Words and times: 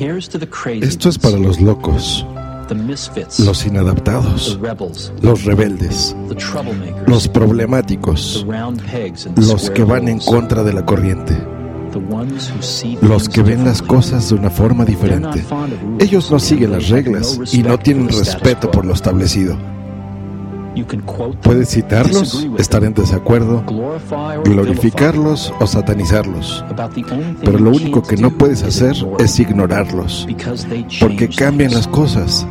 Esto 0.00 1.08
es 1.08 1.18
para 1.18 1.36
los 1.38 1.60
locos, 1.60 2.24
los 3.38 3.66
inadaptados, 3.66 4.58
los 5.22 5.44
rebeldes, 5.44 6.14
los 7.06 7.28
problemáticos, 7.28 8.46
los 9.36 9.70
que 9.70 9.82
van 9.82 10.08
en 10.08 10.20
contra 10.20 10.62
de 10.62 10.72
la 10.72 10.84
corriente, 10.84 11.36
los 13.02 13.28
que 13.28 13.42
ven 13.42 13.64
las 13.64 13.82
cosas 13.82 14.28
de 14.28 14.36
una 14.36 14.50
forma 14.50 14.84
diferente. 14.84 15.44
Ellos 15.98 16.30
no 16.30 16.38
siguen 16.38 16.72
las 16.72 16.88
reglas 16.88 17.40
y 17.52 17.62
no 17.62 17.78
tienen 17.78 18.08
respeto 18.08 18.70
por 18.70 18.84
lo 18.84 18.92
establecido. 18.92 19.58
Puedes 21.42 21.70
citarlos, 21.70 22.46
estar 22.58 22.84
en 22.84 22.94
desacuerdo, 22.94 23.64
glorificarlos 24.44 25.52
o 25.60 25.66
satanizarlos, 25.66 26.64
pero 27.44 27.58
lo 27.58 27.70
único 27.70 28.02
que 28.02 28.16
no 28.16 28.30
puedes 28.30 28.62
hacer 28.62 28.96
es 29.18 29.38
ignorarlos, 29.40 30.26
porque 31.00 31.28
cambian 31.28 31.72
las 31.72 31.88
cosas 31.88 32.46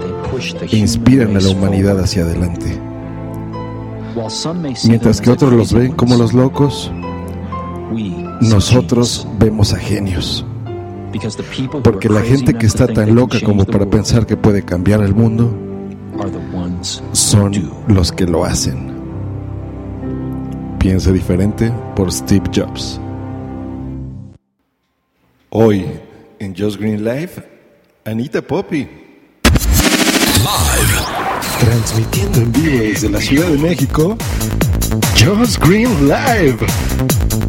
e 0.71 0.77
inspiran 0.77 1.35
a 1.35 1.39
la 1.39 1.49
humanidad 1.49 1.99
hacia 1.99 2.23
adelante. 2.23 2.79
Mientras 4.87 5.21
que 5.21 5.29
otros 5.29 5.53
los 5.53 5.73
ven 5.73 5.91
como 5.93 6.15
los 6.15 6.33
locos, 6.33 6.91
nosotros 8.41 9.27
vemos 9.39 9.73
a 9.73 9.77
genios. 9.77 10.45
Porque 11.83 12.09
la 12.09 12.21
gente 12.21 12.53
que 12.53 12.65
está 12.65 12.87
tan 12.87 13.15
loca 13.15 13.39
como 13.43 13.65
para 13.65 13.85
pensar 13.85 14.25
que 14.25 14.37
puede 14.37 14.63
cambiar 14.63 15.01
el 15.01 15.15
mundo, 15.15 15.55
son 16.81 17.53
los 17.87 18.11
que 18.11 18.25
lo 18.25 18.45
hacen. 18.45 18.95
Piensa 20.79 21.11
diferente 21.11 21.71
por 21.95 22.11
Steve 22.11 22.49
Jobs. 22.53 22.99
Hoy 25.49 25.85
en 26.39 26.55
Just 26.55 26.79
Green 26.79 27.03
Life, 27.03 27.41
Anita 28.05 28.41
Poppy. 28.41 28.87
Live. 30.37 30.93
Transmitiendo 31.59 32.39
en 32.39 32.51
vivo 32.51 32.77
desde 32.79 33.09
la 33.09 33.19
Ciudad 33.19 33.47
de 33.47 33.57
México. 33.57 34.15
Just 35.15 35.59
Green 35.65 36.07
Live. 36.07 36.57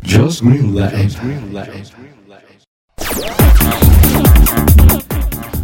Just 0.04 0.42
Green 0.42 0.74
Live. 0.74 2.17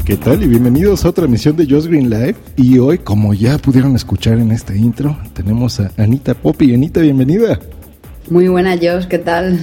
¿Qué 0.05 0.19
tal? 0.19 0.43
Y 0.43 0.49
bienvenidos 0.49 1.07
a 1.07 1.09
otra 1.09 1.25
emisión 1.25 1.57
de 1.57 1.67
Just 1.67 1.87
Green 1.87 2.11
Live. 2.11 2.35
Y 2.57 2.79
hoy, 2.79 2.99
como 2.99 3.33
ya 3.33 3.57
pudieron 3.57 3.97
escuchar 3.97 4.39
en 4.39 4.51
este 4.51 4.77
intro, 4.77 5.17
tenemos 5.33 5.81
a 5.81 5.91
Anita 5.97 6.35
Poppy. 6.35 6.75
Anita, 6.75 7.01
bienvenida. 7.01 7.59
Muy 8.29 8.49
buena, 8.49 8.77
Josh, 8.77 9.07
¿qué 9.07 9.17
tal? 9.17 9.59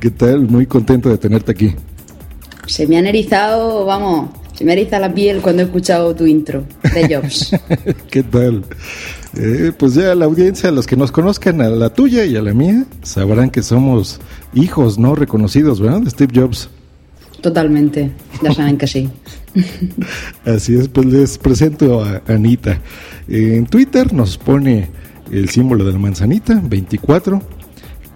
¿Qué 0.00 0.10
tal? 0.10 0.48
Muy 0.48 0.64
contento 0.64 1.10
de 1.10 1.18
tenerte 1.18 1.52
aquí. 1.52 1.74
Se 2.66 2.86
me 2.86 2.96
han 2.96 3.06
erizado, 3.06 3.84
vamos, 3.84 4.30
se 4.54 4.64
me 4.64 4.72
eriza 4.72 4.98
la 4.98 5.12
piel 5.12 5.42
cuando 5.42 5.60
he 5.60 5.66
escuchado 5.66 6.14
tu 6.14 6.24
intro 6.24 6.64
de 6.94 7.14
Jobs. 7.14 7.54
¿Qué 8.10 8.22
tal? 8.22 8.64
Eh, 9.36 9.72
pues 9.78 9.92
ya 9.92 10.14
la 10.14 10.24
audiencia, 10.24 10.70
los 10.70 10.86
que 10.86 10.96
nos 10.96 11.12
conozcan, 11.12 11.60
a 11.60 11.68
la 11.68 11.90
tuya 11.90 12.24
y 12.24 12.34
a 12.36 12.40
la 12.40 12.54
mía, 12.54 12.86
sabrán 13.02 13.50
que 13.50 13.62
somos 13.62 14.20
hijos 14.54 14.98
no 14.98 15.14
reconocidos, 15.14 15.80
¿verdad? 15.82 16.00
De 16.00 16.08
Steve 16.08 16.32
Jobs. 16.34 16.70
Totalmente, 17.42 18.10
ya 18.42 18.54
saben 18.54 18.78
que 18.78 18.86
sí. 18.86 19.10
Así 20.44 20.74
es, 20.74 20.88
pues 20.88 21.06
les 21.06 21.38
presento 21.38 22.02
a 22.02 22.22
Anita. 22.26 22.80
En 23.28 23.66
Twitter 23.66 24.12
nos 24.12 24.38
pone 24.38 24.90
el 25.30 25.48
símbolo 25.48 25.84
de 25.84 25.92
la 25.92 25.98
manzanita, 25.98 26.60
24. 26.62 27.42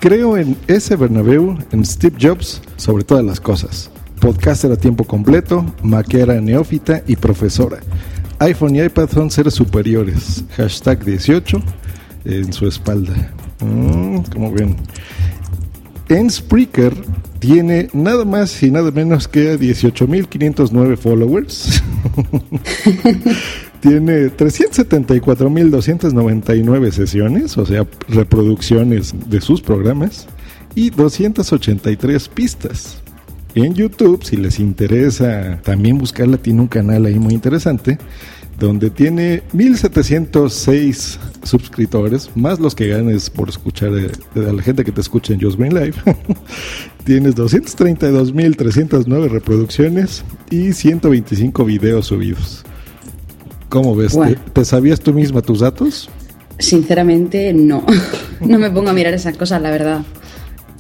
Creo 0.00 0.36
en 0.36 0.56
ese 0.66 0.96
Bernabéu, 0.96 1.58
en 1.72 1.84
Steve 1.84 2.16
Jobs, 2.20 2.60
sobre 2.76 3.04
todas 3.04 3.24
las 3.24 3.40
cosas. 3.40 3.90
Podcaster 4.20 4.70
a 4.72 4.76
tiempo 4.76 5.04
completo, 5.04 5.64
maquera 5.82 6.40
neófita 6.40 7.02
y 7.06 7.16
profesora. 7.16 7.78
iPhone 8.38 8.76
y 8.76 8.82
iPad 8.82 9.08
son 9.10 9.30
seres 9.30 9.54
superiores. 9.54 10.44
Hashtag 10.56 11.04
18 11.04 11.62
en 12.24 12.52
su 12.52 12.66
espalda. 12.66 13.14
Mm, 13.60 14.18
como 14.32 14.52
ven. 14.52 14.76
En 16.08 16.30
Spreaker 16.30 16.94
tiene 17.46 17.88
nada 17.92 18.24
más 18.24 18.60
y 18.64 18.72
nada 18.72 18.90
menos 18.90 19.28
que 19.28 19.56
18.509 19.56 20.96
followers. 20.96 21.80
tiene 23.80 24.36
374.299 24.36 26.90
sesiones, 26.90 27.56
o 27.56 27.64
sea, 27.64 27.86
reproducciones 28.08 29.14
de 29.30 29.40
sus 29.40 29.60
programas, 29.60 30.26
y 30.74 30.90
283 30.90 32.28
pistas. 32.30 33.00
En 33.54 33.74
YouTube, 33.74 34.24
si 34.24 34.36
les 34.36 34.58
interesa 34.58 35.60
también 35.62 35.98
buscarla, 35.98 36.38
tiene 36.38 36.62
un 36.62 36.68
canal 36.68 37.06
ahí 37.06 37.20
muy 37.20 37.32
interesante 37.32 37.96
donde 38.58 38.90
tiene 38.90 39.42
1706 39.52 41.18
suscriptores, 41.42 42.30
más 42.34 42.58
los 42.58 42.74
que 42.74 42.88
ganes 42.88 43.28
por 43.28 43.48
escuchar 43.48 43.90
a 43.90 44.38
la 44.38 44.62
gente 44.62 44.84
que 44.84 44.92
te 44.92 45.00
escucha 45.00 45.34
en 45.34 45.40
Just 45.40 45.58
Green 45.58 45.74
Live. 45.74 45.94
Tienes 47.04 47.36
232.309 47.36 49.28
reproducciones 49.28 50.24
y 50.50 50.72
125 50.72 51.64
videos 51.64 52.06
subidos. 52.06 52.64
¿Cómo 53.68 53.94
ves? 53.94 54.18
¿Te, 54.52 54.64
sabías 54.64 55.00
tú 55.00 55.12
misma 55.12 55.42
tus 55.42 55.60
datos? 55.60 56.08
Sinceramente, 56.58 57.52
no. 57.52 57.84
no 58.40 58.58
me 58.58 58.70
pongo 58.70 58.90
a 58.90 58.94
mirar 58.94 59.12
esas 59.12 59.36
cosas, 59.36 59.60
la 59.60 59.70
verdad. 59.70 60.02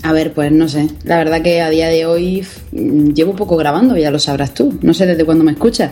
A 0.02 0.12
ver, 0.12 0.32
pues 0.32 0.52
no 0.52 0.68
sé. 0.68 0.88
La 1.04 1.16
verdad 1.16 1.42
que 1.42 1.60
a 1.60 1.68
día 1.68 1.88
de 1.88 2.06
hoy 2.06 2.46
llevo 2.72 3.34
poco 3.34 3.56
grabando, 3.56 3.96
ya 3.96 4.10
lo 4.10 4.18
sabrás 4.18 4.54
tú. 4.54 4.78
No 4.82 4.94
sé 4.94 5.04
desde 5.04 5.24
cuándo 5.24 5.44
me 5.44 5.52
escuchas 5.52 5.90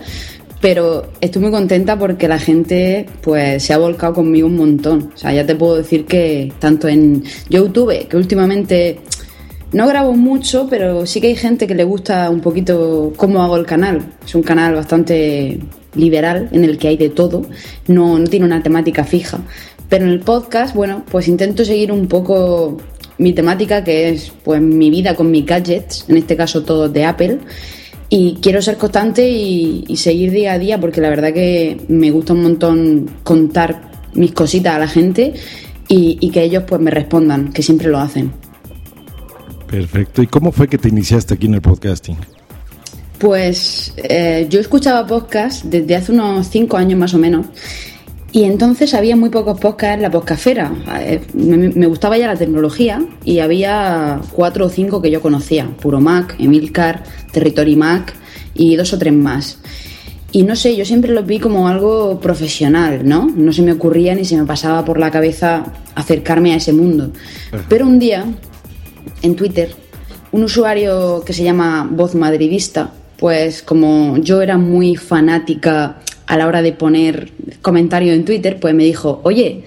pero 0.64 1.10
estoy 1.20 1.42
muy 1.42 1.50
contenta 1.50 1.98
porque 1.98 2.26
la 2.26 2.38
gente 2.38 3.04
pues 3.20 3.62
se 3.62 3.74
ha 3.74 3.76
volcado 3.76 4.14
conmigo 4.14 4.46
un 4.46 4.56
montón. 4.56 5.10
O 5.14 5.18
sea, 5.18 5.30
ya 5.30 5.44
te 5.44 5.54
puedo 5.54 5.76
decir 5.76 6.06
que 6.06 6.54
tanto 6.58 6.88
en 6.88 7.22
YouTube, 7.50 8.08
que 8.08 8.16
últimamente 8.16 9.00
no 9.72 9.86
grabo 9.86 10.14
mucho, 10.14 10.66
pero 10.70 11.04
sí 11.04 11.20
que 11.20 11.26
hay 11.26 11.36
gente 11.36 11.66
que 11.66 11.74
le 11.74 11.84
gusta 11.84 12.30
un 12.30 12.40
poquito 12.40 13.12
cómo 13.14 13.42
hago 13.42 13.58
el 13.58 13.66
canal. 13.66 14.06
Es 14.24 14.34
un 14.34 14.42
canal 14.42 14.74
bastante 14.74 15.60
liberal 15.96 16.48
en 16.50 16.64
el 16.64 16.78
que 16.78 16.88
hay 16.88 16.96
de 16.96 17.10
todo, 17.10 17.42
no, 17.86 18.18
no 18.18 18.26
tiene 18.26 18.46
una 18.46 18.62
temática 18.62 19.04
fija. 19.04 19.40
Pero 19.90 20.06
en 20.06 20.12
el 20.12 20.20
podcast, 20.20 20.74
bueno, 20.74 21.04
pues 21.10 21.28
intento 21.28 21.62
seguir 21.66 21.92
un 21.92 22.08
poco 22.08 22.78
mi 23.18 23.34
temática, 23.34 23.84
que 23.84 24.08
es 24.08 24.32
pues 24.42 24.62
mi 24.62 24.88
vida 24.88 25.14
con 25.14 25.30
mis 25.30 25.44
gadgets, 25.44 26.06
en 26.08 26.16
este 26.16 26.36
caso 26.36 26.62
todos 26.62 26.90
de 26.90 27.04
Apple 27.04 27.40
y 28.16 28.38
quiero 28.40 28.62
ser 28.62 28.76
constante 28.76 29.28
y, 29.28 29.96
seguir 29.96 30.30
día 30.30 30.52
a 30.52 30.58
día 30.60 30.80
porque 30.80 31.00
la 31.00 31.08
verdad 31.08 31.32
que 31.32 31.80
me 31.88 32.12
gusta 32.12 32.32
un 32.32 32.44
montón 32.44 33.10
contar 33.24 33.90
mis 34.14 34.30
cositas 34.30 34.76
a 34.76 34.78
la 34.78 34.86
gente 34.86 35.34
y, 35.88 36.30
que 36.30 36.44
ellos 36.44 36.62
pues 36.64 36.80
me 36.80 36.92
respondan, 36.92 37.52
que 37.52 37.60
siempre 37.60 37.88
lo 37.88 37.98
hacen. 37.98 38.30
Perfecto. 39.66 40.22
¿Y 40.22 40.28
cómo 40.28 40.52
fue 40.52 40.68
que 40.68 40.78
te 40.78 40.90
iniciaste 40.90 41.34
aquí 41.34 41.46
en 41.46 41.54
el 41.54 41.60
podcasting? 41.60 42.16
Pues 43.18 43.92
eh, 43.96 44.46
yo 44.48 44.60
escuchaba 44.60 45.04
podcast 45.04 45.64
desde 45.64 45.96
hace 45.96 46.12
unos 46.12 46.46
cinco 46.46 46.76
años 46.76 46.96
más 46.96 47.14
o 47.14 47.18
menos 47.18 47.46
y 48.34 48.42
entonces 48.42 48.94
había 48.94 49.14
muy 49.14 49.30
pocos 49.30 49.60
podcasts 49.60 49.94
en 49.94 50.02
la 50.02 50.10
podcastfera. 50.10 50.72
Eh, 50.98 51.20
me, 51.34 51.86
gustaba 51.86 52.18
ya 52.18 52.26
la 52.26 52.34
tecnología 52.34 53.00
y 53.24 53.38
había 53.38 54.20
cuatro 54.32 54.66
o 54.66 54.68
cinco 54.68 55.00
que 55.00 55.12
yo 55.12 55.22
conocía. 55.22 55.70
Puro 55.80 56.00
Mac, 56.00 56.34
Emilcar, 56.40 57.04
Territory 57.30 57.76
Mac 57.76 58.12
y 58.56 58.74
dos 58.74 58.92
o 58.92 58.98
tres 58.98 59.12
más. 59.12 59.58
Y 60.32 60.42
no 60.42 60.56
sé, 60.56 60.74
yo 60.74 60.84
siempre 60.84 61.12
los 61.12 61.24
vi 61.24 61.38
como 61.38 61.68
algo 61.68 62.18
profesional, 62.18 63.08
¿no? 63.08 63.30
No 63.36 63.52
se 63.52 63.62
me 63.62 63.70
ocurría 63.70 64.16
ni 64.16 64.24
se 64.24 64.36
me 64.36 64.44
pasaba 64.44 64.84
por 64.84 64.98
la 64.98 65.12
cabeza 65.12 65.66
acercarme 65.94 66.54
a 66.54 66.56
ese 66.56 66.72
mundo. 66.72 67.12
Pero 67.68 67.86
un 67.86 68.00
día, 68.00 68.24
en 69.22 69.36
Twitter, 69.36 69.76
un 70.32 70.42
usuario 70.42 71.22
que 71.24 71.32
se 71.32 71.44
llama 71.44 71.88
Voz 71.88 72.16
Madridista, 72.16 72.90
pues 73.16 73.62
como 73.62 74.18
yo 74.18 74.42
era 74.42 74.58
muy 74.58 74.96
fanática 74.96 76.00
a 76.34 76.36
la 76.36 76.48
hora 76.48 76.62
de 76.62 76.72
poner 76.72 77.30
comentarios 77.62 78.16
en 78.16 78.24
Twitter, 78.24 78.58
pues 78.58 78.74
me 78.74 78.82
dijo, 78.82 79.20
oye, 79.22 79.62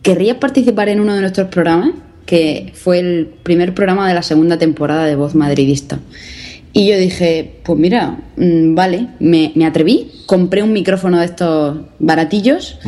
¿querrías 0.00 0.38
participar 0.38 0.88
en 0.88 0.98
uno 0.98 1.14
de 1.14 1.20
nuestros 1.20 1.48
programas? 1.48 1.90
Que 2.24 2.72
fue 2.74 3.00
el 3.00 3.28
primer 3.42 3.74
programa 3.74 4.08
de 4.08 4.14
la 4.14 4.22
segunda 4.22 4.58
temporada 4.58 5.04
de 5.04 5.14
Voz 5.14 5.34
Madridista. 5.34 5.98
Y 6.72 6.86
yo 6.88 6.96
dije, 6.96 7.56
pues 7.64 7.78
mira, 7.78 8.18
mm, 8.38 8.74
vale, 8.74 9.08
me, 9.18 9.52
atreví, 9.66 10.10
compré 10.24 10.62
un 10.62 10.72
micrófono 10.72 11.18
de 11.18 11.26
estos 11.26 11.76
baratillos 11.98 12.78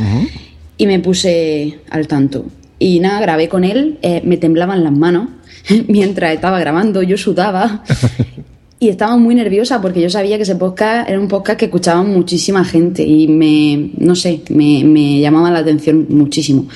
y 0.79 0.87
me 0.87 0.99
puse 0.99 1.81
al 1.91 2.09
tanto. 2.09 2.47
Y 2.79 2.99
nada, 3.00 3.20
grabé 3.20 3.49
con 3.50 3.64
él, 3.64 3.99
eh, 4.00 4.23
me 4.25 4.38
temblaban 4.38 4.82
las 4.85 4.93
manos 4.93 5.29
mientras 5.87 6.32
estaba 6.32 6.59
grabando, 6.59 7.03
yo 7.03 7.19
sudaba 7.19 7.85
y 8.82 8.88
estaba 8.88 9.17
muy 9.17 9.37
nerviosa 9.37 9.81
porque 9.81 10.00
yo 10.00 10.11
sabía 10.11 10.37
que 10.38 10.43
ese 10.43 10.56
podcast 10.56 11.08
era 11.08 11.20
un 11.20 11.29
podcast 11.29 11.56
que 11.56 11.67
escuchaba 11.67 12.02
muchísima 12.02 12.64
gente 12.64 13.05
y 13.05 13.29
me, 13.29 13.93
no 13.96 14.17
sé, 14.17 14.40
me, 14.49 15.20
llamaba 15.20 15.52
la 15.52 15.61
atención 15.61 16.06
muchísimo. 16.08 16.67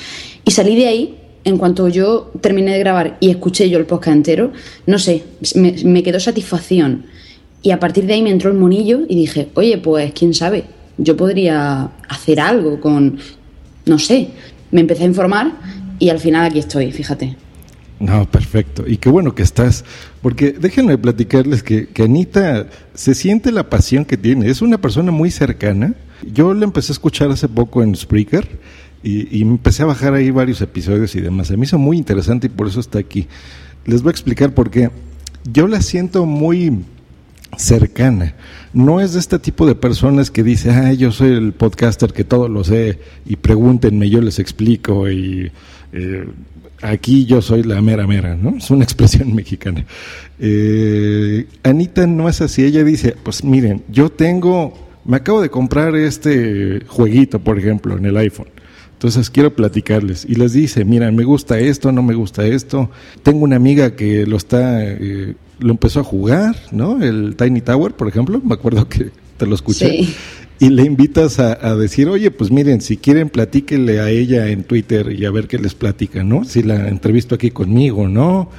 Y 0.45 0.53
salí 0.53 0.77
de 0.77 0.87
ahí, 0.87 1.17
en 1.43 1.59
cuanto 1.59 1.89
yo 1.89 2.31
terminé 2.41 2.75
de 2.75 2.79
grabar 2.79 3.17
y 3.19 3.31
escuché 3.31 3.69
yo 3.69 3.77
el 3.79 3.87
podcast 3.87 4.19
entero, 4.19 4.53
no 4.87 5.01
sé, 5.01 5.25
me, 5.57 6.05
quedó 6.05 6.21
satisfacción. 6.21 7.07
Y 7.61 7.73
a 7.73 7.81
partir 7.81 8.07
de 8.07 8.15
ahí 8.15 8.23
me 8.23 8.31
entró 8.31 8.53
el 8.53 8.57
monillo 8.57 9.01
y 9.09 9.17
dije, 9.17 9.49
oye, 9.55 9.77
pues 9.79 10.13
quién 10.13 10.33
sabe, 10.33 10.63
yo 10.99 11.17
podría 11.17 11.91
hacer 12.09 12.39
algo 12.39 12.81
con, 12.81 13.19
no 13.85 13.99
sé, 13.99 14.29
me 14.71 14.83
empecé 14.83 15.03
a 15.03 15.07
informar 15.07 15.55
y 15.99 16.11
al 16.11 16.21
final 16.21 16.47
aquí 16.47 16.61
estoy, 16.61 16.93
fíjate. 16.93 17.46
No, 17.99 18.31
perfecto. 18.31 18.85
Y 18.87 18.99
qué 18.99 19.09
bueno 19.09 19.35
que 19.35 19.43
estás, 19.43 19.85
porque 20.21 20.53
déjenme 20.53 20.99
platicarles 20.99 21.63
que, 21.63 21.89
que, 21.89 22.03
Anita 22.03 22.67
se 22.95 23.15
siente 23.15 23.53
la 23.53 23.71
pasión 23.71 24.05
que 24.05 24.19
tiene. 24.19 24.51
Es 24.51 24.61
una 24.61 24.79
persona 24.79 25.11
muy 25.11 25.31
cercana. 25.31 25.95
Yo 26.31 26.53
la 26.53 26.65
empecé 26.65 26.93
a 26.93 26.95
escuchar 26.95 27.31
hace 27.31 27.49
poco 27.49 27.83
en 27.83 27.97
Spreaker 27.97 28.47
y, 29.03 29.39
y 29.39 29.43
empecé 29.43 29.83
a 29.83 29.87
bajar 29.87 30.13
ahí 30.13 30.31
varios 30.31 30.61
episodios 30.61 31.15
y 31.15 31.21
demás. 31.21 31.47
Se 31.47 31.57
me 31.57 31.65
hizo 31.65 31.79
muy 31.79 31.97
interesante 31.97 32.49
y 32.49 32.51
por 32.51 32.69
eso 32.69 32.81
está 32.81 32.99
aquí. 32.99 33.29
Les 33.87 34.03
voy 34.03 34.11
a 34.11 34.13
explicar 34.13 34.53
por 34.53 34.71
qué. 34.71 34.91
Yo 35.51 35.67
la 35.67 35.81
siento 35.81 36.27
muy 36.27 36.85
cercana. 37.57 38.35
No 38.73 39.01
es 39.01 39.15
de 39.15 39.21
este 39.21 39.39
tipo 39.39 39.67
de 39.67 39.75
personas 39.75 40.31
que 40.31 40.43
dice, 40.43 40.71
ah, 40.71 40.93
yo 40.93 41.13
soy 41.13 41.31
el 41.31 41.53
podcaster 41.53 42.13
que 42.13 42.25
todo 42.25 42.49
lo 42.49 42.65
sé 42.65 42.99
y 43.25 43.37
pregúntenme, 43.37 44.11
yo 44.11 44.21
les 44.21 44.39
explico 44.39 45.11
y 45.11 45.51
eh, 45.93 46.27
aquí 46.83 47.27
yo 47.27 47.43
soy 47.43 47.63
la 47.63 47.81
mera 47.83 48.07
mera, 48.07 48.37
¿no? 48.37 48.57
Es 48.57 48.71
una 48.71 48.85
expresión 48.85 49.35
mexicana. 49.35 49.85
Eh, 50.39 51.47
Anita 51.63 52.07
no 52.07 52.29
es 52.29 52.41
así, 52.41 52.65
ella 52.65 52.85
dice, 52.85 53.17
pues 53.23 53.45
miren, 53.45 53.83
yo 53.89 54.11
tengo, 54.11 54.75
me 55.05 55.19
acabo 55.19 55.41
de 55.41 55.51
comprar 55.51 55.95
este 55.97 56.85
jueguito, 56.87 57.39
por 57.39 57.59
ejemplo, 57.59 57.97
en 57.97 58.05
el 58.07 58.17
iPhone. 58.17 58.49
Entonces 58.93 59.29
quiero 59.29 59.55
platicarles 59.55 60.25
y 60.27 60.37
les 60.37 60.55
dice, 60.55 60.85
mira, 60.85 61.11
me 61.13 61.25
gusta 61.25 61.59
esto, 61.59 61.93
no 61.93 62.03
me 62.03 62.15
gusta 62.15 62.47
esto. 62.47 62.91
Tengo 63.23 63.45
una 63.45 63.57
amiga 63.57 63.95
que 63.95 64.27
lo 64.27 64.39
está, 64.39 64.83
eh, 64.83 65.35
lo 65.59 65.71
empezó 65.71 66.01
a 66.01 66.05
jugar, 66.05 66.57
¿no? 66.73 67.03
El 67.03 67.37
Tiny 67.37 67.61
Tower, 67.61 67.93
por 67.93 68.09
ejemplo, 68.09 68.41
me 68.43 68.55
acuerdo 68.55 68.89
que 68.89 69.11
te 69.37 69.47
lo 69.47 69.55
escuché. 69.55 69.91
Sí 69.91 70.17
y 70.59 70.71
le 70.71 70.85
invitas 70.85 71.39
a, 71.39 71.77
decir, 71.77 72.09
oye, 72.09 72.31
pues 72.31 72.51
miren, 72.51 72.81
si 72.81 72.97
quieren, 72.97 73.29
platíquenle 73.29 74.01
a 74.01 74.09
ella 74.09 74.49
en 74.49 74.65
Twitter 74.65 75.13
y 75.13 75.25
a 75.27 75.31
ver 75.31 75.49
qué 75.49 75.59
les 75.59 75.75
platica, 75.75 76.25
¿no? 76.25 76.45
Si 76.45 76.63
la 76.63 76.89
entrevisto 76.89 77.35
aquí 77.35 77.51
conmigo, 77.51 78.09
¿no? 78.09 78.51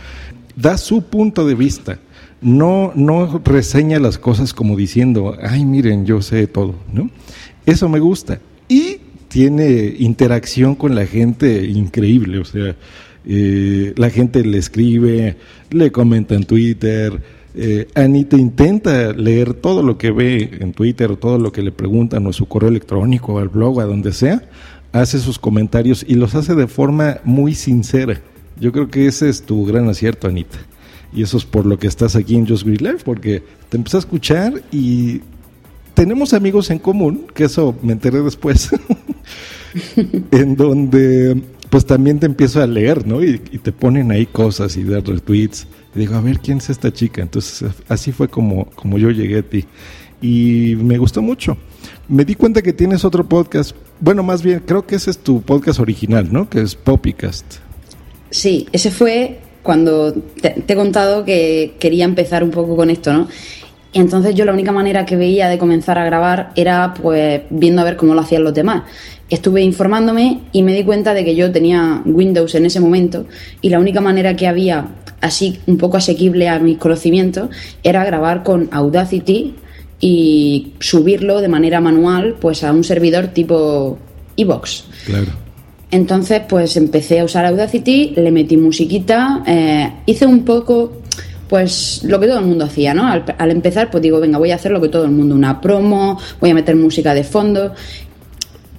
Da 0.55 0.77
su 0.77 1.03
punto 1.03 1.47
de 1.47 1.55
vista. 1.55 1.99
No, 2.39 2.91
no 2.95 3.41
reseña 3.43 3.99
las 3.99 4.19
cosas 4.19 4.53
como 4.53 4.75
diciendo, 4.75 5.35
ay, 5.41 5.65
miren, 5.65 6.05
yo 6.05 6.21
sé 6.21 6.45
todo, 6.45 6.75
¿no? 6.93 7.09
Eso 7.65 7.89
me 7.89 7.99
gusta. 7.99 8.39
Y 8.69 8.97
tiene 9.27 9.95
interacción 9.97 10.75
con 10.75 10.93
la 10.93 11.07
gente 11.07 11.65
increíble, 11.65 12.37
o 12.39 12.45
sea, 12.45 12.75
eh, 13.25 13.93
la 13.97 14.09
gente 14.09 14.45
le 14.45 14.57
escribe, 14.57 15.35
le 15.71 15.91
comenta 15.91 16.35
en 16.35 16.45
Twitter, 16.45 17.21
eh, 17.59 17.87
Anita 17.95 18.37
intenta 18.37 19.13
leer 19.13 19.55
todo 19.55 19.81
lo 19.81 19.97
que 19.97 20.11
ve 20.11 20.57
en 20.59 20.73
Twitter, 20.73 21.17
todo 21.17 21.39
lo 21.39 21.51
que 21.51 21.63
le 21.63 21.71
preguntan, 21.71 22.27
o 22.27 22.33
su 22.33 22.45
correo 22.47 22.69
electrónico, 22.69 23.33
o 23.33 23.39
al 23.39 23.49
blog, 23.49 23.81
a 23.81 23.85
donde 23.85 24.13
sea, 24.13 24.47
hace 24.91 25.19
sus 25.19 25.39
comentarios 25.39 26.05
y 26.07 26.13
los 26.15 26.35
hace 26.35 26.53
de 26.53 26.67
forma 26.67 27.17
muy 27.23 27.55
sincera. 27.55 28.21
Yo 28.59 28.71
creo 28.71 28.89
que 28.89 29.07
ese 29.07 29.27
es 29.27 29.41
tu 29.41 29.65
gran 29.65 29.89
acierto, 29.89 30.27
Anita. 30.27 30.57
Y 31.11 31.23
eso 31.23 31.37
es 31.37 31.45
por 31.45 31.65
lo 31.65 31.79
que 31.79 31.87
estás 31.87 32.15
aquí 32.15 32.35
en 32.35 32.47
Just 32.47 32.63
Green 32.63 32.83
Life, 32.83 33.03
porque 33.03 33.43
te 33.69 33.77
empecé 33.77 33.97
a 33.97 34.01
escuchar 34.01 34.61
y 34.71 35.21
tenemos 35.95 36.33
amigos 36.33 36.69
en 36.69 36.77
común, 36.77 37.25
que 37.33 37.45
eso 37.45 37.75
me 37.81 37.93
enteré 37.93 38.21
después, 38.21 38.69
en 40.31 40.55
donde 40.55 41.41
pues 41.69 41.85
también 41.85 42.19
te 42.19 42.25
empiezo 42.25 42.61
a 42.61 42.67
leer, 42.67 43.07
¿no? 43.07 43.23
Y, 43.23 43.39
te 43.39 43.71
ponen 43.71 44.11
ahí 44.11 44.25
cosas 44.25 44.77
y 44.77 44.83
dar 44.83 45.03
retweets. 45.03 45.67
Digo, 45.97 46.15
a 46.15 46.21
ver, 46.21 46.39
¿quién 46.39 46.59
es 46.59 46.69
esta 46.69 46.93
chica? 46.93 47.21
Entonces, 47.21 47.69
así 47.89 48.11
fue 48.11 48.27
como, 48.27 48.65
como 48.71 48.97
yo 48.97 49.11
llegué 49.11 49.39
a 49.39 49.43
ti. 49.43 49.65
Y 50.21 50.75
me 50.77 50.97
gustó 50.97 51.21
mucho. 51.21 51.57
Me 52.07 52.23
di 52.23 52.35
cuenta 52.35 52.61
que 52.61 52.73
tienes 52.73 53.03
otro 53.03 53.27
podcast. 53.27 53.75
Bueno, 53.99 54.23
más 54.23 54.41
bien, 54.41 54.63
creo 54.65 54.85
que 54.85 54.95
ese 54.95 55.11
es 55.11 55.17
tu 55.17 55.41
podcast 55.41 55.79
original, 55.79 56.31
¿no? 56.31 56.49
Que 56.49 56.61
es 56.61 56.75
Poppycast. 56.75 57.55
Sí, 58.29 58.67
ese 58.71 58.91
fue 58.91 59.39
cuando 59.63 60.13
te 60.13 60.63
he 60.65 60.75
contado 60.75 61.25
que 61.25 61.75
quería 61.79 62.05
empezar 62.05 62.43
un 62.43 62.51
poco 62.51 62.75
con 62.77 62.89
esto, 62.89 63.11
¿no? 63.11 63.27
entonces 63.93 64.35
yo 64.35 64.45
la 64.45 64.53
única 64.53 64.71
manera 64.71 65.05
que 65.05 65.15
veía 65.15 65.49
de 65.49 65.57
comenzar 65.57 65.97
a 65.97 66.05
grabar 66.05 66.51
era 66.55 66.93
pues 66.93 67.41
viendo 67.49 67.81
a 67.81 67.85
ver 67.85 67.97
cómo 67.97 68.13
lo 68.13 68.21
hacían 68.21 68.43
los 68.43 68.53
demás. 68.53 68.83
Estuve 69.29 69.61
informándome 69.61 70.41
y 70.53 70.63
me 70.63 70.73
di 70.73 70.83
cuenta 70.83 71.13
de 71.13 71.25
que 71.25 71.35
yo 71.35 71.51
tenía 71.51 72.01
Windows 72.05 72.55
en 72.55 72.65
ese 72.65 72.79
momento 72.79 73.25
y 73.61 73.69
la 73.69 73.79
única 73.79 73.99
manera 73.99 74.35
que 74.35 74.47
había 74.47 74.87
así 75.19 75.59
un 75.67 75.77
poco 75.77 75.97
asequible 75.97 76.47
a 76.47 76.59
mis 76.59 76.77
conocimientos 76.77 77.49
era 77.83 78.05
grabar 78.05 78.43
con 78.43 78.69
Audacity 78.71 79.55
y 79.99 80.73
subirlo 80.79 81.41
de 81.41 81.49
manera 81.49 81.81
manual 81.81 82.35
pues 82.39 82.63
a 82.63 82.71
un 82.71 82.83
servidor 82.83 83.27
tipo. 83.27 83.97
Claro. 85.05 85.27
Entonces 85.91 86.41
pues 86.47 86.77
empecé 86.77 87.19
a 87.19 87.25
usar 87.25 87.45
Audacity, 87.45 88.13
le 88.15 88.31
metí 88.31 88.55
musiquita, 88.55 89.43
eh, 89.47 89.91
hice 90.05 90.25
un 90.25 90.45
poco 90.45 91.01
pues 91.47 92.01
lo 92.03 92.19
que 92.19 92.27
todo 92.27 92.39
el 92.39 92.45
mundo 92.45 92.65
hacía, 92.65 92.93
¿no? 92.93 93.07
Al, 93.07 93.51
empezar, 93.51 93.89
pues 93.89 94.03
digo, 94.03 94.19
venga, 94.19 94.37
voy 94.37 94.51
a 94.51 94.55
hacer 94.55 94.71
lo 94.71 94.81
que 94.81 94.89
todo 94.89 95.05
el 95.05 95.11
mundo, 95.11 95.33
una 95.33 95.61
promo, 95.61 96.19
voy 96.39 96.49
a 96.49 96.53
meter 96.53 96.75
música 96.75 97.13
de 97.13 97.23
fondo. 97.23 97.73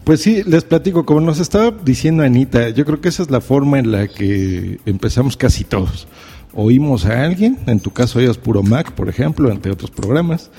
Pues 0.08 0.22
sí, 0.22 0.43
les 0.46 0.64
platico, 0.64 1.05
como 1.05 1.20
nos 1.20 1.38
estaba 1.38 1.70
diciendo 1.70 2.22
Anita, 2.22 2.70
yo 2.70 2.87
creo 2.87 2.99
que 2.99 3.10
esa 3.10 3.22
es 3.22 3.31
la 3.31 3.43
forma 3.43 3.78
en 3.78 3.93
la 3.93 4.08
que 4.08 4.81
empezamos 4.87 5.37
casi 5.37 5.64
todos. 5.64 6.08
Oímos 6.55 7.05
a 7.05 7.25
alguien, 7.25 7.58
en 7.66 7.78
tu 7.78 7.90
caso 7.90 8.19
oías 8.19 8.38
puro 8.38 8.62
Mac, 8.62 8.93
por 8.93 9.10
ejemplo, 9.10 9.50
entre 9.50 9.70
otros 9.70 9.90
programas, 9.90 10.50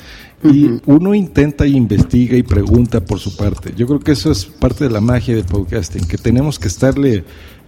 y 0.43 0.79
uno 0.85 1.15
intenta 1.15 1.65
y 1.65 1.75
investiga 1.75 2.37
y 2.37 2.43
pregunta 2.43 3.03
por 3.03 3.17
su 3.17 3.35
parte. 3.35 3.73
Yo 3.75 3.87
creo 3.87 3.99
que 3.99 4.11
eso 4.11 4.31
es 4.31 4.45
parte 4.45 4.83
de 4.83 4.91
la 4.91 5.01
magia 5.01 5.33
del 5.33 5.45
podcasting, 5.45 6.07
que 6.07 6.19
tenemos 6.19 6.59
que 6.59 6.67
estarle 6.67 7.23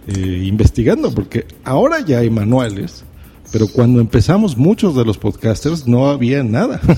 eh, 0.06 0.44
investigando, 0.44 1.12
porque 1.12 1.46
ahora 1.64 1.98
ya 1.98 2.20
hay 2.20 2.30
manuales, 2.30 3.02
pero 3.50 3.66
cuando 3.66 4.00
empezamos 4.00 4.56
muchos 4.56 4.94
de 4.94 5.04
los 5.04 5.18
podcasters 5.18 5.88
no 5.88 6.08
había 6.08 6.44
nada. 6.44 6.80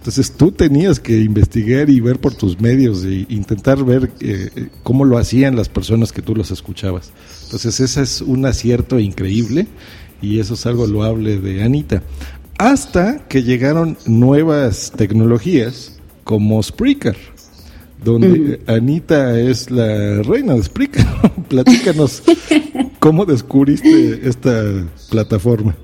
Entonces 0.00 0.32
tú 0.32 0.50
tenías 0.50 0.98
que 0.98 1.20
investigar 1.20 1.90
y 1.90 2.00
ver 2.00 2.18
por 2.18 2.32
tus 2.32 2.58
medios 2.58 3.04
e 3.04 3.26
intentar 3.28 3.84
ver 3.84 4.10
eh, 4.20 4.70
cómo 4.82 5.04
lo 5.04 5.18
hacían 5.18 5.56
las 5.56 5.68
personas 5.68 6.10
que 6.10 6.22
tú 6.22 6.34
los 6.34 6.50
escuchabas. 6.50 7.12
Entonces 7.44 7.80
ese 7.80 8.00
es 8.00 8.22
un 8.22 8.46
acierto 8.46 8.98
increíble 8.98 9.66
y 10.22 10.38
eso 10.38 10.54
es 10.54 10.64
algo 10.64 10.86
loable 10.86 11.38
de 11.38 11.62
Anita. 11.62 12.02
Hasta 12.56 13.26
que 13.28 13.42
llegaron 13.42 13.98
nuevas 14.06 14.90
tecnologías 14.96 15.98
como 16.24 16.62
Spreaker 16.62 17.18
donde 18.02 18.62
Anita 18.66 19.38
es 19.38 19.70
la 19.70 20.22
reina 20.22 20.54
de 20.54 20.62
Spreaker. 20.62 21.04
Platícanos 21.48 22.22
cómo 22.98 23.26
descubriste 23.26 24.26
esta 24.26 24.62
plataforma. 25.10 25.76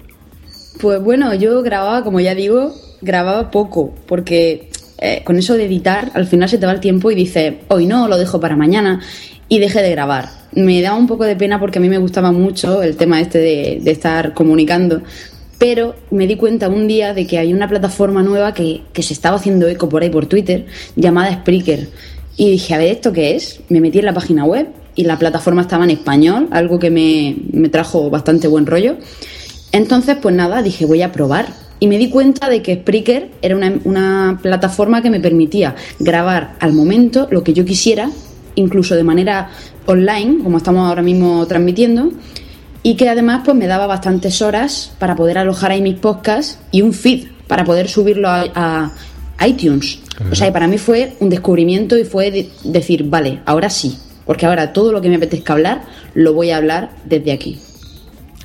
Pues 0.80 1.02
bueno, 1.02 1.34
yo 1.34 1.62
grababa, 1.62 2.02
como 2.02 2.20
ya 2.20 2.34
digo, 2.34 2.72
grababa 3.00 3.50
poco, 3.50 3.94
porque 4.06 4.70
eh, 4.98 5.22
con 5.24 5.38
eso 5.38 5.54
de 5.54 5.66
editar, 5.66 6.10
al 6.14 6.26
final 6.26 6.48
se 6.48 6.58
te 6.58 6.66
va 6.66 6.72
el 6.72 6.80
tiempo 6.80 7.10
y 7.10 7.14
dices, 7.14 7.54
hoy 7.68 7.86
no, 7.86 8.08
lo 8.08 8.18
dejo 8.18 8.40
para 8.40 8.56
mañana, 8.56 9.00
y 9.48 9.58
dejé 9.58 9.82
de 9.82 9.90
grabar. 9.90 10.28
Me 10.52 10.80
daba 10.80 10.96
un 10.96 11.06
poco 11.06 11.24
de 11.24 11.36
pena 11.36 11.60
porque 11.60 11.78
a 11.78 11.82
mí 11.82 11.88
me 11.88 11.98
gustaba 11.98 12.32
mucho 12.32 12.82
el 12.82 12.96
tema 12.96 13.20
este 13.20 13.38
de, 13.38 13.78
de 13.82 13.90
estar 13.90 14.32
comunicando, 14.34 15.02
pero 15.58 15.94
me 16.10 16.26
di 16.26 16.36
cuenta 16.36 16.68
un 16.68 16.86
día 16.86 17.14
de 17.14 17.26
que 17.26 17.38
hay 17.38 17.54
una 17.54 17.68
plataforma 17.68 18.22
nueva 18.22 18.52
que, 18.52 18.82
se 18.94 19.12
estaba 19.12 19.36
haciendo 19.36 19.66
eco 19.68 19.88
por 19.88 20.02
ahí 20.02 20.10
por 20.10 20.26
Twitter 20.26 20.66
llamada 20.96 21.32
Spreaker. 21.32 21.88
Y 22.36 22.50
dije, 22.50 22.74
a 22.74 22.78
ver, 22.78 22.92
¿esto 22.92 23.12
qué 23.12 23.34
es? 23.34 23.60
Me 23.70 23.80
metí 23.80 23.98
en 23.98 24.04
la 24.04 24.12
página 24.12 24.44
web 24.44 24.68
y 24.94 25.04
la 25.04 25.18
plataforma 25.18 25.62
estaba 25.62 25.84
en 25.84 25.90
español, 25.90 26.48
algo 26.50 26.78
que 26.78 26.90
me, 26.90 27.68
trajo 27.68 28.10
bastante 28.10 28.48
buen 28.48 28.66
rollo. 28.66 28.96
Entonces, 29.72 30.16
pues 30.20 30.34
nada, 30.34 30.62
dije, 30.62 30.84
voy 30.84 31.02
a 31.02 31.12
probar. 31.12 31.46
Y 31.78 31.88
me 31.88 31.98
di 31.98 32.08
cuenta 32.08 32.48
de 32.48 32.62
que 32.62 32.76
Spreaker 32.76 33.30
era 33.42 33.54
una, 33.54 33.74
una 33.84 34.38
plataforma 34.42 35.02
que 35.02 35.10
me 35.10 35.20
permitía 35.20 35.74
grabar 35.98 36.56
al 36.60 36.72
momento 36.72 37.28
lo 37.30 37.42
que 37.44 37.52
yo 37.52 37.64
quisiera, 37.64 38.10
incluso 38.54 38.94
de 38.94 39.04
manera 39.04 39.50
online, 39.86 40.42
como 40.42 40.58
estamos 40.58 40.88
ahora 40.88 41.02
mismo 41.02 41.46
transmitiendo 41.46 42.12
y 42.86 42.94
que 42.94 43.08
además 43.08 43.42
pues 43.44 43.56
me 43.56 43.66
daba 43.66 43.88
bastantes 43.88 44.40
horas 44.42 44.92
para 45.00 45.16
poder 45.16 45.38
alojar 45.38 45.72
ahí 45.72 45.82
mis 45.82 45.96
podcasts 45.96 46.60
y 46.70 46.82
un 46.82 46.92
feed 46.92 47.26
para 47.48 47.64
poder 47.64 47.88
subirlo 47.88 48.28
a, 48.28 48.92
iTunes. 49.44 49.98
O 50.30 50.36
sea, 50.36 50.52
para 50.52 50.68
mí 50.68 50.78
fue 50.78 51.14
un 51.18 51.28
descubrimiento 51.28 51.98
y 51.98 52.04
fue 52.04 52.48
decir, 52.62 53.02
vale, 53.04 53.40
ahora 53.44 53.68
sí, 53.70 53.98
porque 54.24 54.46
ahora 54.46 54.72
todo 54.72 54.92
lo 54.92 55.00
que 55.00 55.08
me 55.08 55.16
apetezca 55.16 55.52
hablar 55.52 55.82
lo 56.14 56.32
voy 56.32 56.52
a 56.52 56.58
hablar 56.58 56.92
desde 57.04 57.32
aquí. 57.32 57.58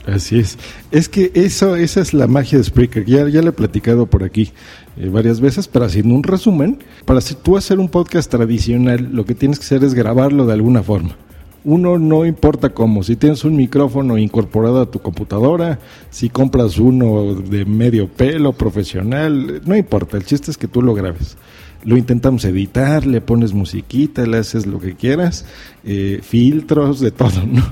Así 0.07 0.39
es. 0.39 0.57
Es 0.91 1.09
que 1.09 1.31
eso, 1.35 1.75
esa 1.75 2.01
es 2.01 2.13
la 2.13 2.27
magia 2.27 2.57
de 2.57 2.63
Spreaker. 2.63 3.05
Ya, 3.05 3.27
ya 3.29 3.41
le 3.41 3.49
he 3.49 3.53
platicado 3.53 4.07
por 4.07 4.23
aquí 4.23 4.51
eh, 4.97 5.09
varias 5.09 5.39
veces, 5.39 5.67
pero 5.67 5.85
haciendo 5.85 6.15
un 6.15 6.23
resumen, 6.23 6.79
para 7.05 7.21
tú 7.21 7.57
hacer 7.57 7.79
un 7.79 7.89
podcast 7.89 8.29
tradicional, 8.29 9.09
lo 9.11 9.25
que 9.25 9.35
tienes 9.35 9.59
que 9.59 9.65
hacer 9.65 9.83
es 9.83 9.93
grabarlo 9.93 10.45
de 10.45 10.53
alguna 10.53 10.81
forma 10.81 11.15
Uno 11.63 11.99
no 11.99 12.25
importa 12.25 12.69
cómo, 12.69 13.03
si 13.03 13.15
tienes 13.15 13.43
un 13.43 13.55
micrófono 13.55 14.17
incorporado 14.17 14.81
a 14.81 14.89
tu 14.89 14.99
computadora, 14.99 15.79
si 16.09 16.29
compras 16.29 16.79
uno 16.79 17.35
de 17.35 17.65
medio 17.65 18.07
pelo 18.07 18.53
profesional, 18.53 19.61
no 19.65 19.75
importa, 19.75 20.17
el 20.17 20.25
chiste 20.25 20.49
es 20.49 20.57
que 20.57 20.67
tú 20.67 20.81
lo 20.81 20.95
grabes 20.95 21.37
lo 21.83 21.97
intentamos 21.97 22.45
editar, 22.45 23.05
le 23.05 23.21
pones 23.21 23.53
musiquita, 23.53 24.25
le 24.25 24.37
haces 24.37 24.65
lo 24.65 24.79
que 24.79 24.95
quieras, 24.95 25.45
eh, 25.83 26.19
filtros, 26.21 26.99
de 26.99 27.11
todo, 27.11 27.43
¿no? 27.45 27.63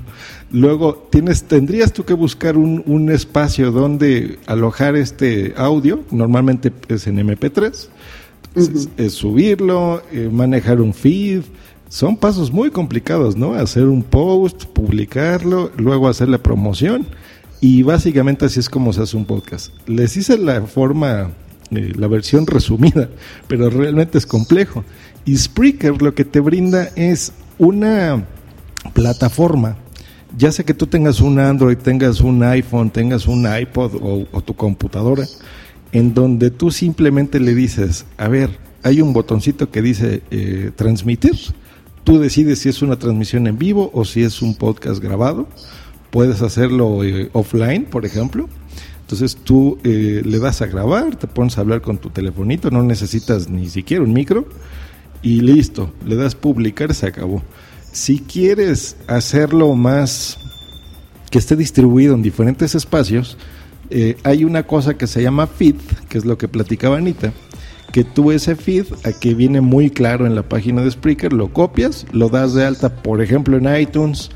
Luego 0.51 1.08
tienes, 1.12 1.44
tendrías 1.44 1.94
tú 1.94 2.06
que 2.06 2.13
buscar 2.13 2.58
un, 2.58 2.84
un, 2.88 3.12
espacio 3.12 3.72
donde 3.72 4.39
alojar 4.48 4.96
este 4.96 5.53
audio, 5.56 6.03
normalmente 6.10 6.72
es 6.88 7.06
en 7.06 7.18
MP3, 7.18 7.88
es, 8.98 9.13
subirlo, 9.13 10.01
eh, 10.12 10.29
manejar 10.32 10.82
un 10.82 10.94
feed, 10.94 11.44
son 11.88 12.18
pasos 12.18 12.51
muy 12.51 12.72
complicados, 12.72 13.36
¿no? 13.36 13.53
Hacer 13.53 13.86
un 13.86 14.03
post, 14.03 14.65
publicarlo, 14.65 15.72
luego 15.77 16.08
hacer 16.08 16.29
la 16.29 16.39
promoción 16.39 17.06
y 17.62 17.84
básicamente 17.84 18.46
así 18.46 18.60
es 18.60 18.70
como 18.70 18.94
se 18.94 19.01
hace 19.01 19.18
un 19.18 19.25
podcast. 19.25 19.74
Les 19.88 20.15
hice 20.18 20.38
la 20.38 20.62
forma 20.63 21.32
eh, 21.72 21.94
la 21.96 22.08
versión 22.08 22.48
resumida, 22.48 23.10
pero 23.48 23.70
realmente 23.70 24.18
es 24.18 24.25
complejo. 24.25 24.84
Y 25.25 25.38
Spreaker 25.38 26.01
lo 26.01 26.15
que 26.15 26.25
te 26.25 26.39
brinda 26.39 26.89
es 26.96 27.34
una 27.58 28.25
plataforma, 28.94 29.77
ya 30.38 30.51
sea 30.51 30.65
que 30.65 30.74
tú 30.74 30.88
tengas 30.88 31.21
un 31.21 31.39
Android, 31.39 31.77
tengas 31.77 32.21
un 32.21 32.43
iPhone, 32.43 32.89
tengas 32.89 33.27
un 33.27 33.48
iPod 33.51 33.95
o, 34.01 34.41
tu 34.41 34.53
computadora, 34.55 35.25
en 35.91 36.13
donde 36.13 36.51
tú 36.51 36.71
simplemente 36.71 37.39
le 37.39 37.55
dices, 37.55 38.05
a 38.17 38.27
ver, 38.27 38.57
hay 38.83 39.01
un 39.01 39.13
botoncito 39.13 39.71
que 39.71 39.81
dice 39.81 40.21
eh, 40.31 40.71
transmitir, 40.75 41.36
tú 42.03 42.19
decides 42.19 42.59
si 42.59 42.69
es 42.69 42.81
una 42.81 42.98
transmisión 42.98 43.48
en 43.48 43.57
vivo 43.57 43.89
o 43.93 44.05
si 44.05 44.24
es 44.24 44.41
un 44.41 44.55
podcast 44.55 45.01
grabado, 45.01 45.48
puedes 46.12 46.41
hacerlo 46.41 47.03
eh, 47.03 47.29
offline, 47.33 47.86
por 47.86 48.05
ejemplo, 48.05 48.48
entonces 49.01 49.38
tú 49.43 49.79
eh, 49.83 50.21
le 50.24 50.39
das 50.39 50.62
a 50.62 50.67
grabar, 50.67 51.15
te 51.15 51.25
pones 51.25 51.57
a 51.57 51.62
hablar 51.62 51.81
con 51.81 51.98
tu 51.98 52.12
telefonito, 52.12 52.69
no 52.69 52.83
necesitas 52.83 53.50
ni 53.50 53.67
siquiera 53.67 54.03
un 54.03 54.13
micro 54.13 54.48
y 55.24 55.41
listo, 55.41 55.91
le 56.05 56.15
das 56.15 56.36
publicar, 56.36 56.93
se 56.93 57.07
acabó. 57.07 57.41
Si 57.91 58.19
quieres 58.19 58.98
hacerlo 59.08 59.74
más 59.75 60.38
que 61.31 61.39
esté 61.39 61.55
distribuido 61.55 62.15
en 62.15 62.22
diferentes 62.22 62.75
espacios, 62.75 63.38
eh, 63.89 64.17
hay 64.24 64.43
una 64.43 64.63
cosa 64.63 64.98
que 64.98 65.08
se 65.08 65.24
llama 65.24 65.48
feed, 65.48 65.75
que 66.08 66.17
es 66.17 66.25
lo 66.25 66.38
que 66.38 66.48
platicaba 66.48 66.98
Anita, 66.98 67.34
que 67.91 68.03
tú 68.03 68.31
ese 68.31 68.55
feed, 68.55 68.86
aquí 69.03 69.34
viene 69.34 69.62
muy 69.62 69.89
claro 69.89 70.27
en 70.27 70.36
la 70.36 70.48
página 70.48 70.84
de 70.84 70.91
Spreaker, 70.91 71.34
lo 71.34 71.51
copias, 71.51 72.05
lo 72.12 72.29
das 72.29 72.53
de 72.53 72.65
alta, 72.65 73.01
por 73.01 73.22
ejemplo, 73.22 73.58
en 73.58 73.81
iTunes 73.81 74.29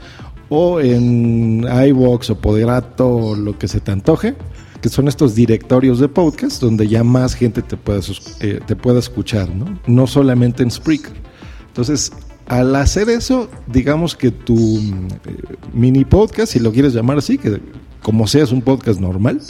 o 0.49 0.79
en 0.79 1.63
iVoox 1.63 2.31
o 2.31 2.41
Poderato 2.41 3.07
o 3.07 3.35
lo 3.35 3.57
que 3.57 3.67
se 3.67 3.79
te 3.79 3.91
antoje, 3.91 4.35
que 4.81 4.89
son 4.89 5.07
estos 5.07 5.35
directorios 5.35 5.99
de 5.99 6.09
podcast 6.09 6.59
donde 6.59 6.87
ya 6.87 7.03
más 7.03 7.35
gente 7.35 7.61
te 7.61 7.77
pueda, 7.77 8.01
eh, 8.39 8.59
te 8.65 8.75
pueda 8.75 8.99
escuchar, 8.99 9.49
¿no? 9.49 9.79
No 9.85 10.07
solamente 10.07 10.63
en 10.63 10.71
Spreaker. 10.71 11.13
Entonces, 11.67 12.11
al 12.47 12.75
hacer 12.75 13.09
eso, 13.09 13.49
digamos 13.67 14.15
que 14.15 14.31
tu 14.31 14.77
eh, 14.79 15.55
mini 15.73 16.05
podcast, 16.05 16.53
si 16.53 16.59
lo 16.59 16.71
quieres 16.71 16.93
llamar 16.93 17.17
así, 17.17 17.37
que 17.37 17.59
como 18.01 18.27
sea 18.27 18.43
es 18.43 18.51
un 18.51 18.61
podcast 18.61 18.99
normal, 18.99 19.41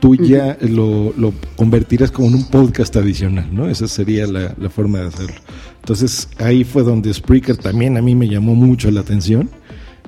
tú 0.00 0.14
ya 0.16 0.56
lo, 0.60 1.12
lo, 1.16 1.32
convertirás 1.56 2.10
como 2.10 2.28
en 2.28 2.34
un 2.34 2.44
podcast 2.44 2.96
adicional, 2.96 3.48
¿no? 3.52 3.68
Esa 3.68 3.88
sería 3.88 4.26
la, 4.26 4.54
la, 4.58 4.70
forma 4.70 5.00
de 5.00 5.08
hacerlo. 5.08 5.40
Entonces 5.80 6.28
ahí 6.38 6.64
fue 6.64 6.82
donde 6.82 7.12
Spreaker 7.12 7.56
también 7.56 7.96
a 7.96 8.02
mí 8.02 8.14
me 8.14 8.28
llamó 8.28 8.54
mucho 8.54 8.90
la 8.90 9.00
atención. 9.00 9.48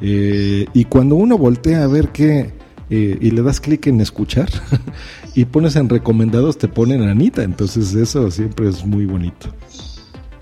Eh, 0.00 0.66
y 0.74 0.84
cuando 0.84 1.14
uno 1.14 1.38
voltea 1.38 1.84
a 1.84 1.86
ver 1.86 2.08
qué, 2.08 2.52
y 2.90 3.30
le 3.30 3.40
das 3.40 3.58
clic 3.58 3.86
en 3.86 4.02
escuchar 4.02 4.50
y 5.34 5.46
pones 5.46 5.76
en 5.76 5.88
recomendados, 5.88 6.58
te 6.58 6.68
ponen 6.68 7.02
Anita. 7.02 7.42
Entonces 7.42 7.94
eso 7.94 8.30
siempre 8.30 8.68
es 8.68 8.84
muy 8.84 9.06
bonito. 9.06 9.48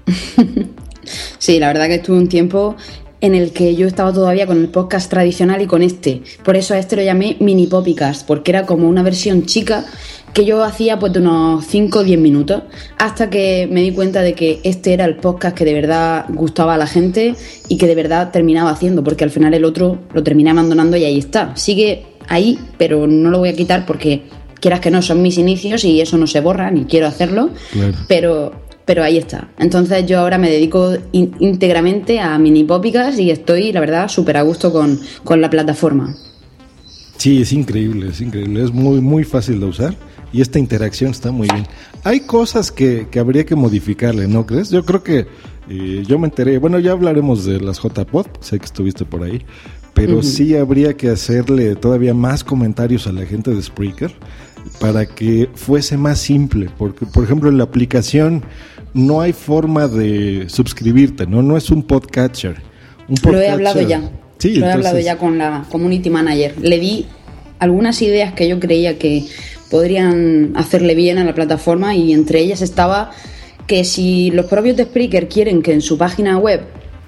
sí, 1.40 1.58
la 1.58 1.66
verdad 1.66 1.88
que 1.88 1.96
estuve 1.96 2.18
un 2.18 2.28
tiempo 2.28 2.76
en 3.20 3.34
el 3.34 3.52
que 3.52 3.74
yo 3.74 3.86
estaba 3.86 4.12
todavía 4.12 4.46
con 4.46 4.58
el 4.58 4.68
podcast 4.68 5.10
tradicional 5.10 5.60
y 5.60 5.66
con 5.66 5.82
este. 5.82 6.22
Por 6.44 6.56
eso 6.56 6.74
a 6.74 6.78
este 6.78 6.96
lo 6.96 7.02
llamé 7.02 7.36
mini 7.40 7.66
popicast, 7.66 8.26
porque 8.26 8.52
era 8.52 8.66
como 8.66 8.88
una 8.88 9.02
versión 9.02 9.44
chica 9.46 9.84
que 10.32 10.44
yo 10.44 10.62
hacía 10.62 10.98
pues 10.98 11.12
de 11.12 11.18
unos 11.18 11.66
5 11.66 11.98
o 11.98 12.04
10 12.04 12.20
minutos, 12.20 12.62
hasta 12.98 13.28
que 13.28 13.68
me 13.70 13.82
di 13.82 13.90
cuenta 13.90 14.22
de 14.22 14.34
que 14.34 14.60
este 14.62 14.92
era 14.92 15.04
el 15.04 15.16
podcast 15.16 15.56
que 15.56 15.64
de 15.64 15.74
verdad 15.74 16.26
gustaba 16.28 16.74
a 16.74 16.78
la 16.78 16.86
gente 16.86 17.34
y 17.68 17.76
que 17.76 17.86
de 17.86 17.94
verdad 17.94 18.30
terminaba 18.30 18.70
haciendo, 18.70 19.02
porque 19.02 19.24
al 19.24 19.30
final 19.30 19.54
el 19.54 19.64
otro 19.64 19.98
lo 20.14 20.22
terminé 20.22 20.50
abandonando 20.50 20.96
y 20.96 21.04
ahí 21.04 21.18
está. 21.18 21.56
Sigue 21.56 22.06
ahí, 22.28 22.58
pero 22.78 23.06
no 23.06 23.30
lo 23.30 23.38
voy 23.38 23.48
a 23.48 23.56
quitar 23.56 23.86
porque 23.86 24.22
quieras 24.60 24.80
que 24.80 24.90
no, 24.90 25.02
son 25.02 25.20
mis 25.20 25.36
inicios 25.36 25.84
y 25.84 26.00
eso 26.00 26.16
no 26.16 26.26
se 26.26 26.40
borra, 26.40 26.70
ni 26.70 26.84
quiero 26.84 27.06
hacerlo, 27.06 27.50
pero, 28.06 28.52
pero 28.84 29.02
ahí 29.02 29.18
está. 29.18 29.48
Entonces 29.58 30.06
yo 30.06 30.18
ahora 30.18 30.38
me 30.38 30.50
dedico 30.50 30.94
íntegramente 31.12 32.20
a 32.20 32.38
mini 32.38 32.64
pópicas 32.64 33.18
y 33.18 33.30
estoy, 33.30 33.72
la 33.72 33.80
verdad, 33.80 34.08
súper 34.08 34.36
a 34.36 34.42
gusto 34.42 34.72
con, 34.72 34.98
con 35.24 35.40
la 35.40 35.50
plataforma. 35.50 36.16
Sí, 37.16 37.42
es 37.42 37.52
increíble, 37.52 38.08
es 38.08 38.20
increíble, 38.20 38.64
es 38.64 38.72
muy, 38.72 39.00
muy 39.00 39.24
fácil 39.24 39.60
de 39.60 39.66
usar 39.66 39.94
y 40.32 40.40
esta 40.40 40.58
interacción 40.58 41.10
está 41.10 41.30
muy 41.30 41.48
bien. 41.52 41.66
Hay 42.02 42.20
cosas 42.20 42.72
que, 42.72 43.08
que 43.10 43.18
habría 43.18 43.44
que 43.44 43.54
modificarle, 43.54 44.26
¿no 44.26 44.46
crees? 44.46 44.70
Yo 44.70 44.84
creo 44.84 45.02
que 45.02 45.26
eh, 45.68 46.02
yo 46.06 46.18
me 46.18 46.28
enteré, 46.28 46.58
bueno, 46.58 46.78
ya 46.78 46.92
hablaremos 46.92 47.44
de 47.44 47.60
las 47.60 47.80
JPod, 47.80 48.26
sé 48.40 48.58
que 48.58 48.64
estuviste 48.64 49.04
por 49.04 49.22
ahí, 49.22 49.44
pero 49.94 50.22
sí 50.22 50.56
habría 50.56 50.96
que 50.96 51.10
hacerle 51.10 51.76
todavía 51.76 52.14
más 52.14 52.42
comentarios 52.42 53.06
a 53.06 53.12
la 53.12 53.26
gente 53.26 53.54
de 53.54 53.62
Spreaker 53.62 54.12
para 54.80 55.06
que 55.06 55.48
fuese 55.54 55.96
más 55.96 56.18
simple, 56.18 56.68
porque 56.78 57.06
por 57.06 57.24
ejemplo 57.24 57.50
en 57.50 57.58
la 57.58 57.64
aplicación 57.64 58.42
no 58.94 59.20
hay 59.20 59.32
forma 59.32 59.88
de 59.88 60.46
suscribirte, 60.48 61.26
no 61.26 61.42
no 61.42 61.56
es 61.56 61.70
un 61.70 61.82
podcatcher. 61.82 62.56
Un 63.08 63.16
Lo 63.32 63.40
he 63.40 63.48
hablado 63.48 63.80
ya. 63.80 64.10
Sí, 64.38 64.54
Lo 64.54 64.66
he 64.66 64.72
hablado 64.72 64.98
ya 64.98 65.18
con 65.18 65.36
la 65.38 65.64
community 65.70 66.10
manager. 66.10 66.54
Le 66.60 66.78
di 66.78 67.06
algunas 67.58 68.00
ideas 68.02 68.32
que 68.32 68.48
yo 68.48 68.58
creía 68.58 68.98
que 68.98 69.26
podrían 69.70 70.52
hacerle 70.56 70.94
bien 70.94 71.18
a 71.18 71.24
la 71.24 71.34
plataforma 71.34 71.94
y 71.94 72.12
entre 72.12 72.40
ellas 72.40 72.62
estaba 72.62 73.10
que 73.66 73.84
si 73.84 74.30
los 74.30 74.46
propios 74.46 74.76
de 74.76 74.84
Spreaker 74.84 75.28
quieren 75.28 75.62
que 75.62 75.72
en 75.72 75.80
su 75.80 75.96
página 75.96 76.38
web 76.38 76.62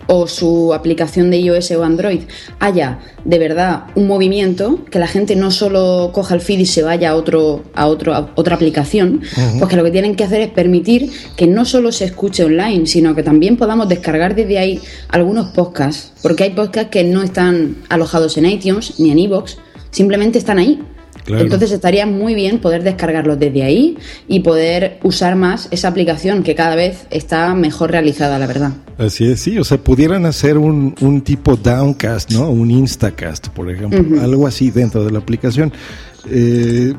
o 0.07 0.27
su 0.27 0.75
aplicación 0.75 1.31
de 1.31 1.39
iOS 1.39 1.71
o 1.73 1.85
Android 1.85 2.23
haya 2.59 2.99
de 3.25 3.39
verdad 3.39 3.85
un 3.95 4.07
movimiento, 4.07 4.85
que 4.91 4.99
la 4.99 5.07
gente 5.07 5.37
no 5.37 5.51
solo 5.51 6.11
coja 6.13 6.35
el 6.35 6.41
feed 6.41 6.61
y 6.61 6.67
se 6.67 6.83
vaya 6.83 7.11
a, 7.11 7.15
otro, 7.15 7.63
a, 7.75 7.87
otro, 7.87 8.31
otra 8.35 8.57
aplicación, 8.57 9.23
pues 9.59 9.71
que 9.71 9.77
lo 9.77 9.85
que 9.85 9.91
tienen 9.91 10.17
que 10.17 10.25
hacer 10.25 10.41
es 10.41 10.51
permitir 10.51 11.11
que 11.37 11.47
no 11.47 11.65
solo 11.65 11.93
se 11.93 12.05
escuche 12.05 12.45
online, 12.45 12.87
sino 12.87 13.15
que 13.15 13.23
también 13.23 13.57
podamos 13.57 13.89
descargar 13.89 14.35
desde 14.35 14.59
ahí 14.59 14.81
algunos 15.09 15.49
podcasts, 15.49 16.13
porque 16.23 16.45
hay 16.45 16.51
podcasts 16.51 16.91
que 16.91 17.05
no 17.05 17.23
están 17.23 17.77
alojados 17.89 18.37
en 18.39 18.47
iTunes 18.47 18.99
ni 18.99 19.11
en 19.11 19.19
iVoox, 19.19 19.57
simplemente 19.91 20.39
están 20.39 20.59
ahí. 20.59 20.81
Entonces 21.27 21.71
estaría 21.73 22.07
muy 22.07 22.35
bien 22.35 22.59
poder 22.59 22.83
descargarlo 22.83 23.37
desde 23.37 23.63
ahí 23.63 23.97
y 24.29 24.41
poder 24.41 24.99
usar 25.03 25.37
más 25.37 25.69
esa 25.71 25.89
aplicación 25.89 26.43
que 26.43 26.55
cada 26.55 26.75
vez 26.75 27.07
está 27.11 27.55
mejor 27.55 27.91
realizada, 27.91 28.39
la 28.39 28.47
verdad. 28.47 28.73
Así 28.99 29.31
es, 29.31 29.41
sí, 29.41 29.59
o 29.59 29.65
sea, 29.65 29.79
pudieran 29.79 30.27
hacer 30.27 30.59
un, 30.59 30.95
un 31.01 31.23
tipo 31.23 31.57
downcast, 31.57 32.33
¿no? 32.33 32.51
Un 32.51 32.71
instacast, 32.71 33.49
por 33.49 33.71
ejemplo, 33.71 34.21
algo 34.21 34.47
así 34.47 34.71
dentro 34.71 35.05
de 35.05 35.11
la 35.11 35.19
aplicación. 35.19 35.73
Eh, 36.29 36.93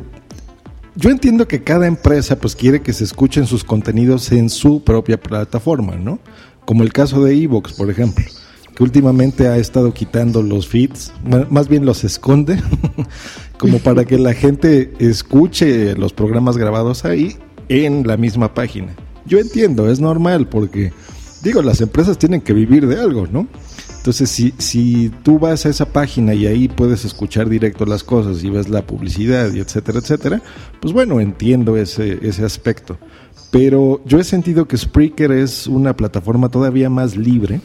yo 0.95 1.09
entiendo 1.09 1.47
que 1.47 1.63
cada 1.63 1.87
empresa 1.87 2.37
pues 2.37 2.55
quiere 2.55 2.81
que 2.81 2.93
se 2.93 3.03
escuchen 3.03 3.47
sus 3.47 3.63
contenidos 3.63 4.31
en 4.31 4.49
su 4.49 4.83
propia 4.83 5.19
plataforma, 5.19 5.95
¿no? 5.95 6.19
Como 6.65 6.83
el 6.83 6.93
caso 6.93 7.23
de 7.23 7.35
Evox, 7.35 7.73
por 7.73 7.89
ejemplo 7.89 8.23
que 8.75 8.83
últimamente 8.83 9.47
ha 9.47 9.57
estado 9.57 9.93
quitando 9.93 10.41
los 10.41 10.67
feeds, 10.67 11.13
más 11.49 11.67
bien 11.67 11.85
los 11.85 12.03
esconde, 12.03 12.59
como 13.63 13.79
para 13.79 14.03
que 14.03 14.17
la 14.19 14.33
gente 14.33 14.91
escuche 14.99 15.95
los 15.95 16.11
programas 16.11 16.57
grabados 16.57 17.05
ahí 17.05 17.37
en 17.69 18.05
la 18.05 18.17
misma 18.17 18.53
página. 18.53 18.93
Yo 19.25 19.39
entiendo, 19.39 19.89
es 19.89 20.01
normal 20.01 20.49
porque, 20.49 20.91
digo, 21.41 21.61
las 21.61 21.79
empresas 21.79 22.17
tienen 22.17 22.41
que 22.41 22.51
vivir 22.51 22.87
de 22.87 22.99
algo, 22.99 23.25
¿no? 23.25 23.47
Entonces, 23.95 24.29
si, 24.29 24.53
si 24.57 25.13
tú 25.23 25.39
vas 25.39 25.65
a 25.65 25.69
esa 25.69 25.85
página 25.85 26.33
y 26.33 26.45
ahí 26.45 26.67
puedes 26.67 27.05
escuchar 27.05 27.47
directo 27.47 27.85
las 27.85 28.03
cosas 28.03 28.43
y 28.43 28.49
ves 28.49 28.67
la 28.67 28.85
publicidad 28.85 29.53
y 29.53 29.61
etcétera, 29.61 29.99
etcétera, 29.99 30.41
pues 30.81 30.93
bueno, 30.93 31.21
entiendo 31.21 31.77
ese, 31.77 32.19
ese 32.21 32.43
aspecto. 32.43 32.97
Pero 33.49 34.01
yo 34.03 34.19
he 34.19 34.25
sentido 34.25 34.67
que 34.67 34.75
Spreaker 34.75 35.31
es 35.31 35.67
una 35.67 35.95
plataforma 35.95 36.49
todavía 36.49 36.89
más 36.89 37.15
libre. 37.15 37.61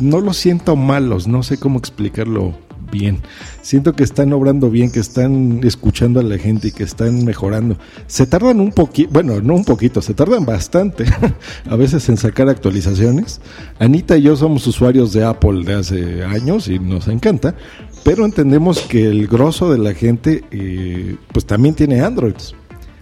No 0.00 0.22
lo 0.22 0.32
siento 0.32 0.76
malos, 0.76 1.28
no 1.28 1.42
sé 1.42 1.58
cómo 1.58 1.78
explicarlo 1.78 2.54
bien. 2.92 3.18
Siento 3.62 3.94
que 3.94 4.04
están 4.04 4.32
obrando 4.32 4.70
bien, 4.70 4.92
que 4.92 5.00
están 5.00 5.60
escuchando 5.64 6.20
a 6.20 6.22
la 6.22 6.38
gente 6.38 6.68
y 6.68 6.72
que 6.72 6.84
están 6.84 7.24
mejorando. 7.24 7.76
Se 8.06 8.26
tardan 8.26 8.60
un 8.60 8.70
poquito, 8.70 9.10
bueno, 9.12 9.40
no 9.40 9.54
un 9.54 9.64
poquito, 9.64 10.02
se 10.02 10.14
tardan 10.14 10.44
bastante 10.44 11.04
a 11.68 11.74
veces 11.74 12.08
en 12.08 12.18
sacar 12.18 12.48
actualizaciones. 12.48 13.40
Anita 13.80 14.16
y 14.16 14.22
yo 14.22 14.36
somos 14.36 14.66
usuarios 14.66 15.12
de 15.12 15.24
Apple 15.24 15.64
de 15.64 15.74
hace 15.74 16.22
años 16.22 16.68
y 16.68 16.78
nos 16.78 17.08
encanta, 17.08 17.56
pero 18.04 18.24
entendemos 18.24 18.82
que 18.82 19.06
el 19.06 19.26
grosso 19.26 19.72
de 19.72 19.78
la 19.78 19.94
gente 19.94 20.44
eh, 20.50 21.16
pues 21.32 21.46
también 21.46 21.74
tiene 21.74 22.02
Androids. 22.02 22.54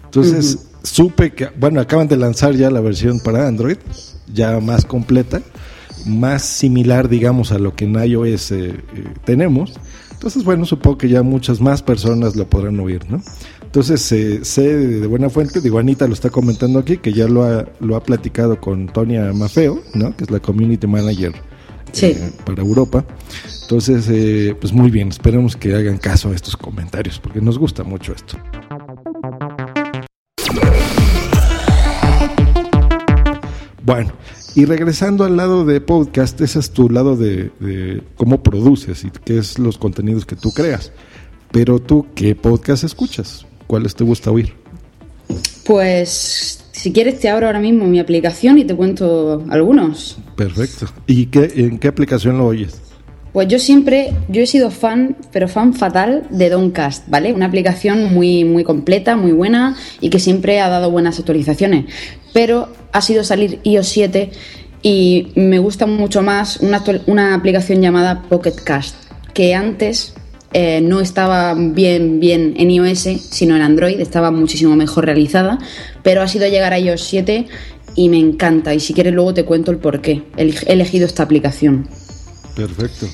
Entonces 0.04 0.70
supe 0.82 1.32
que, 1.32 1.49
bueno, 1.59 1.80
acaban 1.80 2.09
de 2.09 2.16
lanzar 2.16 2.54
ya 2.54 2.70
la 2.70 2.80
versión 2.80 3.20
para 3.20 3.47
Android, 3.47 3.76
ya 4.32 4.59
más 4.61 4.85
completa, 4.85 5.42
más 6.07 6.42
similar, 6.42 7.09
digamos, 7.09 7.52
a 7.52 7.59
lo 7.59 7.75
que 7.75 7.85
en 7.85 7.95
iOS 8.02 8.52
eh, 8.52 8.69
eh, 8.69 9.04
tenemos. 9.25 9.75
Entonces, 10.12 10.45
bueno, 10.45 10.66
supongo 10.66 10.99
que 10.99 11.09
ya 11.09 11.23
muchas 11.23 11.61
más 11.61 11.83
personas 11.83 12.37
lo 12.37 12.49
podrán 12.49 12.78
oír, 12.80 13.11
¿no? 13.11 13.23
Entonces, 13.62 14.11
eh, 14.12 14.45
sé 14.45 14.76
de 14.76 15.07
buena 15.07 15.30
fuente, 15.30 15.61
digo, 15.61 15.78
Anita 15.78 16.07
lo 16.07 16.12
está 16.12 16.28
comentando 16.28 16.78
aquí, 16.78 16.99
que 16.99 17.12
ya 17.12 17.26
lo 17.26 17.45
ha, 17.45 17.66
lo 17.80 17.97
ha 17.97 18.02
platicado 18.02 18.61
con 18.61 18.87
Tonia 18.88 19.33
Mafeo, 19.33 19.80
¿no? 19.95 20.14
Que 20.16 20.25
es 20.25 20.30
la 20.30 20.40
Community 20.40 20.87
Manager 20.87 21.33
para 22.45 22.62
Europa. 22.62 23.04
Entonces, 23.62 24.54
pues 24.61 24.73
muy 24.73 24.90
bien, 24.90 25.09
esperemos 25.09 25.57
que 25.57 25.75
hagan 25.75 25.99
caso 25.99 26.30
a 26.30 26.35
estos 26.35 26.57
comentarios, 26.57 27.19
porque 27.19 27.40
nos 27.40 27.59
gusta 27.59 27.83
mucho 27.85 28.12
esto. 28.12 28.37
Bueno, 33.83 34.12
y 34.54 34.64
regresando 34.64 35.25
al 35.25 35.37
lado 35.37 35.64
de 35.64 35.80
podcast, 35.80 36.40
ese 36.40 36.59
es 36.59 36.71
tu 36.71 36.88
lado 36.88 37.16
de, 37.16 38.02
cómo 38.16 38.42
produces 38.42 39.04
y 39.04 39.11
qué 39.25 39.38
es 39.38 39.59
los 39.59 39.78
contenidos 39.78 40.26
que 40.26 40.37
tú 40.37 40.52
creas. 40.52 40.92
Pero 41.52 41.80
tú, 41.80 42.07
¿qué 42.14 42.35
podcast 42.35 42.85
escuchas? 42.85 43.47
¿Cuáles 43.66 43.95
te 43.95 44.04
gusta 44.04 44.30
oír? 44.30 44.54
Pues 45.64 46.64
si 46.73 46.92
quieres 46.92 47.21
te 47.21 47.28
abro 47.28 47.47
ahora 47.47 47.61
mismo 47.61 47.87
mi 47.87 47.99
aplicación 47.99 48.59
y 48.59 48.64
te 48.64 48.75
cuento 48.75 49.45
algunos. 49.50 50.19
Perfecto. 50.37 50.87
¿Y 51.07 51.26
qué, 51.26 51.52
en 51.57 51.78
qué 51.78 51.88
aplicación 51.88 52.38
lo 52.38 52.47
oyes? 52.47 52.89
Pues 53.33 53.47
yo 53.47 53.59
siempre, 53.61 54.13
yo 54.29 54.43
he 54.43 54.47
sido 54.47 54.71
fan, 54.71 55.17
pero 55.33 55.47
fan 55.47 55.73
fatal 55.73 56.25
de 56.31 56.51
Doncast, 56.51 57.09
¿vale? 57.09 57.33
Una 57.33 57.47
aplicación 57.47 58.13
muy, 58.13 58.45
muy 58.45 58.65
completa, 58.65 59.17
muy 59.17 59.33
buena 59.33 59.77
y 60.01 60.11
que 60.11 60.19
siempre 60.19 60.61
ha 60.61 60.69
dado 60.69 60.91
buenas 60.91 61.19
actualizaciones. 61.19 61.85
Pero 62.33 62.69
ha 62.93 63.01
sido 63.01 63.23
salir 63.23 63.61
iOS 63.63 63.89
7 63.89 64.31
y 64.83 65.29
me 65.37 65.59
gusta 65.61 65.87
mucho 65.87 66.23
más 66.23 66.59
una, 66.59 66.83
una 67.07 67.35
aplicación 67.35 67.81
llamada 67.81 68.23
Pocket 68.23 68.57
Cast, 68.65 68.97
que 69.33 69.55
antes 69.55 70.15
eh, 70.53 70.81
no 70.81 71.01
estaba 71.01 71.55
bien, 71.55 72.19
bien 72.19 72.55
en 72.57 72.71
iOS, 72.73 73.09
sino 73.31 73.55
en 73.55 73.63
Android, 73.63 74.01
estaba 74.01 74.33
muchísimo 74.33 74.75
mejor 74.75 75.05
realizada, 75.05 75.59
pero 76.03 76.23
ha 76.23 76.29
sido 76.29 76.49
llegar 76.49 76.73
a 76.73 76.81
iOS 76.81 77.05
7 77.05 77.47
y 77.95 78.09
me 78.09 78.19
encanta. 78.19 78.75
Y 78.75 78.81
si 78.81 78.93
quieres 78.93 79.13
luego 79.13 79.35
te 79.35 79.45
cuento 79.45 79.71
el 79.71 79.79
por 79.79 80.01
qué 80.01 80.25
he 80.37 80.53
elegido 80.73 81.07
esta 81.07 81.23
aplicación. 81.23 81.89
Perfecto. 82.57 83.07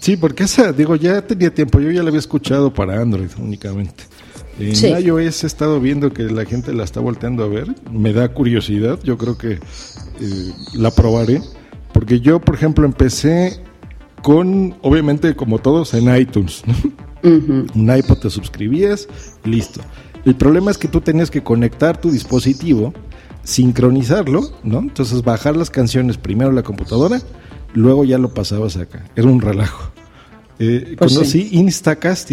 Sí, 0.00 0.16
porque 0.16 0.44
esa, 0.44 0.72
digo, 0.72 0.96
ya 0.96 1.26
tenía 1.26 1.52
tiempo, 1.52 1.80
yo 1.80 1.90
ya 1.90 2.02
la 2.02 2.08
había 2.08 2.20
escuchado 2.20 2.72
para 2.72 3.00
Android 3.00 3.30
únicamente. 3.38 4.04
En 4.58 5.04
iOS 5.04 5.44
he 5.44 5.46
estado 5.46 5.80
viendo 5.80 6.12
que 6.12 6.24
la 6.24 6.44
gente 6.44 6.72
la 6.72 6.84
está 6.84 7.00
volteando 7.00 7.44
a 7.44 7.48
ver, 7.48 7.74
me 7.92 8.12
da 8.12 8.28
curiosidad, 8.32 8.98
yo 9.04 9.16
creo 9.16 9.38
que 9.38 9.52
eh, 9.52 10.52
la 10.74 10.90
probaré, 10.90 11.40
porque 11.92 12.20
yo, 12.20 12.40
por 12.40 12.56
ejemplo, 12.56 12.84
empecé 12.84 13.60
con, 14.22 14.76
obviamente, 14.82 15.36
como 15.36 15.58
todos, 15.58 15.94
en 15.94 16.14
iTunes. 16.14 16.62
Un 17.22 17.92
iPod 17.96 18.18
te 18.18 18.30
suscribías, 18.30 19.08
listo. 19.44 19.80
El 20.24 20.36
problema 20.36 20.70
es 20.70 20.78
que 20.78 20.88
tú 20.88 21.00
tenías 21.00 21.30
que 21.30 21.42
conectar 21.42 22.00
tu 22.00 22.10
dispositivo, 22.10 22.92
sincronizarlo, 23.42 24.42
¿no? 24.62 24.80
Entonces 24.80 25.22
bajar 25.22 25.56
las 25.56 25.70
canciones 25.70 26.18
primero 26.18 26.50
a 26.50 26.54
la 26.54 26.62
computadora 26.62 27.20
luego 27.74 28.04
ya 28.04 28.18
lo 28.18 28.32
pasabas 28.34 28.76
acá. 28.76 29.04
Era 29.16 29.28
un 29.28 29.40
relajo. 29.40 29.90
Eh, 30.58 30.96
pues 30.98 31.14
conocí 31.14 31.50
Instacast, 31.52 32.30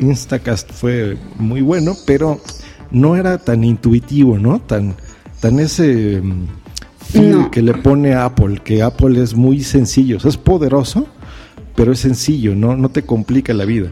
Instacast 0.00 0.72
fue 0.72 1.16
muy 1.38 1.62
bueno, 1.62 1.96
pero 2.06 2.40
no 2.90 3.16
era 3.16 3.38
tan 3.38 3.64
intuitivo, 3.64 4.38
¿no? 4.38 4.60
Tan, 4.60 4.94
tan 5.40 5.58
ese 5.58 6.20
mm, 6.20 7.50
que 7.50 7.62
le 7.62 7.74
pone 7.74 8.14
Apple, 8.14 8.60
que 8.62 8.82
Apple 8.82 9.22
es 9.22 9.34
muy 9.34 9.62
sencillo, 9.62 10.18
es 10.22 10.36
poderoso, 10.36 11.06
pero 11.74 11.92
es 11.92 12.00
sencillo, 12.00 12.54
¿no? 12.54 12.76
No 12.76 12.90
te 12.90 13.04
complica 13.04 13.54
la 13.54 13.64
vida. 13.64 13.90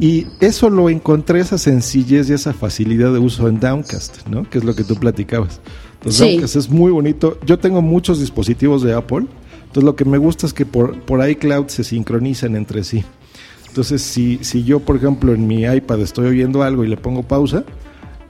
Y 0.00 0.26
eso 0.40 0.70
lo 0.70 0.88
encontré, 0.88 1.40
esa 1.40 1.58
sencillez 1.58 2.28
y 2.30 2.32
esa 2.32 2.52
facilidad 2.52 3.12
de 3.12 3.18
uso 3.18 3.48
en 3.48 3.60
Downcast, 3.60 4.26
¿no? 4.28 4.48
Que 4.48 4.58
es 4.58 4.64
lo 4.64 4.74
que 4.74 4.82
tú 4.82 4.96
platicabas. 4.96 5.60
Entonces, 5.94 6.20
Downcast 6.20 6.56
es 6.56 6.70
muy 6.70 6.90
bonito. 6.90 7.38
Yo 7.46 7.58
tengo 7.58 7.80
muchos 7.82 8.18
dispositivos 8.18 8.82
de 8.82 8.94
Apple 8.94 9.26
entonces 9.74 9.86
lo 9.86 9.96
que 9.96 10.04
me 10.04 10.18
gusta 10.18 10.46
es 10.46 10.54
que 10.54 10.66
por, 10.66 11.00
por 11.00 11.28
iCloud 11.28 11.66
se 11.66 11.82
sincronizan 11.82 12.54
entre 12.54 12.84
sí. 12.84 13.04
Entonces 13.66 14.02
si, 14.02 14.38
si 14.42 14.62
yo, 14.62 14.78
por 14.78 14.94
ejemplo, 14.94 15.34
en 15.34 15.48
mi 15.48 15.64
iPad 15.64 16.00
estoy 16.00 16.26
oyendo 16.26 16.62
algo 16.62 16.84
y 16.84 16.88
le 16.88 16.96
pongo 16.96 17.24
pausa, 17.24 17.64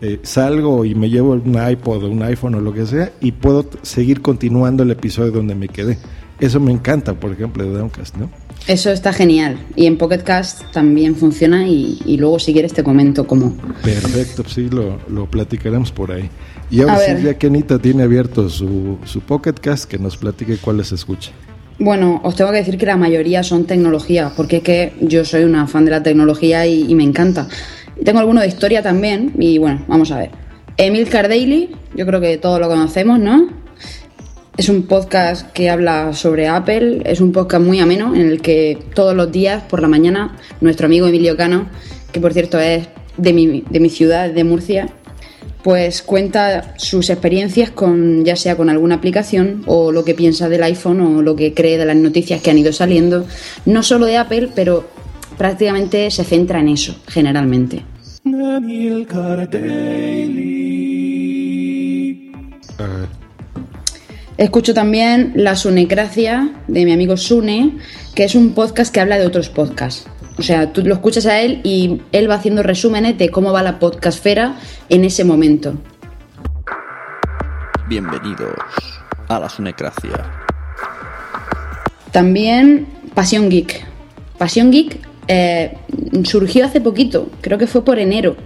eh, 0.01 0.21
salgo 0.23 0.87
y 0.87 0.95
me 0.95 1.11
llevo 1.11 1.33
un 1.33 1.59
iPod 1.71 2.05
o 2.05 2.09
un 2.09 2.23
iPhone 2.23 2.55
o 2.55 2.61
lo 2.61 2.73
que 2.73 2.87
sea 2.87 3.13
y 3.21 3.33
puedo 3.33 3.69
seguir 3.83 4.23
continuando 4.23 4.85
el 4.85 4.91
episodio 4.93 5.33
donde 5.33 5.55
me 5.55 5.69
quedé. 5.69 5.99
Eso 6.41 6.61
me 6.61 6.73
encanta, 6.73 7.13
por 7.13 7.33
ejemplo, 7.33 7.63
de 7.63 7.77
Downcast, 7.77 8.17
¿no? 8.17 8.31
Eso 8.67 8.91
está 8.91 9.13
genial. 9.13 9.59
Y 9.77 9.85
en 9.85 9.99
Pocket 9.99 10.23
Cast 10.23 10.63
también 10.73 11.15
funciona 11.15 11.69
y, 11.69 12.17
luego 12.17 12.39
si 12.39 12.55
quieres 12.55 12.73
te 12.73 12.83
comento 12.83 13.27
cómo. 13.27 13.55
Perfecto, 13.83 14.45
sí, 14.49 14.71
lo, 14.71 14.99
lo 15.11 15.31
platicaremos 15.31 15.93
por 15.93 16.11
ahí. 16.11 16.31
Y 16.71 16.81
ahora 16.81 16.99
sí, 16.99 17.23
ya 17.23 17.35
que 17.35 17.47
Anita 17.47 17.79
tiene 17.79 18.03
abierto 18.03 18.49
su, 18.49 18.99
su 19.05 19.21
Pocket 19.21 19.55
Cast, 19.55 19.85
que 19.85 19.99
nos 19.99 20.17
platique 20.17 20.57
cuáles 20.57 20.93
escucha. 20.93 21.33
Bueno, 21.79 22.21
os 22.23 22.37
tengo 22.37 22.53
que 22.53 22.59
decir 22.59 22.79
que 22.79 22.87
la 22.87 22.97
mayoría 22.97 23.43
son 23.43 23.65
tecnología, 23.65 24.33
porque 24.37 24.59
es 24.59 24.63
que 24.63 24.93
yo 25.01 25.25
soy 25.25 25.43
una 25.43 25.67
fan 25.67 25.85
de 25.85 25.91
la 25.91 26.03
tecnología 26.03 26.67
y, 26.67 26.95
me 26.95 27.03
encanta. 27.03 27.49
Tengo 28.05 28.21
alguno 28.21 28.41
de 28.41 28.47
historia 28.47 28.83
también, 28.83 29.33
y 29.39 29.59
bueno, 29.59 29.85
vamos 29.89 30.11
a 30.13 30.19
ver. 30.19 30.31
Emil 30.77 31.09
Daily, 31.11 31.71
yo 31.97 32.07
creo 32.07 32.21
que 32.21 32.39
todos 32.39 32.61
lo 32.61 32.69
conocemos, 32.69 33.19
¿no? 33.19 33.49
Es 34.57 34.69
un 34.69 34.85
podcast 34.85 35.51
que 35.51 35.69
habla 35.69 36.13
sobre 36.13 36.47
Apple, 36.47 37.03
es 37.07 37.21
un 37.21 37.33
podcast 37.33 37.65
muy 37.65 37.81
ameno 37.81 38.15
en 38.15 38.29
el 38.29 38.41
que 38.41 38.79
todos 38.95 39.17
los 39.17 39.33
días 39.33 39.65
por 39.65 39.83
la 39.83 39.89
mañana 39.89 40.37
nuestro 40.61 40.87
amigo 40.87 41.09
Emilio 41.09 41.37
Cano, 41.37 41.67
que 42.13 42.21
por 42.21 42.33
cierto 42.33 42.61
es 42.61 42.87
de 43.17 43.33
mi, 43.33 43.65
de 43.69 43.81
mi 43.81 43.91
ciudad, 43.91 44.31
de 44.31 44.45
Murcia, 44.45 44.89
pues 45.65 46.03
cuenta 46.03 46.75
sus 46.77 47.09
experiencias 47.09 47.71
con 47.71 48.23
ya 48.23 48.37
sea 48.37 48.55
con 48.55 48.69
alguna 48.69 48.97
aplicación 48.97 49.63
o 49.65 49.93
lo 49.93 50.05
que 50.05 50.15
piensa 50.15 50.51
del 50.51 50.63
iPhone 50.63 51.01
o 51.01 51.23
lo 51.23 51.35
que 51.37 51.55
cree 51.55 51.79
de 51.79 51.87
las 51.87 51.97
noticias 51.97 52.43
que 52.43 52.51
han 52.51 52.59
ido 52.59 52.71
saliendo, 52.71 53.27
no 53.65 53.83
solo 53.83 54.05
de 54.05 54.19
Apple, 54.19 54.51
pero 54.55 54.87
prácticamente 55.39 56.11
se 56.11 56.23
centra 56.23 56.61
en 56.61 56.69
eso, 56.69 56.95
generalmente. 57.09 57.83
Escucho 64.37 64.75
también 64.75 65.33
La 65.35 65.57
Sunecracia 65.57 66.53
de 66.69 66.85
mi 66.85 66.93
amigo 66.93 67.17
Sune, 67.17 67.79
que 68.15 68.25
es 68.25 68.35
un 68.35 68.53
podcast 68.53 68.93
que 68.93 69.01
habla 69.01 69.17
de 69.17 69.27
otros 69.27 69.49
podcasts. 69.49 70.07
O 70.37 70.43
sea, 70.43 70.73
tú 70.73 70.83
lo 70.83 70.95
escuchas 70.95 71.27
a 71.27 71.41
él 71.41 71.61
y 71.63 72.01
él 72.13 72.29
va 72.29 72.35
haciendo 72.35 72.63
resúmenes 72.63 73.17
de 73.19 73.31
cómo 73.31 73.53
va 73.53 73.63
la 73.63 73.79
podcastfera 73.79 74.57
en 74.89 75.05
ese 75.05 75.25
momento. 75.25 75.75
Bienvenidos 77.89 78.55
a 79.29 79.39
la 79.39 79.49
Sunecracia. 79.49 80.25
También 82.11 82.87
Pasión 83.15 83.49
Geek. 83.49 83.87
Pasión 84.37 84.73
Geek 84.73 84.99
eh, 85.29 85.77
surgió 86.25 86.67
hace 86.67 86.81
poquito, 86.81 87.31
creo 87.41 87.57
que 87.57 87.67
fue 87.67 87.85
por 87.85 87.99
enero 87.99 88.37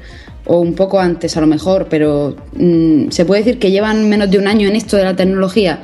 o 0.45 0.61
un 0.61 0.75
poco 0.75 1.01
antes 1.01 1.37
a 1.37 1.41
lo 1.41 1.47
mejor, 1.47 1.89
pero 1.89 2.37
mm, 2.55 3.11
se 3.11 3.25
puede 3.25 3.43
decir 3.43 3.59
que 3.59 3.71
llevan 3.71 4.09
menos 4.09 4.31
de 4.31 4.39
un 4.39 4.47
año 4.47 4.69
en 4.69 4.77
esto 4.77 4.97
de 4.97 5.05
la 5.05 5.17
tecnología 5.17 5.83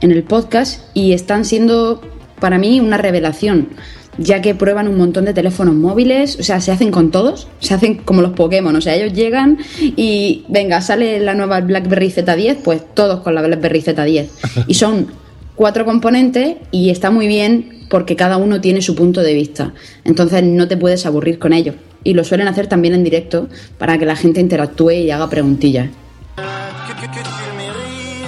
en 0.00 0.12
el 0.12 0.22
podcast 0.22 0.82
y 0.94 1.12
están 1.12 1.44
siendo 1.44 2.02
para 2.40 2.58
mí 2.58 2.80
una 2.80 2.98
revelación 2.98 3.68
ya 4.18 4.40
que 4.40 4.54
prueban 4.54 4.88
un 4.88 4.96
montón 4.96 5.24
de 5.24 5.34
teléfonos 5.34 5.74
móviles, 5.74 6.38
o 6.38 6.42
sea, 6.42 6.60
se 6.60 6.72
hacen 6.72 6.90
con 6.90 7.10
todos, 7.10 7.48
se 7.60 7.74
hacen 7.74 7.96
como 7.96 8.22
los 8.22 8.32
Pokémon, 8.32 8.74
o 8.74 8.80
sea, 8.80 8.94
ellos 8.94 9.12
llegan 9.12 9.58
y 9.78 10.44
venga, 10.48 10.80
sale 10.80 11.20
la 11.20 11.34
nueva 11.34 11.60
BlackBerry 11.60 12.10
Z10, 12.10 12.58
pues 12.62 12.82
todos 12.94 13.20
con 13.20 13.34
la 13.34 13.42
BlackBerry 13.42 13.82
Z10. 13.82 14.28
Y 14.66 14.74
son 14.74 15.08
cuatro 15.54 15.84
componentes 15.84 16.56
y 16.70 16.90
está 16.90 17.10
muy 17.10 17.26
bien 17.26 17.86
porque 17.88 18.16
cada 18.16 18.36
uno 18.36 18.60
tiene 18.60 18.82
su 18.82 18.94
punto 18.94 19.22
de 19.22 19.32
vista, 19.34 19.72
entonces 20.04 20.42
no 20.42 20.66
te 20.68 20.76
puedes 20.76 21.06
aburrir 21.06 21.38
con 21.38 21.52
ellos. 21.52 21.76
Y 22.04 22.14
lo 22.14 22.24
suelen 22.24 22.46
hacer 22.46 22.68
también 22.68 22.94
en 22.94 23.02
directo 23.02 23.48
para 23.78 23.98
que 23.98 24.06
la 24.06 24.14
gente 24.14 24.40
interactúe 24.40 24.92
y 24.92 25.10
haga 25.10 25.28
preguntillas. 25.28 25.88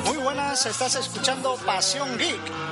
Muy 0.07 0.17
buenas, 0.17 0.67
estás 0.67 0.97
escuchando 0.97 1.55
Pasión 1.65 2.09
Geek. 2.19 2.69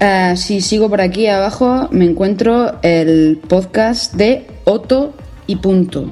Eh, 0.00 0.34
si 0.36 0.60
sigo 0.60 0.88
por 0.88 1.00
aquí 1.00 1.26
abajo, 1.26 1.88
me 1.90 2.04
encuentro 2.04 2.78
el 2.82 3.40
podcast 3.48 4.14
de 4.14 4.46
Otto 4.64 5.12
y 5.48 5.56
Punto. 5.56 6.08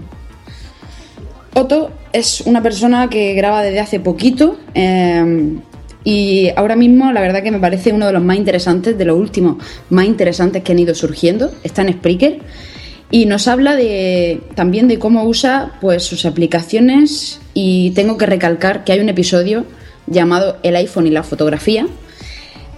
Otto 1.54 1.92
es 2.12 2.40
una 2.42 2.62
persona 2.62 3.08
que 3.08 3.34
graba 3.34 3.62
desde 3.62 3.78
hace 3.78 4.00
poquito 4.00 4.56
eh, 4.74 5.54
y 6.02 6.50
ahora 6.56 6.74
mismo 6.74 7.12
la 7.12 7.20
verdad 7.20 7.44
que 7.44 7.52
me 7.52 7.60
parece 7.60 7.92
uno 7.92 8.06
de 8.06 8.12
los 8.12 8.22
más 8.22 8.36
interesantes, 8.36 8.98
de 8.98 9.04
los 9.04 9.16
últimos 9.16 9.56
más 9.90 10.06
interesantes 10.06 10.64
que 10.64 10.72
han 10.72 10.80
ido 10.80 10.94
surgiendo. 10.94 11.52
Está 11.62 11.82
en 11.82 11.92
Spreaker 11.92 12.40
y 13.12 13.26
nos 13.26 13.46
habla 13.46 13.76
de, 13.76 14.40
también 14.56 14.88
de 14.88 14.98
cómo 14.98 15.24
usa 15.24 15.78
pues, 15.80 16.02
sus 16.02 16.26
aplicaciones 16.26 17.40
y 17.54 17.92
tengo 17.92 18.18
que 18.18 18.26
recalcar 18.26 18.82
que 18.82 18.92
hay 18.92 18.98
un 18.98 19.08
episodio 19.08 19.64
llamado 20.08 20.56
El 20.64 20.74
iPhone 20.74 21.06
y 21.06 21.10
la 21.10 21.22
fotografía 21.22 21.86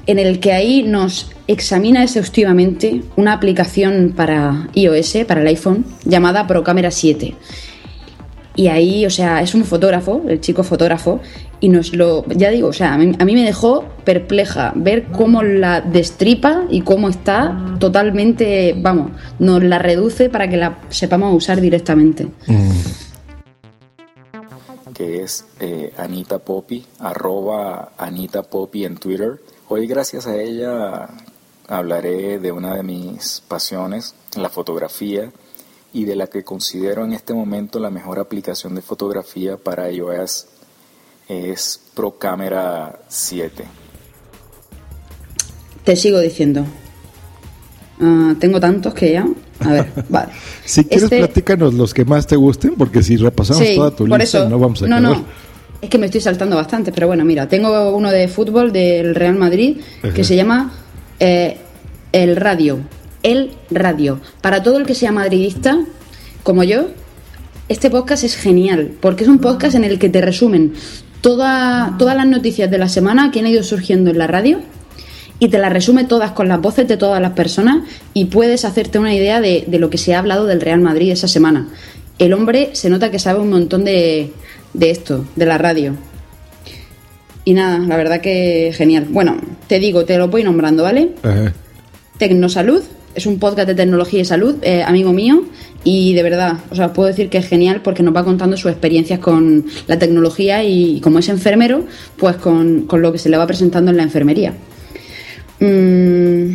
en 0.08 0.18
el 0.18 0.40
que 0.40 0.52
ahí 0.52 0.82
nos 0.82 1.30
examina 1.46 2.02
exhaustivamente 2.02 3.02
una 3.14 3.34
aplicación 3.34 4.12
para 4.16 4.68
iOS, 4.74 5.18
para 5.28 5.42
el 5.42 5.46
iPhone, 5.46 5.84
llamada 6.04 6.48
ProCamera 6.48 6.90
7 6.90 7.36
y 8.58 8.66
ahí, 8.66 9.06
o 9.06 9.10
sea, 9.10 9.40
es 9.40 9.54
un 9.54 9.64
fotógrafo, 9.64 10.22
el 10.26 10.40
chico 10.40 10.64
fotógrafo, 10.64 11.20
y 11.60 11.68
nos 11.68 11.94
lo, 11.94 12.26
ya 12.26 12.50
digo, 12.50 12.66
o 12.66 12.72
sea, 12.72 12.94
a 12.94 12.98
mí, 12.98 13.14
me 13.16 13.44
dejó 13.44 13.84
perpleja 14.04 14.72
ver 14.74 15.04
cómo 15.12 15.44
la 15.44 15.80
destripa 15.80 16.64
y 16.68 16.80
cómo 16.80 17.08
está 17.08 17.76
totalmente, 17.78 18.74
vamos, 18.76 19.12
nos 19.38 19.62
la 19.62 19.78
reduce 19.78 20.28
para 20.28 20.48
que 20.48 20.56
la 20.56 20.80
sepamos 20.88 21.36
usar 21.36 21.60
directamente. 21.60 22.26
Que 24.92 25.22
es 25.22 25.44
eh, 25.60 25.92
Anita 25.96 26.40
Poppy, 26.40 26.84
arroba 26.98 27.92
Anita 27.96 28.42
Poppy 28.42 28.84
en 28.84 28.96
Twitter. 28.96 29.38
Hoy 29.70 29.86
gracias 29.86 30.26
a 30.26 30.40
ella 30.40 31.10
hablaré 31.68 32.38
de 32.38 32.52
una 32.52 32.74
de 32.74 32.82
mis 32.82 33.42
pasiones, 33.46 34.14
la 34.34 34.48
fotografía 34.48 35.30
y 35.92 36.06
de 36.06 36.16
la 36.16 36.28
que 36.28 36.42
considero 36.42 37.04
en 37.04 37.12
este 37.12 37.34
momento 37.34 37.78
la 37.78 37.90
mejor 37.90 38.18
aplicación 38.18 38.74
de 38.74 38.80
fotografía 38.80 39.58
para 39.58 39.92
iOS 39.92 40.46
es 41.28 41.82
ProCamera 41.94 42.98
7. 43.08 43.64
Te 45.84 45.96
sigo 45.96 46.18
diciendo. 46.20 46.64
Ah, 48.00 48.34
tengo 48.40 48.58
tantos 48.60 48.94
que 48.94 49.12
ya. 49.12 49.28
A 49.60 49.72
ver, 49.72 49.92
vale. 50.08 50.32
si 50.64 50.82
quieres, 50.84 51.04
este 51.04 51.18
platícanos 51.18 51.74
los 51.74 51.92
que 51.92 52.06
más 52.06 52.26
te 52.26 52.36
gusten, 52.36 52.74
porque 52.74 53.02
si 53.02 53.18
repasamos 53.18 53.74
toda 53.74 53.90
tu 53.90 54.06
lista, 54.06 54.48
no 54.48 54.58
vamos 54.58 54.82
a 54.82 54.86
no, 54.86 54.98
No. 54.98 55.47
Es 55.80 55.90
que 55.90 55.98
me 55.98 56.06
estoy 56.06 56.20
saltando 56.20 56.56
bastante, 56.56 56.92
pero 56.92 57.06
bueno, 57.06 57.24
mira, 57.24 57.48
tengo 57.48 57.94
uno 57.94 58.10
de 58.10 58.28
fútbol 58.28 58.72
del 58.72 59.14
Real 59.14 59.36
Madrid 59.36 59.78
que 60.14 60.24
se 60.24 60.34
llama 60.34 60.72
eh, 61.20 61.56
El 62.12 62.36
Radio 62.36 62.80
el 63.22 63.50
radio. 63.70 64.20
Para 64.40 64.62
todo 64.62 64.78
el 64.78 64.86
que 64.86 64.94
sea 64.94 65.12
madridista, 65.12 65.78
como 66.42 66.64
yo, 66.64 66.88
este 67.68 67.90
podcast 67.90 68.24
es 68.24 68.36
genial, 68.36 68.92
porque 69.00 69.24
es 69.24 69.28
un 69.28 69.38
podcast 69.38 69.74
en 69.74 69.84
el 69.84 69.98
que 69.98 70.08
te 70.08 70.20
resumen 70.20 70.72
toda, 71.20 71.96
todas 71.98 72.16
las 72.16 72.26
noticias 72.26 72.70
de 72.70 72.78
la 72.78 72.88
semana 72.88 73.30
que 73.30 73.40
han 73.40 73.46
ido 73.46 73.62
surgiendo 73.62 74.10
en 74.10 74.18
la 74.18 74.26
radio 74.26 74.60
y 75.40 75.48
te 75.48 75.58
las 75.58 75.72
resume 75.72 76.04
todas 76.04 76.32
con 76.32 76.48
las 76.48 76.60
voces 76.60 76.88
de 76.88 76.96
todas 76.96 77.20
las 77.20 77.32
personas 77.32 77.84
y 78.14 78.26
puedes 78.26 78.64
hacerte 78.64 78.98
una 78.98 79.14
idea 79.14 79.40
de, 79.40 79.64
de 79.66 79.78
lo 79.78 79.90
que 79.90 79.98
se 79.98 80.14
ha 80.14 80.18
hablado 80.18 80.46
del 80.46 80.60
Real 80.60 80.80
Madrid 80.80 81.12
esa 81.12 81.28
semana. 81.28 81.68
El 82.18 82.32
hombre 82.32 82.70
se 82.72 82.90
nota 82.90 83.10
que 83.10 83.18
sabe 83.18 83.40
un 83.40 83.50
montón 83.50 83.84
de, 83.84 84.32
de 84.78 84.90
esto, 84.90 85.26
de 85.36 85.46
la 85.46 85.58
radio. 85.58 85.94
Y 87.44 87.54
nada, 87.54 87.78
la 87.78 87.96
verdad 87.96 88.20
que 88.20 88.72
genial. 88.74 89.06
Bueno, 89.10 89.36
te 89.66 89.78
digo, 89.78 90.04
te 90.04 90.16
lo 90.18 90.28
voy 90.28 90.44
nombrando, 90.44 90.84
¿vale? 90.84 91.10
Tecnosalud, 92.18 92.82
es 93.14 93.26
un 93.26 93.38
podcast 93.38 93.68
de 93.68 93.74
tecnología 93.74 94.20
y 94.20 94.24
salud, 94.24 94.56
eh, 94.62 94.82
amigo 94.82 95.12
mío, 95.12 95.44
y 95.82 96.14
de 96.14 96.22
verdad, 96.22 96.58
o 96.70 96.76
sea, 96.76 96.92
puedo 96.92 97.08
decir 97.08 97.28
que 97.28 97.38
es 97.38 97.48
genial 97.48 97.80
porque 97.82 98.02
nos 98.02 98.14
va 98.14 98.24
contando 98.24 98.56
sus 98.56 98.70
experiencias 98.70 99.18
con 99.18 99.66
la 99.86 99.98
tecnología 99.98 100.62
y 100.62 101.00
como 101.00 101.18
es 101.18 101.28
enfermero, 101.28 101.84
pues 102.16 102.36
con, 102.36 102.86
lo 102.90 103.12
que 103.12 103.18
se 103.18 103.28
le 103.28 103.36
va 103.36 103.46
presentando 103.46 103.90
en 103.90 103.96
la 103.96 104.02
enfermería. 104.04 104.52
Mm, 105.60 106.52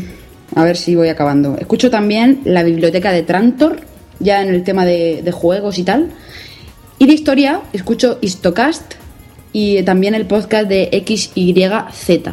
a 0.55 0.63
ver 0.63 0.77
si 0.77 0.95
voy 0.95 1.09
acabando. 1.09 1.57
Escucho 1.59 1.89
también 1.89 2.41
la 2.45 2.63
biblioteca 2.63 3.11
de 3.11 3.23
Trantor, 3.23 3.77
ya 4.19 4.41
en 4.41 4.49
el 4.49 4.63
tema 4.63 4.85
de, 4.85 5.21
de 5.23 5.31
juegos 5.31 5.79
y 5.79 5.83
tal. 5.83 6.09
De 7.05 7.11
historia, 7.11 7.61
escucho 7.73 8.17
Histocast 8.21 8.93
y 9.51 9.83
también 9.83 10.15
el 10.15 10.25
podcast 10.25 10.69
de 10.69 11.03
XYZ. 11.05 12.31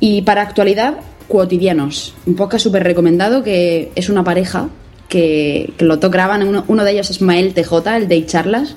Y 0.00 0.22
para 0.22 0.40
actualidad, 0.40 1.00
Cotidianos, 1.28 2.14
un 2.24 2.34
podcast 2.34 2.64
súper 2.64 2.82
recomendado 2.82 3.42
que 3.42 3.92
es 3.94 4.08
una 4.08 4.24
pareja 4.24 4.70
que, 5.06 5.74
lo 5.80 5.98
graban, 5.98 6.64
uno, 6.66 6.84
de 6.84 6.92
ellos 6.92 7.10
es 7.10 7.20
Mael 7.20 7.52
TJ, 7.52 7.74
el 7.94 8.08
de 8.08 8.24
Charlas, 8.24 8.74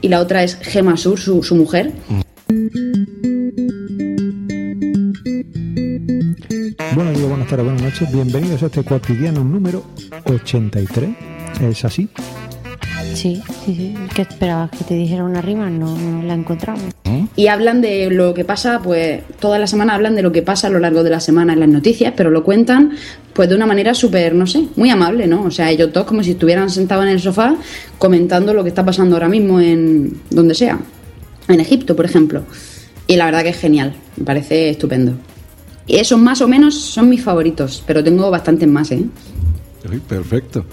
y 0.00 0.06
la 0.06 0.20
otra 0.20 0.44
es 0.44 0.54
Gema 0.54 0.96
Sur, 0.96 1.18
su, 1.18 1.54
mujer. 1.56 1.90
Buenos 6.94 7.16
días, 7.16 7.28
buenas 7.28 7.48
tardes, 7.48 7.64
buenas 7.64 7.82
noches, 7.82 8.12
bienvenidos 8.12 8.62
a 8.62 8.66
este 8.66 8.84
cotidiano 8.84 9.42
número 9.42 9.84
83, 10.26 11.10
¿es 11.60 11.84
así? 11.84 12.08
Sí, 13.14 13.40
sí, 13.64 13.74
sí. 13.74 13.94
¿Qué 14.14 14.22
esperabas? 14.22 14.70
¿Que 14.70 14.84
te 14.84 14.94
dijera 14.94 15.24
una 15.24 15.40
rima? 15.40 15.70
No, 15.70 16.22
la 16.22 16.34
encontramos. 16.34 16.84
¿Mm? 17.04 17.26
Y 17.36 17.46
hablan 17.46 17.80
de 17.80 18.10
lo 18.10 18.34
que 18.34 18.44
pasa, 18.44 18.80
pues 18.82 19.22
toda 19.38 19.58
la 19.58 19.66
semana 19.66 19.94
hablan 19.94 20.16
de 20.16 20.22
lo 20.22 20.32
que 20.32 20.42
pasa 20.42 20.66
a 20.66 20.70
lo 20.70 20.78
largo 20.78 21.02
de 21.04 21.10
la 21.10 21.20
semana 21.20 21.52
en 21.52 21.60
las 21.60 21.68
noticias, 21.68 22.12
pero 22.16 22.30
lo 22.30 22.44
cuentan 22.44 22.92
pues 23.32 23.48
de 23.48 23.54
una 23.54 23.66
manera 23.66 23.94
súper, 23.94 24.34
no 24.34 24.46
sé, 24.46 24.66
muy 24.76 24.90
amable, 24.90 25.26
¿no? 25.26 25.42
O 25.44 25.50
sea, 25.50 25.70
ellos 25.70 25.92
todos 25.92 26.06
como 26.06 26.22
si 26.22 26.32
estuvieran 26.32 26.70
sentados 26.70 27.04
en 27.04 27.10
el 27.10 27.20
sofá 27.20 27.56
comentando 27.98 28.54
lo 28.54 28.62
que 28.62 28.68
está 28.68 28.84
pasando 28.84 29.16
ahora 29.16 29.28
mismo 29.28 29.60
en 29.60 30.20
donde 30.30 30.54
sea, 30.54 30.78
en 31.48 31.60
Egipto, 31.60 31.96
por 31.96 32.04
ejemplo. 32.04 32.44
Y 33.06 33.16
la 33.16 33.26
verdad 33.26 33.42
que 33.42 33.50
es 33.50 33.58
genial, 33.58 33.94
me 34.16 34.24
parece 34.24 34.70
estupendo. 34.70 35.14
Y 35.86 35.96
esos 35.96 36.18
más 36.18 36.40
o 36.40 36.48
menos 36.48 36.74
son 36.80 37.08
mis 37.08 37.22
favoritos, 37.22 37.82
pero 37.86 38.02
tengo 38.02 38.30
bastantes 38.30 38.68
más, 38.68 38.90
¿eh? 38.92 39.04
perfecto. 40.08 40.64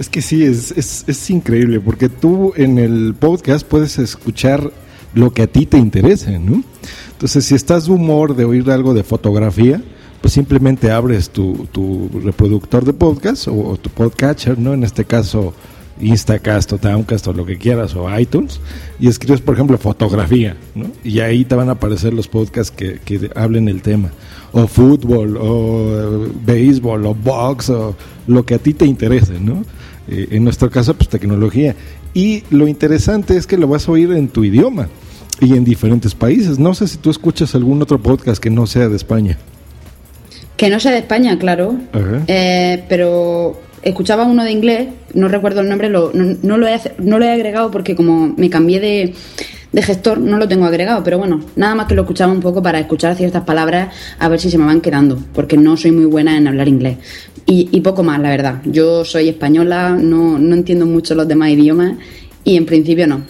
Es 0.00 0.08
que 0.08 0.22
sí, 0.22 0.44
es, 0.44 0.72
es, 0.78 1.04
es, 1.06 1.28
increíble, 1.28 1.78
porque 1.78 2.08
tú 2.08 2.54
en 2.56 2.78
el 2.78 3.14
podcast 3.14 3.66
puedes 3.66 3.98
escuchar 3.98 4.72
lo 5.12 5.30
que 5.34 5.42
a 5.42 5.46
ti 5.46 5.66
te 5.66 5.76
interese, 5.76 6.38
¿no? 6.38 6.64
Entonces, 7.12 7.44
si 7.44 7.54
estás 7.54 7.84
de 7.84 7.92
humor 7.92 8.34
de 8.34 8.46
oír 8.46 8.70
algo 8.70 8.94
de 8.94 9.02
fotografía, 9.04 9.82
pues 10.22 10.32
simplemente 10.32 10.90
abres 10.90 11.28
tu, 11.28 11.68
tu 11.70 12.08
reproductor 12.24 12.82
de 12.86 12.94
podcast 12.94 13.46
o, 13.48 13.76
tu 13.76 13.90
podcatcher, 13.90 14.58
¿no? 14.58 14.72
En 14.72 14.84
este 14.84 15.04
caso, 15.04 15.52
Instacast 16.00 16.72
o 16.72 16.78
Downcast 16.78 17.28
o 17.28 17.34
lo 17.34 17.44
que 17.44 17.58
quieras 17.58 17.94
o 17.94 18.08
iTunes 18.18 18.58
y 18.98 19.08
escribes 19.08 19.42
por 19.42 19.54
ejemplo 19.54 19.76
fotografía 19.76 20.56
¿no? 20.74 20.86
y 21.04 21.20
ahí 21.20 21.44
te 21.44 21.54
van 21.54 21.68
a 21.68 21.72
aparecer 21.72 22.14
los 22.14 22.26
podcasts 22.26 22.74
que, 22.74 23.00
que 23.04 23.30
hablen 23.34 23.68
el 23.68 23.82
tema 23.82 24.10
o 24.52 24.66
fútbol, 24.66 25.36
o 25.36 26.26
eh, 26.26 26.32
béisbol, 26.44 27.06
o 27.06 27.14
box, 27.14 27.70
o 27.70 27.94
lo 28.26 28.44
que 28.44 28.54
a 28.54 28.58
ti 28.58 28.74
te 28.74 28.84
interese, 28.84 29.38
¿no? 29.40 29.64
Eh, 30.10 30.28
en 30.32 30.44
nuestro 30.44 30.70
caso, 30.70 30.94
pues 30.94 31.08
tecnología. 31.08 31.76
Y 32.14 32.42
lo 32.50 32.66
interesante 32.66 33.36
es 33.36 33.46
que 33.46 33.56
lo 33.56 33.68
vas 33.68 33.88
a 33.88 33.92
oír 33.92 34.10
en 34.12 34.28
tu 34.28 34.44
idioma 34.44 34.88
y 35.40 35.54
en 35.54 35.64
diferentes 35.64 36.14
países. 36.14 36.58
No 36.58 36.74
sé 36.74 36.88
si 36.88 36.98
tú 36.98 37.10
escuchas 37.10 37.54
algún 37.54 37.80
otro 37.80 38.00
podcast 38.00 38.42
que 38.42 38.50
no 38.50 38.66
sea 38.66 38.88
de 38.88 38.96
España. 38.96 39.38
Que 40.56 40.68
no 40.68 40.80
sea 40.80 40.92
de 40.92 40.98
España, 40.98 41.38
claro. 41.38 41.76
Eh, 42.26 42.84
pero 42.88 43.60
escuchaba 43.82 44.24
uno 44.24 44.44
de 44.44 44.50
inglés, 44.50 44.88
no 45.14 45.28
recuerdo 45.28 45.60
el 45.60 45.68
nombre, 45.68 45.88
no, 45.88 46.10
no, 46.12 46.58
lo 46.58 46.66
he, 46.66 46.78
no 46.98 47.18
lo 47.18 47.24
he 47.24 47.30
agregado 47.30 47.70
porque 47.70 47.96
como 47.96 48.34
me 48.36 48.50
cambié 48.50 48.80
de, 48.80 49.14
de 49.72 49.82
gestor 49.82 50.18
no 50.18 50.36
lo 50.36 50.48
tengo 50.48 50.66
agregado, 50.66 51.02
pero 51.04 51.18
bueno, 51.18 51.40
nada 51.56 51.74
más 51.74 51.86
que 51.86 51.94
lo 51.94 52.02
escuchaba 52.02 52.32
un 52.32 52.40
poco 52.40 52.62
para 52.62 52.80
escuchar 52.80 53.16
ciertas 53.16 53.44
palabras 53.44 53.94
a 54.18 54.28
ver 54.28 54.40
si 54.40 54.50
se 54.50 54.58
me 54.58 54.64
van 54.64 54.80
quedando, 54.80 55.18
porque 55.32 55.56
no 55.56 55.76
soy 55.76 55.92
muy 55.92 56.06
buena 56.06 56.36
en 56.36 56.48
hablar 56.48 56.68
inglés. 56.68 56.98
Y, 57.46 57.80
poco 57.80 58.04
más, 58.04 58.20
la 58.20 58.30
verdad. 58.30 58.62
Yo 58.64 59.04
soy 59.04 59.28
española, 59.28 59.98
no, 60.00 60.38
no 60.38 60.54
entiendo 60.54 60.86
mucho 60.86 61.16
los 61.16 61.26
demás 61.26 61.50
idiomas 61.50 61.94
y 62.44 62.56
en 62.56 62.64
principio 62.64 63.08
no. 63.08 63.22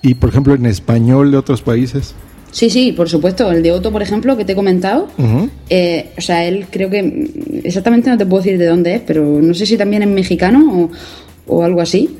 ¿Y 0.00 0.14
por 0.14 0.30
ejemplo 0.30 0.54
en 0.54 0.64
español 0.64 1.30
de 1.30 1.36
otros 1.36 1.60
países? 1.60 2.14
Sí, 2.50 2.70
sí, 2.70 2.92
por 2.92 3.10
supuesto. 3.10 3.50
El 3.52 3.62
de 3.62 3.72
Otto, 3.72 3.92
por 3.92 4.00
ejemplo, 4.00 4.38
que 4.38 4.46
te 4.46 4.52
he 4.52 4.56
comentado, 4.56 5.08
eh, 5.68 6.10
o 6.16 6.20
sea, 6.22 6.46
él 6.46 6.66
creo 6.70 6.88
que 6.88 7.30
exactamente 7.62 8.08
no 8.08 8.16
te 8.16 8.24
puedo 8.24 8.42
decir 8.42 8.58
de 8.58 8.66
dónde 8.66 8.94
es, 8.94 9.02
pero 9.06 9.22
no 9.42 9.52
sé 9.52 9.66
si 9.66 9.76
también 9.76 10.02
es 10.02 10.08
mexicano 10.08 10.90
o, 11.46 11.54
o 11.54 11.62
algo 11.62 11.82
así. 11.82 12.16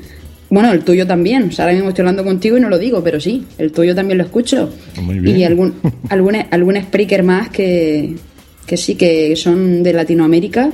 Bueno, 0.49 0.71
el 0.71 0.83
tuyo 0.83 1.05
también. 1.05 1.43
O 1.43 1.51
sea, 1.51 1.65
ahora 1.65 1.75
mismo 1.75 1.89
estoy 1.89 2.01
hablando 2.03 2.23
contigo 2.23 2.57
y 2.57 2.61
no 2.61 2.69
lo 2.69 2.77
digo, 2.79 3.03
pero 3.03 3.19
sí, 3.19 3.45
el 3.57 3.71
tuyo 3.71 3.93
también 3.93 4.17
lo 4.17 4.23
escucho. 4.23 4.71
Muy 5.01 5.19
bien. 5.19 5.37
Y 5.37 5.43
algún, 5.43 5.75
algún, 6.09 6.35
algún 6.49 6.75
speaker 6.77 7.23
más 7.23 7.49
que, 7.49 8.15
que 8.65 8.77
sí, 8.77 8.95
que 8.95 9.35
son 9.35 9.83
de 9.83 9.93
Latinoamérica. 9.93 10.71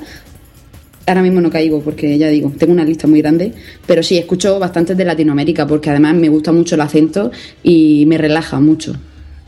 Ahora 1.07 1.21
mismo 1.21 1.39
no 1.39 1.51
caigo 1.51 1.81
porque 1.81 2.17
ya 2.17 2.29
digo, 2.29 2.51
tengo 2.57 2.73
una 2.73 2.83
lista 2.83 3.05
muy 3.05 3.21
grande, 3.21 3.53
pero 3.85 4.01
sí, 4.01 4.17
escucho 4.17 4.57
bastantes 4.57 4.97
de 4.97 5.05
Latinoamérica 5.05 5.67
porque 5.67 5.91
además 5.91 6.15
me 6.15 6.29
gusta 6.29 6.51
mucho 6.51 6.73
el 6.75 6.81
acento 6.81 7.31
y 7.61 8.05
me 8.07 8.17
relaja 8.17 8.59
mucho. 8.59 8.95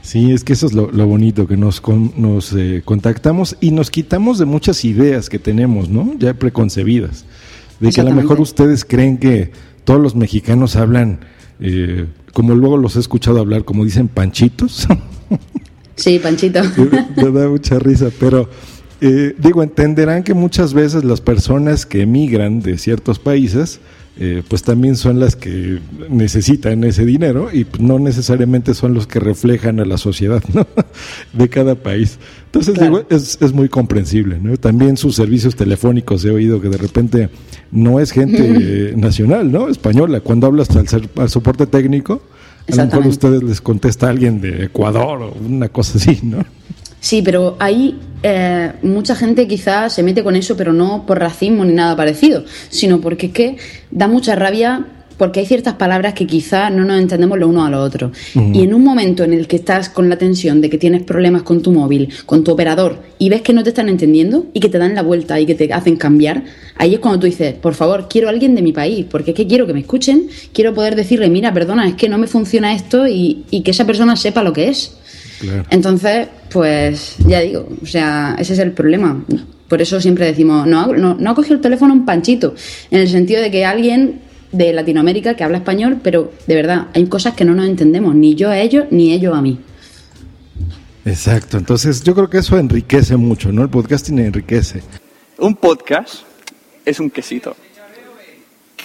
Sí, 0.04 0.32
es 0.32 0.44
que 0.44 0.54
eso 0.54 0.68
es 0.68 0.74
lo, 0.74 0.92
lo 0.92 1.08
bonito, 1.08 1.48
que 1.48 1.58
nos, 1.58 1.82
con- 1.82 2.14
nos 2.16 2.54
eh, 2.54 2.84
contactamos 2.86 3.58
y 3.60 3.72
nos 3.72 3.90
quitamos 3.90 4.38
de 4.38 4.46
muchas 4.46 4.86
ideas 4.86 5.30
que 5.30 5.40
tenemos, 5.40 5.90
¿no? 5.90 6.14
Ya 6.20 6.36
preconcebidas. 6.36 7.26
De 7.80 7.90
que 7.92 8.02
a 8.02 8.04
lo 8.04 8.14
mejor 8.14 8.40
ustedes 8.40 8.86
creen 8.86 9.18
que 9.18 9.52
todos 9.88 10.02
los 10.02 10.18
mexicanos 10.18 10.76
hablan, 10.76 11.22
eh, 11.62 12.08
como 12.34 12.54
luego 12.56 12.76
los 12.76 12.98
he 12.98 13.00
escuchado 13.00 13.40
hablar, 13.40 13.64
como 13.64 13.86
dicen 13.86 14.10
panchitos. 14.10 14.86
Sí, 15.96 16.20
Panchito. 16.20 16.62
Me 17.16 17.32
da 17.32 17.48
mucha 17.48 17.80
risa, 17.80 18.10
pero 18.20 18.50
eh, 19.00 19.34
digo, 19.38 19.64
entenderán 19.64 20.24
que 20.24 20.34
muchas 20.34 20.74
veces 20.74 21.06
las 21.06 21.22
personas 21.22 21.86
que 21.86 22.02
emigran 22.02 22.60
de 22.62 22.78
ciertos 22.78 23.18
países, 23.18 23.80
eh, 24.20 24.42
pues 24.48 24.64
también 24.64 24.96
son 24.96 25.20
las 25.20 25.36
que 25.36 25.80
necesitan 26.10 26.84
ese 26.84 27.06
dinero 27.06 27.50
y 27.54 27.68
no 27.80 28.00
necesariamente 28.00 28.74
son 28.74 28.94
los 28.94 29.06
que 29.08 29.20
reflejan 29.20 29.80
a 29.80 29.86
la 29.86 29.98
sociedad 29.98 30.44
¿no? 30.54 30.66
de 31.34 31.50
cada 31.50 31.76
país. 31.76 32.18
Entonces, 32.46 32.74
Claro. 32.76 32.98
digo, 32.98 33.08
es, 33.10 33.38
es 33.42 33.54
muy 33.54 33.70
comprensible. 33.70 34.40
¿no? 34.42 34.58
También 34.58 34.98
sus 34.98 35.16
servicios 35.16 35.56
telefónicos 35.56 36.26
he 36.26 36.32
oído 36.32 36.60
que 36.60 36.70
de 36.70 36.78
repente 36.78 37.30
no 37.72 38.00
es 38.00 38.12
gente 38.12 38.38
eh, 38.40 38.94
nacional, 38.98 39.52
¿no? 39.52 39.68
Española. 39.70 40.22
Cuando 40.22 40.48
hablas 40.48 40.70
al, 40.72 40.88
al 41.18 41.30
soporte 41.30 41.68
técnico, 41.68 42.22
a 42.72 42.76
lo 42.76 42.86
mejor 42.86 43.08
ustedes 43.08 43.44
les 43.44 43.62
contesta 43.62 44.10
alguien 44.10 44.42
de 44.42 44.66
Ecuador 44.66 45.22
o 45.22 45.34
una 45.46 45.70
cosa 45.70 45.98
así, 45.98 46.20
¿no? 46.24 46.44
Sí, 47.00 47.22
pero 47.22 47.56
ahí 47.60 48.00
eh, 48.24 48.74
mucha 48.82 49.16
gente 49.16 49.48
quizás 49.48 49.94
se 49.94 50.04
mete 50.04 50.24
con 50.24 50.36
eso, 50.36 50.58
pero 50.58 50.74
no 50.74 51.06
por 51.06 51.20
racismo 51.20 51.66
ni 51.66 51.74
nada 51.74 51.96
parecido, 51.96 52.44
sino 52.70 53.00
porque 53.00 53.28
es 53.28 53.32
que 53.32 53.58
da 53.92 54.08
mucha 54.08 54.36
rabia 54.36 54.86
porque 55.18 55.40
hay 55.40 55.46
ciertas 55.46 55.74
palabras 55.74 56.14
que 56.14 56.28
quizás 56.28 56.72
no 56.72 56.86
nos 56.86 57.00
entendemos 57.00 57.38
los 57.38 57.50
unos 57.50 57.68
a 57.68 57.72
los 57.72 57.86
otros. 57.86 58.12
Y 58.36 58.64
en 58.64 58.74
un 58.74 58.84
momento 58.84 59.24
en 59.24 59.34
el 59.34 59.48
que 59.48 59.56
estás 59.56 59.90
con 59.90 60.10
la 60.10 60.18
tensión 60.18 60.62
de 60.62 60.70
que 60.70 60.78
tienes 60.78 61.04
problemas 61.04 61.42
con 61.42 61.62
tu 61.62 61.72
móvil, 61.72 62.10
con 62.26 62.44
tu 62.44 62.52
operador, 62.52 63.02
y 63.18 63.30
ves 63.30 63.42
que 63.42 63.54
no 63.54 63.64
te 63.64 63.70
están 63.70 63.90
entendiendo 63.90 64.46
y 64.54 64.60
que 64.60 64.70
te 64.70 64.78
dan 64.78 64.94
la 64.94 65.02
vuelta 65.02 65.40
y 65.40 65.46
que 65.46 65.56
te 65.56 65.74
hacen 65.74 65.96
cambiar, 65.96 66.44
ahí 66.76 66.94
es 66.94 67.00
cuando 67.00 67.20
tú 67.20 67.26
dices, 67.26 67.56
por 67.56 67.74
favor, 67.74 68.08
quiero 68.08 68.28
a 68.28 68.32
alguien 68.32 68.54
de 68.54 68.62
mi 68.62 68.74
país, 68.74 69.06
porque 69.10 69.32
es 69.32 69.38
que 69.38 69.48
quiero 69.48 69.66
que 69.66 69.74
me 69.74 69.80
escuchen, 69.80 70.30
quiero 70.54 70.74
poder 70.74 70.96
decirle, 70.96 71.30
mira, 71.30 71.54
perdona, 71.54 71.88
es 71.88 71.96
que 71.96 72.10
no 72.10 72.18
me 72.18 72.28
funciona 72.28 72.76
esto 72.76 73.08
y, 73.08 73.44
y 73.50 73.62
que 73.62 73.72
esa 73.72 73.86
persona 73.86 74.16
sepa 74.16 74.44
lo 74.44 74.54
que 74.54 74.70
es. 74.70 74.98
Claro. 75.40 75.66
Entonces, 75.70 76.28
pues 76.52 77.16
ya 77.28 77.42
digo, 77.42 77.68
o 77.82 77.86
sea, 77.86 78.36
ese 78.40 78.54
es 78.54 78.60
el 78.60 78.72
problema. 78.72 79.24
Por 79.68 79.82
eso 79.82 80.00
siempre 80.02 80.26
decimos, 80.26 80.66
no, 80.66 80.80
ha- 80.82 80.88
no, 80.88 81.16
no 81.16 81.30
ha 81.30 81.36
cogido 81.36 81.56
el 81.56 81.62
teléfono 81.62 81.94
un 81.94 82.06
panchito, 82.06 82.56
en 82.90 83.00
el 83.02 83.10
sentido 83.10 83.42
de 83.42 83.52
que 83.52 83.66
alguien 83.66 84.22
de 84.52 84.72
Latinoamérica 84.74 85.36
que 85.36 85.44
habla 85.44 85.58
español, 85.58 86.00
pero 86.02 86.32
de 86.48 86.56
verdad, 86.56 86.88
hay 86.94 87.06
cosas 87.08 87.34
que 87.36 87.44
no 87.46 87.54
nos 87.54 87.68
entendemos, 87.68 88.16
ni 88.16 88.34
yo 88.36 88.50
a 88.50 88.58
ellos, 88.60 88.86
ni 88.92 89.12
ellos 89.12 89.36
a 89.36 89.42
mí. 89.42 89.60
Exacto, 91.06 91.58
entonces 91.58 92.04
yo 92.04 92.14
creo 92.16 92.30
que 92.30 92.40
eso 92.40 92.58
enriquece 92.58 93.16
mucho, 93.16 93.52
¿no? 93.52 93.62
El 93.64 93.70
podcasting 93.70 94.20
enriquece. 94.20 94.82
Un 95.38 95.56
podcast 95.56 96.22
es 96.86 97.00
un 97.00 97.10
quesito 97.10 97.56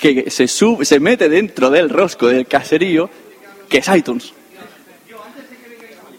que 0.01 0.31
se 0.31 0.49
sube, 0.49 0.85
se 0.85 0.99
mete 1.01 1.29
dentro 1.29 1.71
del 1.71 1.89
rosco 1.89 2.27
del 2.27 2.47
caserío, 2.47 3.09
que 3.69 3.79
es 3.79 3.87
iTunes. 3.89 4.33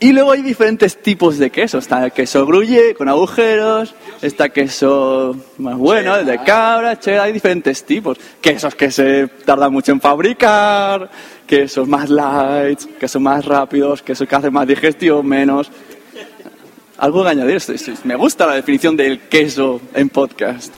Y 0.03 0.11
luego 0.11 0.33
hay 0.33 0.41
diferentes 0.41 1.01
tipos 1.01 1.37
de 1.37 1.49
queso. 1.49 1.77
Está 1.77 2.03
el 2.03 2.11
queso 2.11 2.45
gruyere 2.45 2.93
con 2.93 3.07
agujeros, 3.07 3.95
está 4.21 4.49
queso 4.49 5.33
más 5.59 5.77
bueno, 5.77 6.17
el 6.17 6.25
de 6.25 6.43
cabra, 6.43 6.99
cheddar, 6.99 7.27
hay 7.27 7.31
diferentes 7.31 7.85
tipos. 7.85 8.17
Quesos 8.41 8.75
que 8.75 8.91
se 8.91 9.29
tardan 9.45 9.71
mucho 9.71 9.93
en 9.93 10.01
fabricar, 10.01 11.09
quesos 11.47 11.87
más 11.87 12.09
light, 12.09 12.81
quesos 12.99 13.21
más 13.21 13.45
rápidos, 13.45 14.01
quesos 14.01 14.27
que 14.27 14.35
hacen 14.35 14.51
más 14.51 14.67
digestión, 14.67 15.25
menos. 15.25 15.71
Algo 16.97 17.23
que 17.23 17.29
añadir, 17.29 17.61
me 18.03 18.15
gusta 18.15 18.45
la 18.45 18.55
definición 18.55 18.97
del 18.97 19.21
queso 19.29 19.79
en 19.93 20.09
podcast. 20.09 20.73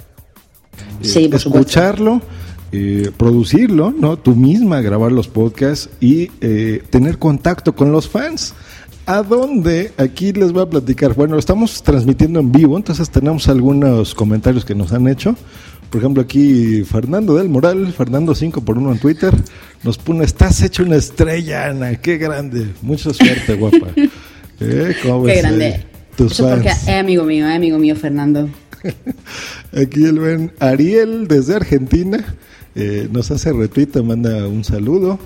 Sí, 1.01 1.25
Eh, 1.25 1.29
por 1.29 1.39
supuesto. 1.39 1.67
escucharlo, 1.67 2.21
eh, 2.71 3.09
producirlo, 3.17 3.91
¿no? 3.91 4.17
Tú 4.17 4.35
misma 4.35 4.81
grabar 4.81 5.11
los 5.11 5.27
podcasts 5.27 5.89
y 5.99 6.29
eh, 6.41 6.83
tener 6.91 7.17
contacto 7.17 7.73
con 7.73 7.91
los 7.91 8.07
fans. 8.07 8.53
¿A 9.07 9.21
dónde? 9.21 9.91
Aquí 9.97 10.33
les 10.33 10.51
voy 10.51 10.63
a 10.63 10.69
platicar. 10.69 11.13
Bueno, 11.13 11.37
estamos 11.37 11.83
transmitiendo 11.83 12.39
en 12.39 12.51
vivo, 12.51 12.75
entonces 12.75 13.09
tenemos 13.09 13.47
algunos 13.47 14.15
comentarios 14.15 14.65
que 14.65 14.73
nos 14.73 14.91
han 14.93 15.07
hecho. 15.07 15.35
Por 15.91 16.01
ejemplo, 16.01 16.23
aquí 16.23 16.83
Fernando 16.83 17.35
del 17.35 17.47
Moral, 17.47 17.93
Fernando 17.93 18.33
5 18.33 18.61
por 18.61 18.77
1 18.79 18.93
en 18.93 18.99
Twitter, 18.99 19.31
nos 19.83 19.99
pone, 19.99 20.25
estás 20.25 20.61
hecho 20.63 20.81
una 20.83 20.95
estrella, 20.95 21.67
Ana, 21.69 21.95
qué 22.01 22.17
grande. 22.17 22.67
Mucha 22.81 23.13
suerte, 23.13 23.53
guapa. 23.59 23.87
Eh, 24.59 24.95
¿cómo 25.03 25.23
Qué 25.25 25.33
ves, 25.33 25.41
grande. 25.43 25.67
eh? 25.67 25.85
Tus 26.17 26.31
Eso 26.31 26.49
porque 26.49 26.69
fans. 26.69 26.83
es 26.87 26.89
amigo 26.95 27.23
mío, 27.25 27.47
es 27.47 27.55
amigo 27.55 27.77
mío, 27.77 27.95
Fernando. 27.95 28.49
Aquí 29.71 30.03
el 30.05 30.19
buen 30.19 30.51
Ariel 30.59 31.27
desde 31.27 31.55
Argentina 31.55 32.23
eh, 32.73 33.07
nos 33.11 33.29
hace 33.29 33.53
retweet, 33.53 34.01
manda 34.03 34.47
un 34.47 34.63
saludo. 34.63 35.19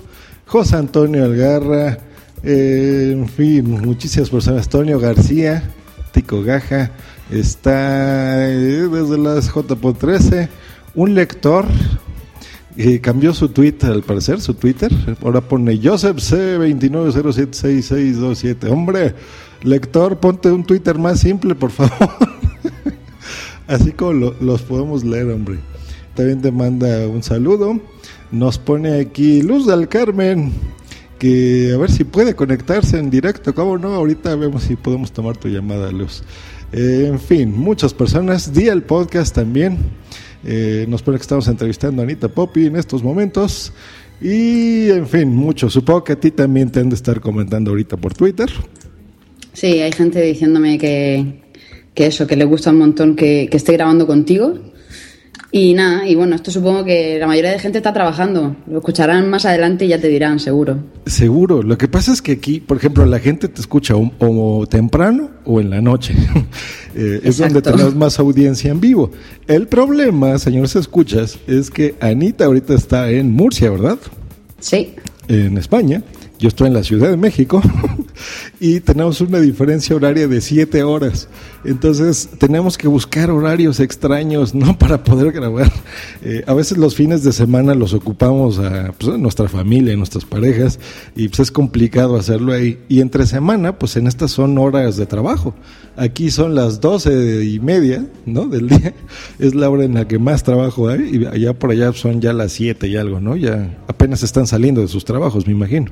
José 0.46 0.76
Antonio 0.76 1.24
Algarra, 1.24 1.98
eh, 2.42 3.10
en 3.12 3.28
fin, 3.28 3.70
muchísimas 3.70 4.30
personas. 4.30 4.64
Antonio 4.64 4.98
García, 4.98 5.62
Tico 6.12 6.42
Gaja, 6.42 6.90
está 7.30 8.48
eh, 8.50 8.88
desde 8.90 9.18
las 9.18 9.48
JPO 9.54 9.92
13. 9.94 10.48
Un 10.94 11.14
lector 11.14 11.66
eh, 12.76 13.00
cambió 13.00 13.32
su 13.34 13.48
tweet, 13.50 13.76
al 13.82 14.02
parecer, 14.02 14.40
su 14.40 14.54
Twitter. 14.54 14.90
Ahora 15.22 15.40
pone 15.40 15.78
Joseph 15.82 16.16
C29076627. 16.18 18.68
Hombre, 18.70 19.14
lector, 19.62 20.18
ponte 20.18 20.50
un 20.50 20.64
Twitter 20.64 20.98
más 20.98 21.20
simple, 21.20 21.54
por 21.54 21.70
favor. 21.70 21.92
Así 23.68 23.92
como 23.92 24.12
lo- 24.14 24.34
los 24.40 24.62
podemos 24.62 25.04
leer, 25.04 25.30
hombre. 25.30 25.58
También 26.14 26.40
te 26.40 26.50
manda 26.50 27.06
un 27.06 27.22
saludo. 27.22 27.78
Nos 28.32 28.58
pone 28.58 28.98
aquí 29.00 29.42
Luz 29.42 29.66
del 29.66 29.86
Carmen, 29.88 30.52
que 31.20 31.70
a 31.74 31.76
ver 31.76 31.90
si 31.90 32.04
puede 32.04 32.34
conectarse 32.34 32.98
en 32.98 33.10
directo. 33.10 33.54
¿Cómo 33.54 33.78
no? 33.78 33.94
Ahorita 33.94 34.34
vemos 34.34 34.64
si 34.64 34.74
podemos 34.74 35.12
tomar 35.12 35.36
tu 35.36 35.48
llamada, 35.48 35.92
Luz. 35.92 36.22
Eh, 36.72 37.04
en 37.08 37.20
fin, 37.20 37.52
muchas 37.56 37.92
personas. 37.92 38.52
Día 38.54 38.72
el 38.72 38.82
podcast 38.82 39.34
también. 39.34 39.78
Eh, 40.44 40.86
nos 40.88 41.02
pone 41.02 41.18
que 41.18 41.22
estamos 41.22 41.46
entrevistando 41.46 42.00
a 42.00 42.06
Anita 42.06 42.28
Poppy 42.28 42.66
en 42.66 42.76
estos 42.76 43.02
momentos. 43.02 43.72
Y 44.20 44.88
en 44.88 45.06
fin, 45.06 45.28
muchos. 45.28 45.74
Supongo 45.74 46.04
que 46.04 46.14
a 46.14 46.20
ti 46.20 46.30
también 46.30 46.70
te 46.72 46.80
han 46.80 46.88
de 46.88 46.94
estar 46.94 47.20
comentando 47.20 47.70
ahorita 47.70 47.98
por 47.98 48.14
Twitter. 48.14 48.48
Sí, 49.52 49.78
hay 49.80 49.92
gente 49.92 50.22
diciéndome 50.22 50.78
que, 50.78 51.42
que 51.94 52.06
eso, 52.06 52.26
que 52.26 52.36
le 52.36 52.46
gusta 52.46 52.70
un 52.70 52.78
montón 52.78 53.14
que, 53.14 53.46
que 53.50 53.58
esté 53.58 53.74
grabando 53.74 54.06
contigo. 54.06 54.54
Y 55.52 55.74
nada, 55.74 56.06
y 56.06 56.14
bueno, 56.14 56.36
esto 56.36 56.52
supongo 56.52 56.84
que 56.84 57.18
la 57.18 57.26
mayoría 57.26 57.50
de 57.50 57.58
gente 57.58 57.78
está 57.78 57.92
trabajando. 57.92 58.54
Lo 58.68 58.78
escucharán 58.78 59.28
más 59.28 59.44
adelante 59.44 59.84
y 59.84 59.88
ya 59.88 60.00
te 60.00 60.06
dirán, 60.06 60.38
seguro. 60.38 60.78
Seguro. 61.06 61.62
Lo 61.62 61.76
que 61.76 61.88
pasa 61.88 62.12
es 62.12 62.22
que 62.22 62.32
aquí, 62.32 62.60
por 62.60 62.76
ejemplo, 62.76 63.04
la 63.04 63.18
gente 63.18 63.48
te 63.48 63.60
escucha 63.60 63.96
o, 63.96 64.12
o 64.20 64.66
temprano 64.68 65.30
o 65.44 65.60
en 65.60 65.70
la 65.70 65.80
noche. 65.80 66.14
Eh, 66.92 67.20
es 67.22 67.38
donde 67.38 67.62
tenemos 67.62 67.94
más 67.94 68.18
audiencia 68.18 68.68
en 68.68 68.80
vivo. 68.80 69.12
El 69.46 69.68
problema, 69.68 70.36
señores 70.38 70.74
escuchas, 70.74 71.38
es 71.46 71.70
que 71.70 71.94
Anita 72.00 72.46
ahorita 72.46 72.74
está 72.74 73.08
en 73.12 73.30
Murcia, 73.30 73.70
¿verdad? 73.70 73.96
Sí, 74.58 74.96
En 75.28 75.56
España. 75.56 76.02
Yo 76.40 76.48
estoy 76.48 76.66
en 76.66 76.74
la 76.74 76.82
Ciudad 76.82 77.10
de 77.10 77.16
México 77.16 77.62
y 78.60 78.80
tenemos 78.80 79.20
una 79.20 79.40
diferencia 79.40 79.94
horaria 79.96 80.28
de 80.28 80.40
siete 80.40 80.82
horas. 80.82 81.28
Entonces 81.64 82.28
tenemos 82.38 82.78
que 82.78 82.88
buscar 82.88 83.30
horarios 83.30 83.80
extraños, 83.80 84.54
¿no? 84.54 84.78
Para 84.78 85.04
poder 85.04 85.32
grabar. 85.32 85.70
Eh, 86.22 86.42
a 86.46 86.54
veces 86.54 86.78
los 86.78 86.94
fines 86.94 87.22
de 87.22 87.32
semana 87.32 87.74
los 87.74 87.92
ocupamos 87.92 88.58
a, 88.58 88.92
pues, 88.98 89.12
a 89.12 89.18
nuestra 89.18 89.48
familia, 89.48 89.94
a 89.94 89.96
nuestras 89.96 90.24
parejas, 90.24 90.78
y 91.14 91.28
pues 91.28 91.40
es 91.40 91.50
complicado 91.50 92.16
hacerlo 92.16 92.52
ahí. 92.52 92.78
Y 92.88 93.00
entre 93.00 93.26
semana, 93.26 93.78
pues 93.78 93.96
en 93.96 94.06
estas 94.06 94.30
son 94.30 94.56
horas 94.58 94.96
de 94.96 95.06
trabajo. 95.06 95.54
Aquí 95.96 96.30
son 96.30 96.54
las 96.54 96.80
doce 96.80 97.44
y 97.44 97.60
media, 97.60 98.06
¿no? 98.26 98.46
Del 98.46 98.68
día. 98.68 98.94
Es 99.38 99.54
la 99.54 99.70
hora 99.70 99.84
en 99.84 99.94
la 99.94 100.06
que 100.06 100.18
más 100.18 100.42
trabajo 100.42 100.88
hay, 100.88 101.16
y 101.16 101.26
allá 101.26 101.58
por 101.58 101.70
allá 101.70 101.92
son 101.92 102.20
ya 102.20 102.32
las 102.32 102.52
siete 102.52 102.88
y 102.88 102.96
algo, 102.96 103.20
¿no? 103.20 103.36
Ya 103.36 103.78
apenas 103.88 104.22
están 104.22 104.46
saliendo 104.46 104.80
de 104.80 104.88
sus 104.88 105.04
trabajos, 105.04 105.46
me 105.46 105.52
imagino. 105.52 105.90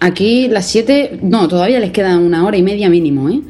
Aquí 0.00 0.48
las 0.48 0.66
7, 0.66 1.20
no, 1.22 1.48
todavía 1.48 1.80
les 1.80 1.90
queda 1.90 2.16
una 2.18 2.44
hora 2.46 2.56
y 2.56 2.62
media 2.62 2.88
mínimo, 2.88 3.28
¿eh? 3.28 3.40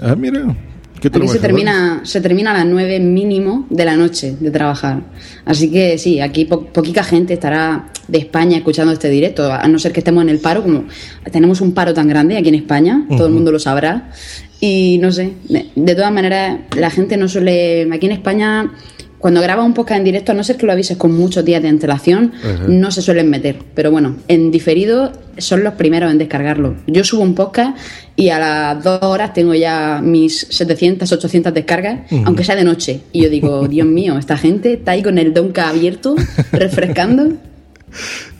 Ah, 0.00 0.14
mira. 0.16 0.56
¿Qué 1.00 1.06
Aquí 1.14 1.28
se 1.28 1.38
termina, 1.38 2.00
se 2.02 2.20
termina 2.20 2.50
a 2.50 2.54
las 2.54 2.66
9 2.66 2.98
mínimo 2.98 3.66
de 3.70 3.84
la 3.84 3.96
noche 3.96 4.34
de 4.40 4.50
trabajar. 4.50 5.02
Así 5.44 5.70
que 5.70 5.96
sí, 5.96 6.18
aquí 6.20 6.44
po- 6.44 6.64
poquita 6.66 7.04
gente 7.04 7.34
estará 7.34 7.92
de 8.08 8.18
España 8.18 8.56
escuchando 8.58 8.92
este 8.92 9.08
directo, 9.08 9.52
a 9.52 9.68
no 9.68 9.78
ser 9.78 9.92
que 9.92 10.00
estemos 10.00 10.22
en 10.24 10.28
el 10.28 10.40
paro, 10.40 10.64
como 10.64 10.86
tenemos 11.30 11.60
un 11.60 11.72
paro 11.72 11.94
tan 11.94 12.08
grande 12.08 12.36
aquí 12.36 12.48
en 12.48 12.56
España, 12.56 13.06
todo 13.16 13.28
el 13.28 13.32
mundo 13.32 13.52
lo 13.52 13.60
sabrá. 13.60 14.10
Y 14.58 14.98
no 15.00 15.12
sé, 15.12 15.34
de, 15.48 15.66
de 15.76 15.94
todas 15.94 16.10
maneras, 16.12 16.58
la 16.76 16.90
gente 16.90 17.16
no 17.16 17.28
suele. 17.28 17.88
Aquí 17.92 18.06
en 18.06 18.12
España, 18.12 18.72
cuando 19.18 19.40
graba 19.40 19.62
un 19.62 19.74
podcast 19.74 19.98
en 19.98 20.04
directo, 20.04 20.32
a 20.32 20.34
no 20.34 20.42
ser 20.42 20.56
que 20.56 20.66
lo 20.66 20.72
avises 20.72 20.96
con 20.96 21.12
muchos 21.16 21.44
días 21.44 21.62
de 21.62 21.68
antelación, 21.68 22.32
Ajá. 22.42 22.64
no 22.66 22.90
se 22.90 23.02
suelen 23.02 23.30
meter. 23.30 23.60
Pero 23.72 23.92
bueno, 23.92 24.16
en 24.26 24.50
diferido 24.50 25.12
son 25.38 25.64
los 25.64 25.74
primeros 25.74 26.10
en 26.10 26.18
descargarlo. 26.18 26.76
Yo 26.86 27.04
subo 27.04 27.22
un 27.22 27.34
podcast 27.34 27.76
y 28.16 28.28
a 28.30 28.38
las 28.38 28.84
dos 28.84 29.02
horas 29.02 29.32
tengo 29.32 29.54
ya 29.54 30.00
mis 30.02 30.46
700, 30.50 31.10
800 31.10 31.54
descargas, 31.54 32.00
aunque 32.24 32.44
sea 32.44 32.56
de 32.56 32.64
noche. 32.64 33.00
Y 33.12 33.22
yo 33.22 33.30
digo, 33.30 33.68
Dios 33.68 33.86
mío, 33.86 34.18
esta 34.18 34.36
gente 34.36 34.74
está 34.74 34.92
ahí 34.92 35.02
con 35.02 35.18
el 35.18 35.34
donka 35.34 35.68
abierto, 35.68 36.14
refrescando. 36.52 37.32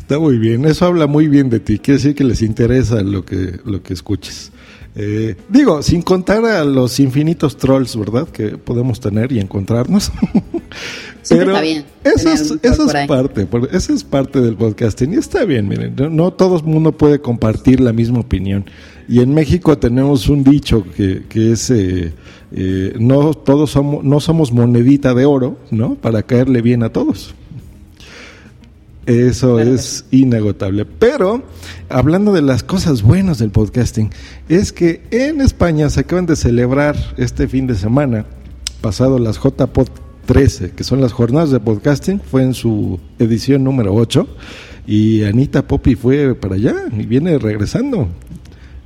Está 0.08 0.18
muy 0.18 0.38
bien, 0.38 0.64
eso 0.64 0.86
habla 0.86 1.06
muy 1.06 1.28
bien 1.28 1.50
de 1.50 1.60
ti, 1.60 1.78
quiere 1.78 1.98
decir 1.98 2.14
que 2.14 2.24
les 2.24 2.40
interesa 2.40 3.02
lo 3.02 3.26
que, 3.26 3.60
lo 3.66 3.82
que 3.82 3.92
escuches. 3.92 4.52
Eh, 5.00 5.36
digo, 5.48 5.80
sin 5.80 6.02
contar 6.02 6.44
a 6.44 6.64
los 6.64 6.98
infinitos 6.98 7.56
trolls, 7.56 7.96
¿verdad? 7.96 8.28
Que 8.28 8.58
podemos 8.58 8.98
tener 8.98 9.30
y 9.30 9.38
encontrarnos. 9.38 10.10
Pero 11.28 11.52
está 11.52 11.60
bien 11.60 11.84
eso 12.14 12.30
es, 12.30 12.54
eso 12.62 12.86
es 12.86 13.06
parte, 13.06 13.46
eso 13.72 13.92
es 13.92 14.04
parte 14.04 14.40
del 14.40 14.56
podcasting 14.56 15.14
y 15.14 15.16
está 15.16 15.44
bien, 15.44 15.68
miren, 15.68 15.94
no, 16.10 16.32
todo 16.32 16.56
el 16.56 16.64
mundo 16.64 16.92
puede 16.92 17.20
compartir 17.20 17.80
la 17.80 17.92
misma 17.92 18.20
opinión. 18.20 18.64
Y 19.08 19.20
en 19.20 19.32
México 19.32 19.78
tenemos 19.78 20.28
un 20.28 20.44
dicho 20.44 20.84
que, 20.96 21.24
que 21.28 21.52
es 21.52 21.70
eh, 21.70 22.12
eh, 22.52 22.94
no 22.98 23.32
todos 23.34 23.70
somos, 23.70 24.04
no 24.04 24.20
somos 24.20 24.52
monedita 24.52 25.14
de 25.14 25.24
oro, 25.24 25.58
¿no? 25.70 25.94
Para 25.94 26.22
caerle 26.22 26.60
bien 26.60 26.82
a 26.82 26.90
todos. 26.90 27.34
Eso 29.08 29.58
es 29.58 30.04
inagotable. 30.10 30.84
Pero, 30.84 31.42
hablando 31.88 32.34
de 32.34 32.42
las 32.42 32.62
cosas 32.62 33.00
buenas 33.00 33.38
del 33.38 33.50
podcasting, 33.50 34.10
es 34.50 34.70
que 34.70 35.00
en 35.10 35.40
España 35.40 35.88
se 35.88 36.00
acaban 36.00 36.26
de 36.26 36.36
celebrar 36.36 36.94
este 37.16 37.48
fin 37.48 37.66
de 37.66 37.74
semana, 37.74 38.26
pasado 38.82 39.18
las 39.18 39.38
JPod 39.42 39.88
13, 40.26 40.72
que 40.72 40.84
son 40.84 41.00
las 41.00 41.12
jornadas 41.12 41.50
de 41.50 41.58
podcasting, 41.58 42.20
fue 42.20 42.42
en 42.42 42.52
su 42.52 43.00
edición 43.18 43.64
número 43.64 43.94
8, 43.94 44.28
y 44.86 45.24
Anita 45.24 45.66
Poppy 45.66 45.94
fue 45.94 46.34
para 46.34 46.56
allá 46.56 46.74
y 46.94 47.06
viene 47.06 47.38
regresando. 47.38 48.08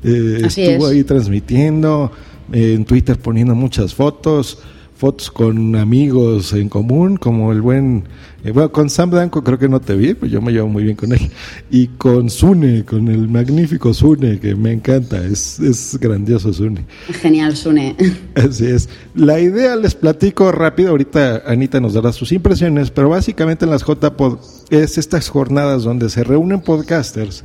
Eh, 0.05 0.43
estuvo 0.45 0.87
ahí 0.87 1.03
transmitiendo, 1.03 2.13
eh, 2.53 2.75
en 2.75 2.85
Twitter 2.85 3.19
poniendo 3.19 3.57
muchas 3.57 3.93
fotos 3.93 4.61
fotos 5.03 5.33
con 5.33 5.75
amigos 5.75 6.53
en 6.53 6.69
común, 6.69 7.17
como 7.17 7.51
el 7.51 7.61
buen, 7.61 8.05
eh, 8.45 8.53
bueno, 8.53 8.71
con 8.71 8.89
Sam 8.89 9.11
Blanco 9.11 9.43
creo 9.43 9.59
que 9.59 9.69
no 9.69 9.81
te 9.81 9.97
vi, 9.97 10.15
pues 10.15 10.31
yo 10.31 10.41
me 10.41 10.53
llevo 10.53 10.69
muy 10.69 10.85
bien 10.85 10.95
con 10.95 11.13
él, 11.13 11.29
y 11.73 11.89
con 11.89 12.31
Sune, 12.31 12.85
con 12.85 13.09
el 13.09 13.27
magnífico 13.27 13.93
Sune, 13.93 14.39
que 14.39 14.55
me 14.55 14.71
encanta, 14.71 15.19
es, 15.25 15.59
es 15.59 15.99
grandioso 15.99 16.53
Sune. 16.53 16.87
Genial 17.21 17.57
Sune. 17.57 17.97
Así 18.37 18.67
es. 18.67 18.89
La 19.17 19.41
idea 19.41 19.75
les 19.75 19.97
platico 19.97 20.53
rápido, 20.53 20.91
ahorita 20.91 21.43
Anita 21.47 21.81
nos 21.81 21.95
dará 21.95 22.13
sus 22.13 22.31
impresiones, 22.31 22.93
pero 22.93 23.09
básicamente 23.09 23.65
en 23.65 23.73
las 23.73 23.85
JPod 23.85 24.39
es 24.71 24.99
estas 24.99 25.29
jornadas 25.29 25.83
donde 25.83 26.11
se 26.11 26.23
reúnen 26.23 26.61
podcasters 26.61 27.43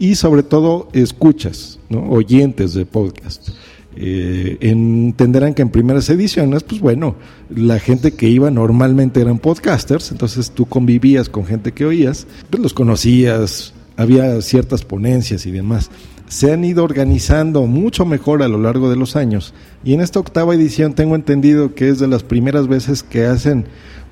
y 0.00 0.16
sobre 0.16 0.42
todo 0.42 0.88
escuchas, 0.92 1.78
¿no? 1.88 2.00
oyentes 2.10 2.74
de 2.74 2.84
podcast 2.84 3.50
eh, 3.98 4.58
entenderán 4.60 5.54
que 5.54 5.62
en 5.62 5.70
primeras 5.70 6.10
ediciones, 6.10 6.62
pues 6.62 6.80
bueno, 6.80 7.16
la 7.48 7.78
gente 7.78 8.12
que 8.12 8.28
iba 8.28 8.50
normalmente 8.50 9.20
eran 9.20 9.38
podcasters, 9.38 10.12
entonces 10.12 10.50
tú 10.50 10.66
convivías 10.66 11.30
con 11.30 11.46
gente 11.46 11.72
que 11.72 11.86
oías, 11.86 12.26
pues 12.50 12.62
los 12.62 12.74
conocías, 12.74 13.72
había 13.96 14.40
ciertas 14.42 14.84
ponencias 14.84 15.46
y 15.46 15.50
demás. 15.50 15.90
Se 16.28 16.52
han 16.52 16.64
ido 16.64 16.84
organizando 16.84 17.62
mucho 17.66 18.04
mejor 18.04 18.42
a 18.42 18.48
lo 18.48 18.58
largo 18.58 18.90
de 18.90 18.96
los 18.96 19.16
años 19.16 19.54
y 19.84 19.94
en 19.94 20.00
esta 20.00 20.18
octava 20.18 20.54
edición 20.54 20.92
tengo 20.92 21.14
entendido 21.14 21.74
que 21.74 21.88
es 21.88 21.98
de 21.98 22.08
las 22.08 22.22
primeras 22.22 22.66
veces 22.68 23.02
que 23.02 23.24
hacen, 23.24 23.64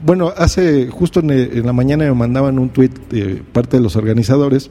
bueno, 0.04 0.32
hace 0.36 0.88
justo 0.88 1.20
en, 1.20 1.66
la 1.66 1.72
mañana 1.72 2.04
me 2.04 2.14
mandaban 2.14 2.58
un 2.58 2.70
tweet 2.70 2.92
de 3.10 3.42
parte 3.52 3.76
de 3.76 3.82
los 3.82 3.96
organizadores 3.96 4.70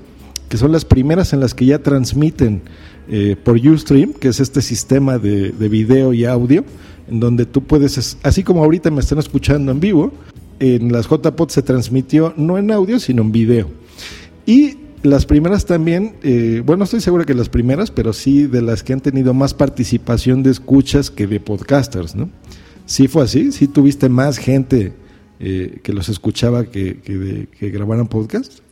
que 0.50 0.58
son 0.58 0.72
las 0.72 0.86
primeras 0.86 1.34
en 1.34 1.40
las 1.40 1.54
que 1.54 1.66
ya 1.66 1.80
transmiten 1.80 2.62
eh, 3.10 3.36
por 3.42 3.58
Ustream, 3.58 4.14
que 4.14 4.30
es 4.30 4.40
este 4.40 4.62
sistema 4.62 5.18
de, 5.18 5.52
de, 5.52 5.70
video 5.70 6.14
y 6.14 6.26
audio, 6.26 6.64
en 7.10 7.20
donde 7.20 7.46
tú 7.46 7.64
puedes, 7.64 8.18
así 8.24 8.44
como 8.44 8.64
ahorita 8.64 8.92
me 8.92 9.02
están 9.02 9.20
escuchando 9.20 9.72
en 9.72 9.80
vivo, 9.80 10.12
en 10.60 10.92
las 10.92 11.08
JPOD 11.08 11.50
se 11.50 11.62
transmitió 11.62 12.34
no 12.38 12.58
en 12.58 12.72
audio, 12.72 13.00
sino 13.00 13.22
en 13.22 13.32
video. 13.32 13.70
Y 14.46 14.78
las 15.04 15.26
primeras 15.26 15.66
también, 15.66 16.16
eh, 16.24 16.64
bueno, 16.66 16.86
estoy 16.86 17.02
seguro 17.02 17.26
que 17.26 17.34
las 17.34 17.50
primeras, 17.50 17.92
pero 17.92 18.14
sí 18.14 18.48
de 18.48 18.62
las 18.62 18.84
que 18.84 18.94
han 18.94 19.02
tenido 19.02 19.34
más 19.34 19.54
participación 19.54 20.44
de 20.44 20.52
escuchas 20.52 21.12
que 21.12 21.28
de 21.28 21.40
podcasters, 21.42 22.16
¿no? 22.16 22.30
Sí 22.86 23.08
fue 23.08 23.24
así, 23.24 23.52
sí 23.52 23.68
tuviste 23.68 24.08
más 24.08 24.38
gente 24.38 24.94
eh, 25.40 25.80
que 25.84 25.94
los 25.94 26.08
escuchaba 26.08 26.66
que, 26.66 27.00
que, 27.02 27.50
que 27.58 27.70
grabaran 27.70 28.08
podcast. 28.08 28.63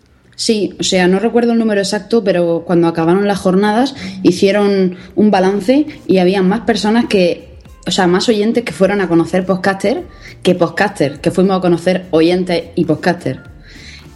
Sí, 0.42 0.74
o 0.80 0.84
sea, 0.84 1.08
no 1.08 1.20
recuerdo 1.20 1.52
el 1.52 1.60
número 1.60 1.82
exacto, 1.82 2.24
pero 2.24 2.64
cuando 2.66 2.88
acabaron 2.88 3.28
las 3.28 3.38
jornadas 3.38 3.94
hicieron 4.24 4.96
un 5.16 5.30
balance 5.30 5.86
y 6.08 6.18
había 6.18 6.42
más 6.42 6.62
personas 6.62 7.06
que, 7.06 7.60
o 7.86 7.92
sea, 7.92 8.08
más 8.08 8.28
oyentes 8.28 8.64
que 8.64 8.72
fueron 8.72 9.02
a 9.02 9.08
conocer 9.08 9.46
podcaster 9.46 10.02
que 10.42 10.56
podcaster, 10.56 11.22
que 11.22 11.30
fuimos 11.30 11.60
a 11.60 11.62
conocer 11.62 12.08
oyentes 12.10 12.64
y 12.74 12.86
podcaster. 12.86 13.42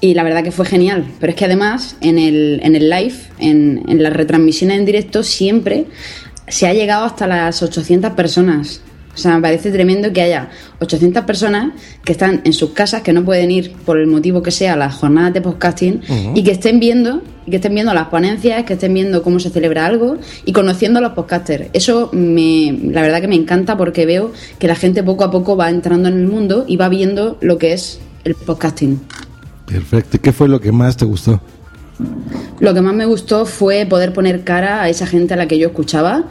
Y 0.01 0.15
la 0.15 0.23
verdad 0.23 0.43
que 0.43 0.49
fue 0.51 0.65
genial, 0.65 1.05
pero 1.19 1.29
es 1.29 1.38
que 1.38 1.45
además 1.45 1.95
en 2.01 2.17
el, 2.17 2.59
en 2.63 2.75
el 2.75 2.89
live, 2.89 3.17
en, 3.38 3.83
en 3.88 4.01
las 4.01 4.13
retransmisiones 4.13 4.79
en 4.79 4.85
directo, 4.85 5.21
siempre 5.21 5.85
se 6.47 6.65
ha 6.65 6.73
llegado 6.73 7.05
hasta 7.05 7.27
las 7.27 7.61
800 7.61 8.13
personas. 8.13 8.81
O 9.15 9.17
sea, 9.17 9.36
me 9.36 9.41
parece 9.41 9.71
tremendo 9.71 10.12
que 10.13 10.21
haya 10.21 10.49
800 10.80 11.23
personas 11.23 11.73
que 12.04 12.12
están 12.12 12.41
en 12.43 12.54
sus 12.54 12.71
casas, 12.71 13.01
que 13.01 13.13
no 13.13 13.23
pueden 13.23 13.49
ir 13.49 13.73
por 13.86 13.97
el 13.97 14.08
motivo 14.08 14.43
que 14.43 14.51
sea 14.51 14.73
a 14.73 14.75
las 14.75 14.95
jornadas 14.95 15.34
de 15.34 15.41
podcasting 15.41 16.01
y 16.36 16.43
que 16.43 16.51
estén 16.51 16.80
viendo 16.80 17.21
que 17.49 17.58
estén 17.58 17.75
viendo 17.75 17.93
las 17.93 18.08
ponencias, 18.08 18.63
que 18.63 18.73
estén 18.73 18.93
viendo 18.93 19.21
cómo 19.21 19.39
se 19.39 19.49
celebra 19.49 19.86
algo 19.86 20.17
y 20.45 20.51
conociendo 20.51 20.99
a 20.99 21.01
los 21.01 21.13
podcasters. 21.13 21.67
Eso 21.73 22.10
me, 22.12 22.78
la 22.91 23.01
verdad 23.01 23.21
que 23.21 23.28
me 23.28 23.36
encanta 23.36 23.78
porque 23.78 24.06
veo 24.06 24.32
que 24.58 24.67
la 24.67 24.75
gente 24.75 25.04
poco 25.04 25.23
a 25.23 25.32
poco 25.32 25.56
va 25.56 25.69
entrando 25.69 26.10
en 26.10 26.15
el 26.15 26.28
mundo 26.28 26.65
y 26.67 26.78
va 26.78 26.89
viendo 26.89 27.38
lo 27.41 27.58
que 27.58 27.73
es 27.73 27.99
el 28.23 28.34
podcasting. 28.34 28.99
Perfecto. 29.67 30.17
¿Y 30.17 30.19
qué 30.19 30.34
fue 30.34 30.47
lo 30.47 30.60
que 30.60 30.71
más 30.71 30.97
te 30.97 31.06
gustó? 31.06 31.39
Lo 32.60 32.73
que 32.73 32.82
más 32.82 32.93
me 32.93 33.06
gustó 33.06 33.45
fue 33.45 33.86
poder 33.86 34.12
poner 34.12 34.43
cara 34.43 34.82
a 34.82 34.89
esa 34.89 35.06
gente 35.06 35.34
a 35.34 35.38
la 35.38 35.47
que 35.47 35.58
yo 35.58 35.67
escuchaba 35.67 36.25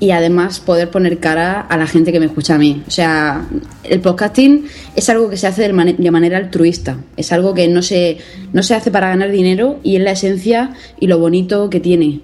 y 0.00 0.12
además 0.12 0.60
poder 0.60 0.90
poner 0.90 1.18
cara 1.18 1.60
a 1.60 1.76
la 1.76 1.86
gente 1.86 2.10
que 2.10 2.18
me 2.18 2.26
escucha 2.26 2.54
a 2.54 2.58
mí. 2.58 2.82
O 2.88 2.90
sea, 2.90 3.46
el 3.84 4.00
podcasting 4.00 4.64
es 4.96 5.10
algo 5.10 5.28
que 5.28 5.36
se 5.36 5.46
hace 5.46 5.62
de, 5.62 6.10
manera 6.10 6.38
altruista, 6.38 6.96
es 7.18 7.30
algo 7.32 7.52
que 7.52 7.68
no 7.68 7.82
se, 7.82 8.16
no 8.54 8.62
se 8.62 8.74
hace 8.74 8.90
para 8.90 9.10
ganar 9.10 9.30
dinero 9.30 9.78
y 9.82 9.96
es 9.96 10.02
la 10.02 10.12
esencia 10.12 10.74
y 10.98 11.06
lo 11.06 11.18
bonito 11.18 11.68
que 11.68 11.80
tiene. 11.80 12.22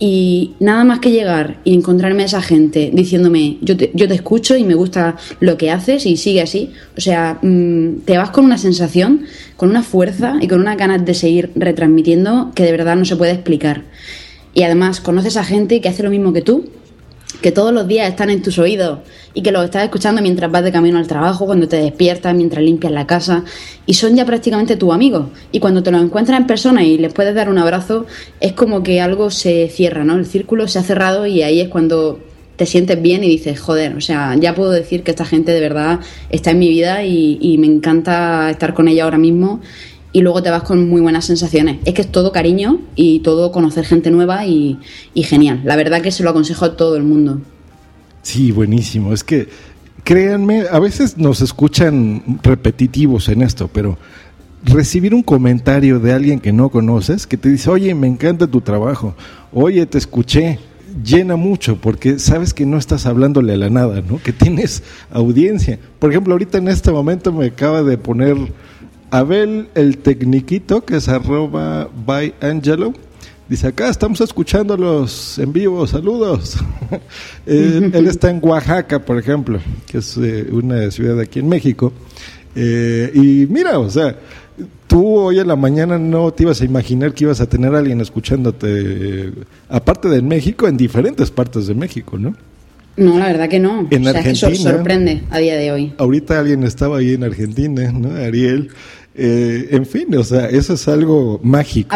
Y 0.00 0.54
nada 0.58 0.82
más 0.82 0.98
que 0.98 1.12
llegar 1.12 1.60
y 1.62 1.74
encontrarme 1.74 2.24
a 2.24 2.26
esa 2.26 2.42
gente 2.42 2.90
diciéndome, 2.92 3.58
yo 3.60 3.76
te, 3.76 3.92
yo 3.94 4.08
te 4.08 4.14
escucho 4.14 4.56
y 4.56 4.64
me 4.64 4.74
gusta 4.74 5.16
lo 5.38 5.56
que 5.56 5.70
haces 5.70 6.06
y 6.06 6.16
sigue 6.16 6.42
así. 6.42 6.72
O 6.96 7.00
sea, 7.00 7.38
mm, 7.40 8.00
te 8.04 8.18
vas 8.18 8.30
con 8.30 8.44
una 8.44 8.58
sensación, 8.58 9.26
con 9.56 9.70
una 9.70 9.84
fuerza 9.84 10.38
y 10.40 10.48
con 10.48 10.60
unas 10.60 10.76
ganas 10.76 11.04
de 11.04 11.14
seguir 11.14 11.52
retransmitiendo 11.54 12.50
que 12.56 12.64
de 12.64 12.72
verdad 12.72 12.96
no 12.96 13.04
se 13.04 13.14
puede 13.14 13.30
explicar. 13.30 13.84
Y 14.54 14.64
además 14.64 15.00
conoces 15.00 15.36
a 15.36 15.44
gente 15.44 15.80
que 15.80 15.88
hace 15.88 16.02
lo 16.02 16.10
mismo 16.10 16.32
que 16.32 16.42
tú 16.42 16.64
que 17.40 17.52
todos 17.52 17.72
los 17.72 17.88
días 17.88 18.08
están 18.08 18.30
en 18.30 18.42
tus 18.42 18.58
oídos 18.58 18.98
y 19.34 19.42
que 19.42 19.52
los 19.52 19.64
estás 19.64 19.84
escuchando 19.84 20.20
mientras 20.22 20.50
vas 20.50 20.64
de 20.64 20.72
camino 20.72 20.98
al 20.98 21.06
trabajo, 21.06 21.46
cuando 21.46 21.68
te 21.68 21.76
despiertas, 21.76 22.34
mientras 22.34 22.64
limpias 22.64 22.92
la 22.92 23.06
casa 23.06 23.44
y 23.86 23.94
son 23.94 24.14
ya 24.16 24.26
prácticamente 24.26 24.76
tus 24.76 24.92
amigos. 24.92 25.26
Y 25.50 25.60
cuando 25.60 25.82
te 25.82 25.90
los 25.90 26.02
encuentras 26.02 26.38
en 26.38 26.46
persona 26.46 26.84
y 26.84 26.98
les 26.98 27.12
puedes 27.12 27.34
dar 27.34 27.48
un 27.48 27.58
abrazo, 27.58 28.06
es 28.40 28.52
como 28.52 28.82
que 28.82 29.00
algo 29.00 29.30
se 29.30 29.68
cierra, 29.68 30.04
¿no? 30.04 30.16
El 30.16 30.26
círculo 30.26 30.68
se 30.68 30.78
ha 30.78 30.82
cerrado 30.82 31.26
y 31.26 31.42
ahí 31.42 31.60
es 31.60 31.68
cuando 31.68 32.20
te 32.56 32.66
sientes 32.66 33.00
bien 33.00 33.24
y 33.24 33.28
dices, 33.28 33.58
joder, 33.58 33.96
o 33.96 34.00
sea, 34.00 34.36
ya 34.38 34.54
puedo 34.54 34.70
decir 34.70 35.02
que 35.02 35.10
esta 35.10 35.24
gente 35.24 35.52
de 35.52 35.60
verdad 35.60 36.00
está 36.30 36.50
en 36.50 36.58
mi 36.58 36.68
vida 36.68 37.02
y, 37.02 37.38
y 37.40 37.58
me 37.58 37.66
encanta 37.66 38.50
estar 38.50 38.74
con 38.74 38.88
ella 38.88 39.04
ahora 39.04 39.18
mismo 39.18 39.60
y 40.12 40.20
luego 40.20 40.42
te 40.42 40.50
vas 40.50 40.62
con 40.62 40.88
muy 40.88 41.00
buenas 41.00 41.24
sensaciones. 41.24 41.78
Es 41.84 41.94
que 41.94 42.02
es 42.02 42.12
todo 42.12 42.32
cariño 42.32 42.80
y 42.94 43.20
todo 43.20 43.50
conocer 43.50 43.84
gente 43.84 44.10
nueva 44.10 44.46
y, 44.46 44.78
genial. 45.14 45.62
La 45.64 45.76
verdad 45.76 46.02
que 46.02 46.10
se 46.10 46.22
lo 46.22 46.30
aconsejo 46.30 46.64
a 46.64 46.76
todo 46.76 46.96
el 46.96 47.02
mundo. 47.02 47.40
Sí, 48.22 48.52
buenísimo. 48.52 49.12
Es 49.12 49.24
que, 49.24 49.48
créanme, 50.04 50.64
a 50.70 50.78
veces 50.78 51.16
nos 51.16 51.40
escuchan 51.40 52.38
repetitivos 52.42 53.28
en 53.28 53.42
esto, 53.42 53.68
pero 53.72 53.98
recibir 54.64 55.14
un 55.14 55.22
comentario 55.22 55.98
de 55.98 56.12
alguien 56.12 56.40
que 56.40 56.52
no 56.52 56.68
conoces, 56.68 57.26
que 57.26 57.36
te 57.36 57.48
dice, 57.48 57.70
oye, 57.70 57.94
me 57.94 58.06
encanta 58.06 58.46
tu 58.46 58.60
trabajo, 58.60 59.14
oye, 59.52 59.86
te 59.86 59.98
escuché, 59.98 60.60
llena 61.02 61.36
mucho 61.36 61.76
porque 61.76 62.18
sabes 62.18 62.54
que 62.54 62.66
no 62.66 62.76
estás 62.76 63.06
hablándole 63.06 63.54
a 63.54 63.56
la 63.56 63.70
nada, 63.70 64.02
¿no? 64.02 64.20
Que 64.22 64.32
tienes 64.32 64.82
audiencia. 65.10 65.78
Por 65.98 66.10
ejemplo, 66.10 66.34
ahorita 66.34 66.58
en 66.58 66.68
este 66.68 66.92
momento 66.92 67.32
me 67.32 67.46
acaba 67.46 67.82
de 67.82 67.98
poner 67.98 68.36
Abel 69.12 69.68
el 69.74 69.98
Tecniquito, 69.98 70.86
que 70.86 70.96
es 70.96 71.06
arroba 71.06 71.86
by 72.06 72.34
Angelo, 72.40 72.94
dice 73.46 73.66
acá 73.66 73.90
estamos 73.90 74.22
escuchándolos 74.22 75.38
en 75.38 75.52
vivo, 75.52 75.86
saludos. 75.86 76.56
él, 77.46 78.06
está 78.08 78.30
en 78.30 78.40
Oaxaca, 78.42 79.00
por 79.04 79.18
ejemplo, 79.18 79.60
que 79.86 79.98
es 79.98 80.16
eh, 80.16 80.48
una 80.50 80.90
ciudad 80.90 81.20
aquí 81.20 81.40
en 81.40 81.48
México. 81.50 81.92
Eh, 82.56 83.10
y 83.14 83.46
mira, 83.52 83.78
o 83.78 83.90
sea, 83.90 84.16
tú 84.86 85.16
hoy 85.18 85.40
en 85.40 85.48
la 85.48 85.56
mañana 85.56 85.98
no 85.98 86.32
te 86.32 86.44
ibas 86.44 86.62
a 86.62 86.64
imaginar 86.64 87.12
que 87.12 87.24
ibas 87.24 87.42
a 87.42 87.46
tener 87.46 87.74
a 87.74 87.80
alguien 87.80 88.00
escuchándote, 88.00 88.66
eh, 88.66 89.32
aparte 89.68 90.08
de 90.08 90.22
México, 90.22 90.66
en 90.66 90.78
diferentes 90.78 91.30
partes 91.30 91.66
de 91.66 91.74
México, 91.74 92.16
¿no? 92.16 92.34
No, 92.96 93.18
la 93.18 93.26
verdad 93.26 93.48
que 93.48 93.58
no. 93.58 93.86
En 93.90 94.06
o 94.06 94.10
sea, 94.10 94.20
es 94.20 94.26
que 94.26 94.34
sor- 94.34 94.48
Argentina. 94.50 94.70
sorprende 94.76 95.22
a 95.30 95.38
día 95.38 95.56
de 95.56 95.72
hoy. 95.72 95.94
Ahorita 95.96 96.38
alguien 96.38 96.62
estaba 96.62 96.98
ahí 96.98 97.14
en 97.14 97.24
Argentina, 97.24 97.90
¿no? 97.90 98.14
Ariel. 98.14 98.70
Eh, 99.14 99.68
en 99.72 99.84
fin, 99.86 100.14
o 100.16 100.24
sea, 100.24 100.46
eso 100.48 100.74
es 100.74 100.88
algo 100.88 101.38
mágico. 101.42 101.94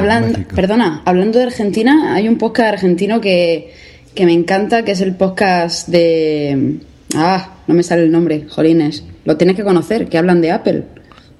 Perdona, 0.54 1.02
hablando 1.04 1.38
de 1.38 1.44
Argentina, 1.46 2.14
hay 2.14 2.28
un 2.28 2.36
podcast 2.36 2.74
argentino 2.74 3.20
que, 3.20 3.72
que 4.14 4.26
me 4.26 4.32
encanta, 4.34 4.84
que 4.84 4.92
es 4.92 5.00
el 5.00 5.14
podcast 5.14 5.88
de... 5.88 6.76
Ah, 7.14 7.56
no 7.66 7.74
me 7.74 7.82
sale 7.82 8.02
el 8.02 8.12
nombre, 8.12 8.46
Jolines. 8.48 9.04
Lo 9.24 9.36
tienes 9.36 9.56
que 9.56 9.64
conocer, 9.64 10.08
que 10.08 10.18
hablan 10.18 10.40
de 10.42 10.50
Apple. 10.50 10.84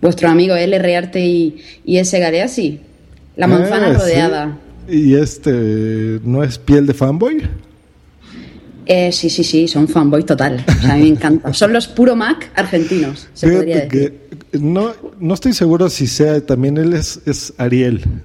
Vuestro 0.00 0.28
amigo 0.28 0.54
LR 0.56 0.96
Arte 0.96 1.20
y, 1.20 1.58
y 1.84 1.98
S. 1.98 2.18
Galeazzi. 2.18 2.80
La 3.36 3.46
manzana 3.46 3.88
Ah, 3.88 3.92
sí. 3.94 3.98
rodeada. 4.00 4.58
Y 4.88 5.14
este, 5.14 6.20
¿no 6.24 6.42
es 6.42 6.58
piel 6.58 6.86
de 6.86 6.94
fanboy? 6.94 7.42
Eh, 8.86 9.10
sí, 9.10 9.28
sí, 9.28 9.42
sí, 9.42 9.66
son 9.66 9.88
fanboy 9.88 10.22
total. 10.24 10.64
O 10.68 10.80
sea, 10.82 10.92
a 10.92 10.96
mí 10.96 11.02
me 11.02 11.08
encanta. 11.08 11.52
Son 11.52 11.72
los 11.72 11.88
puro 11.88 12.14
Mac 12.14 12.50
argentinos, 12.54 13.28
se 13.34 13.48
podría 13.50 13.80
decir. 13.84 13.88
que 13.90 14.36
no, 14.60 14.92
no 15.18 15.34
estoy 15.34 15.52
seguro 15.52 15.88
si 15.88 16.06
sea 16.06 16.44
también 16.44 16.76
él 16.78 16.92
es, 16.92 17.20
es 17.26 17.54
Ariel 17.58 18.22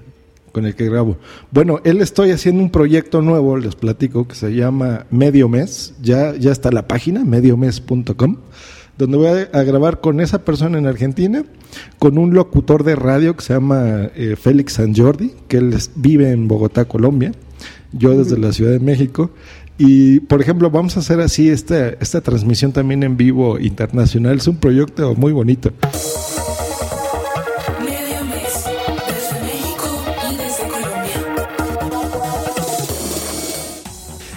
con 0.52 0.66
el 0.66 0.74
que 0.74 0.88
grabo. 0.88 1.16
Bueno, 1.50 1.80
él 1.84 2.00
estoy 2.00 2.30
haciendo 2.30 2.62
un 2.62 2.70
proyecto 2.70 3.22
nuevo, 3.22 3.56
les 3.56 3.74
platico, 3.74 4.28
que 4.28 4.34
se 4.34 4.54
llama 4.54 5.06
Medio 5.10 5.48
Mes. 5.48 5.94
Ya, 6.00 6.36
ya 6.36 6.52
está 6.52 6.70
la 6.70 6.86
página, 6.86 7.24
mediomes.com, 7.24 8.36
donde 8.98 9.16
voy 9.16 9.28
a, 9.52 9.62
grabar 9.64 10.00
con 10.00 10.20
esa 10.20 10.44
persona 10.44 10.78
en 10.78 10.86
Argentina, 10.86 11.44
con 11.98 12.18
un 12.18 12.34
locutor 12.34 12.84
de 12.84 12.94
radio 12.94 13.34
que 13.34 13.42
se 13.42 13.54
llama 13.54 14.10
eh, 14.14 14.36
Félix 14.36 14.74
San 14.74 14.94
Jordi, 14.94 15.32
que 15.48 15.56
él 15.56 15.74
vive 15.96 16.30
en 16.30 16.46
Bogotá, 16.46 16.84
Colombia. 16.84 17.32
Yo 17.92 18.16
desde 18.16 18.38
la 18.38 18.52
Ciudad 18.52 18.72
de 18.72 18.80
México. 18.80 19.30
Y, 19.78 20.20
por 20.20 20.40
ejemplo, 20.40 20.70
vamos 20.70 20.96
a 20.96 21.00
hacer 21.00 21.20
así 21.20 21.48
esta, 21.48 21.88
esta 21.88 22.20
transmisión 22.20 22.72
también 22.72 23.02
en 23.02 23.16
vivo 23.16 23.58
internacional. 23.58 24.36
Es 24.36 24.46
un 24.46 24.56
proyecto 24.56 25.14
muy 25.14 25.32
bonito. 25.32 25.72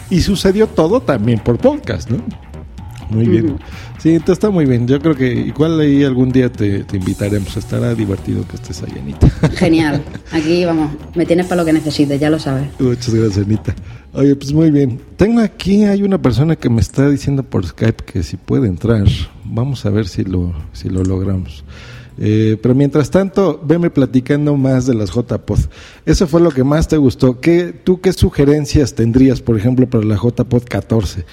Y 0.10 0.22
sucedió 0.22 0.68
todo 0.68 1.02
también 1.02 1.40
por 1.40 1.58
podcast, 1.58 2.10
¿no? 2.10 2.24
Muy 3.10 3.28
bien. 3.28 3.60
Sí, 4.06 4.12
entonces 4.12 4.34
está 4.34 4.52
muy 4.52 4.68
bien. 4.68 4.88
Yo 4.88 5.00
creo 5.00 5.16
que 5.16 5.34
igual 5.34 5.80
ahí 5.80 6.04
algún 6.04 6.32
día 6.32 6.52
te, 6.52 6.84
te 6.84 6.98
invitaremos. 6.98 7.58
Estará 7.58 7.96
divertido 7.96 8.48
que 8.48 8.56
estés 8.56 8.84
ahí, 8.84 9.00
Anita. 9.02 9.28
Genial. 9.56 10.04
Aquí, 10.32 10.64
vamos, 10.64 10.92
me 11.16 11.26
tienes 11.26 11.48
para 11.48 11.62
lo 11.62 11.66
que 11.66 11.74
necesites, 11.74 12.20
ya 12.20 12.30
lo 12.30 12.38
sabes. 12.38 12.68
Muchas 12.78 13.16
gracias, 13.16 13.44
Anita. 13.44 13.74
Oye, 14.14 14.36
pues 14.36 14.54
muy 14.54 14.70
bien. 14.70 15.02
Tengo 15.18 15.42
aquí, 15.42 15.86
hay 15.86 16.04
una 16.04 16.22
persona 16.22 16.56
que 16.56 16.70
me 16.70 16.82
está 16.82 17.10
diciendo 17.10 17.42
por 17.42 17.66
Skype 17.66 18.04
que 18.06 18.22
si 18.22 18.38
puede 18.38 18.68
entrar. 18.68 19.08
Vamos 19.44 19.88
a 19.88 19.90
ver 19.90 20.08
si 20.08 20.24
lo, 20.24 20.54
si 20.72 20.88
lo 20.88 21.04
logramos. 21.04 21.64
Eh, 22.18 22.58
pero 22.62 22.76
mientras 22.76 23.10
tanto, 23.10 23.60
veme 23.66 23.90
platicando 23.90 24.56
más 24.56 24.86
de 24.86 24.94
las 24.94 25.10
JPod. 25.10 25.60
Eso 26.06 26.28
fue 26.28 26.42
lo 26.42 26.52
que 26.52 26.64
más 26.64 26.88
te 26.88 26.98
gustó. 26.98 27.40
¿Qué, 27.42 27.74
¿Tú 27.74 28.02
qué 28.02 28.14
sugerencias 28.14 28.94
tendrías, 28.94 29.42
por 29.42 29.58
ejemplo, 29.58 29.90
para 29.90 30.04
la 30.04 30.16
JPod 30.16 30.64
14? 30.64 31.26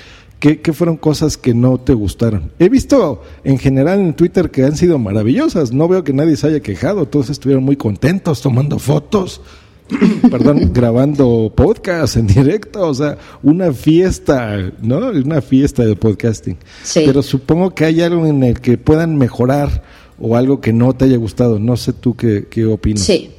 ¿Qué, 0.43 0.61
¿Qué 0.61 0.72
fueron 0.72 0.97
cosas 0.97 1.36
que 1.36 1.55
no 1.55 1.78
te 1.78 1.95
gustaron? 1.95 2.51
He 2.59 2.68
visto 2.68 3.22
en 3.45 3.59
general 3.61 4.01
en 4.01 4.12
Twitter 4.12 4.51
que 4.51 4.64
han 4.64 4.76
sido 4.76 4.99
maravillosas. 4.99 5.72
No 5.72 5.86
veo 5.86 6.03
que 6.03 6.12
nadie 6.12 6.36
se 6.36 6.49
haya 6.49 6.59
quejado. 6.59 7.07
Todos 7.07 7.30
estuvieron 7.30 7.62
muy 7.62 7.76
contentos 7.76 8.43
tomando 8.43 8.80
fotos 8.80 9.40
perdón, 10.32 10.72
grabando 10.72 11.53
podcast 11.55 12.16
en 12.16 12.26
directo, 12.26 12.88
o 12.88 12.93
sea, 12.93 13.18
una 13.45 13.72
fiesta, 13.72 14.72
¿no? 14.80 15.11
Una 15.11 15.40
fiesta 15.43 15.84
de 15.84 15.95
podcasting. 15.95 16.57
Sí. 16.82 17.03
Pero 17.07 17.22
supongo 17.22 17.72
que 17.72 17.84
hay 17.84 18.01
algo 18.01 18.26
en 18.26 18.43
el 18.43 18.61
que 18.61 18.78
puedan 18.78 19.16
mejorar 19.16 19.84
o 20.18 20.34
algo 20.34 20.61
que 20.61 20.72
no 20.72 20.93
te 20.93 21.05
haya 21.05 21.18
gustado. 21.18 21.61
No 21.61 21.76
sé 21.76 21.93
tú 21.93 22.16
qué, 22.16 22.49
qué 22.51 22.66
opinas. 22.66 23.05
Sí. 23.05 23.30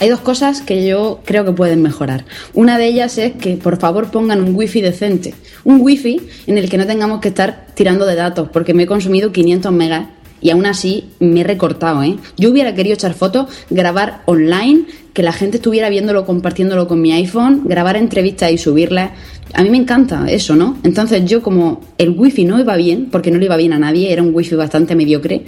Hay 0.00 0.10
dos 0.10 0.20
cosas 0.20 0.62
que 0.62 0.86
yo 0.86 1.20
creo 1.24 1.44
que 1.44 1.50
pueden 1.50 1.82
mejorar. 1.82 2.24
Una 2.54 2.78
de 2.78 2.86
ellas 2.86 3.18
es 3.18 3.32
que 3.32 3.56
por 3.56 3.78
favor 3.78 4.12
pongan 4.12 4.40
un 4.40 4.54
wifi 4.54 4.80
decente. 4.80 5.34
Un 5.64 5.80
wifi 5.80 6.20
en 6.46 6.56
el 6.56 6.70
que 6.70 6.78
no 6.78 6.86
tengamos 6.86 7.20
que 7.20 7.28
estar 7.28 7.66
tirando 7.74 8.06
de 8.06 8.14
datos, 8.14 8.48
porque 8.52 8.74
me 8.74 8.84
he 8.84 8.86
consumido 8.86 9.32
500 9.32 9.72
megas 9.72 10.06
y 10.40 10.50
aún 10.50 10.66
así 10.66 11.10
me 11.18 11.40
he 11.40 11.44
recortado, 11.44 12.04
¿eh? 12.04 12.16
Yo 12.36 12.50
hubiera 12.50 12.76
querido 12.76 12.94
echar 12.94 13.14
fotos, 13.14 13.48
grabar 13.70 14.22
online, 14.26 14.84
que 15.14 15.24
la 15.24 15.32
gente 15.32 15.56
estuviera 15.56 15.88
viéndolo, 15.88 16.24
compartiéndolo 16.24 16.86
con 16.86 17.00
mi 17.00 17.10
iPhone, 17.12 17.62
grabar 17.64 17.96
entrevistas 17.96 18.52
y 18.52 18.58
subirlas. 18.58 19.10
A 19.54 19.62
mí 19.62 19.70
me 19.70 19.78
encanta 19.78 20.30
eso, 20.30 20.54
¿no? 20.56 20.78
Entonces 20.82 21.24
yo 21.24 21.42
como 21.42 21.80
el 21.96 22.10
wifi 22.10 22.44
no 22.44 22.60
iba 22.60 22.76
bien, 22.76 23.08
porque 23.10 23.30
no 23.30 23.38
le 23.38 23.46
iba 23.46 23.56
bien 23.56 23.72
a 23.72 23.78
nadie, 23.78 24.12
era 24.12 24.22
un 24.22 24.34
wifi 24.34 24.54
bastante 24.54 24.94
mediocre, 24.94 25.44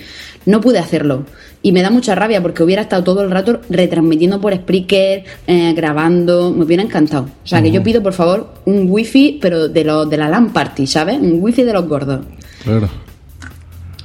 no 0.47 0.61
pude 0.61 0.79
hacerlo. 0.79 1.25
Y 1.63 1.73
me 1.73 1.83
da 1.83 1.91
mucha 1.91 2.15
rabia 2.15 2.41
porque 2.41 2.63
hubiera 2.63 2.83
estado 2.83 3.05
todo 3.05 3.23
el 3.23 3.31
rato 3.31 3.61
retransmitiendo 3.69 4.41
por 4.41 4.55
Spreaker, 4.55 5.25
eh, 5.47 5.75
grabando, 5.75 6.53
me 6.53 6.65
hubiera 6.65 6.83
encantado. 6.83 7.29
O 7.45 7.47
sea, 7.47 7.61
que 7.63 7.71
yo 7.71 7.83
pido 7.83 8.03
por 8.03 8.15
favor 8.15 8.55
un 8.65 8.87
wifi, 8.89 9.39
pero 9.41 9.69
de, 9.69 9.85
los 9.85 10.09
de 10.09 10.17
la 10.17 10.29
LAN 10.29 10.53
party, 10.53 10.87
¿sabes? 10.87 11.19
Un 11.21 11.39
wifi 11.43 11.63
de 11.63 11.73
los 11.75 11.87
gordos. 11.87 12.21
Claro. 12.65 12.89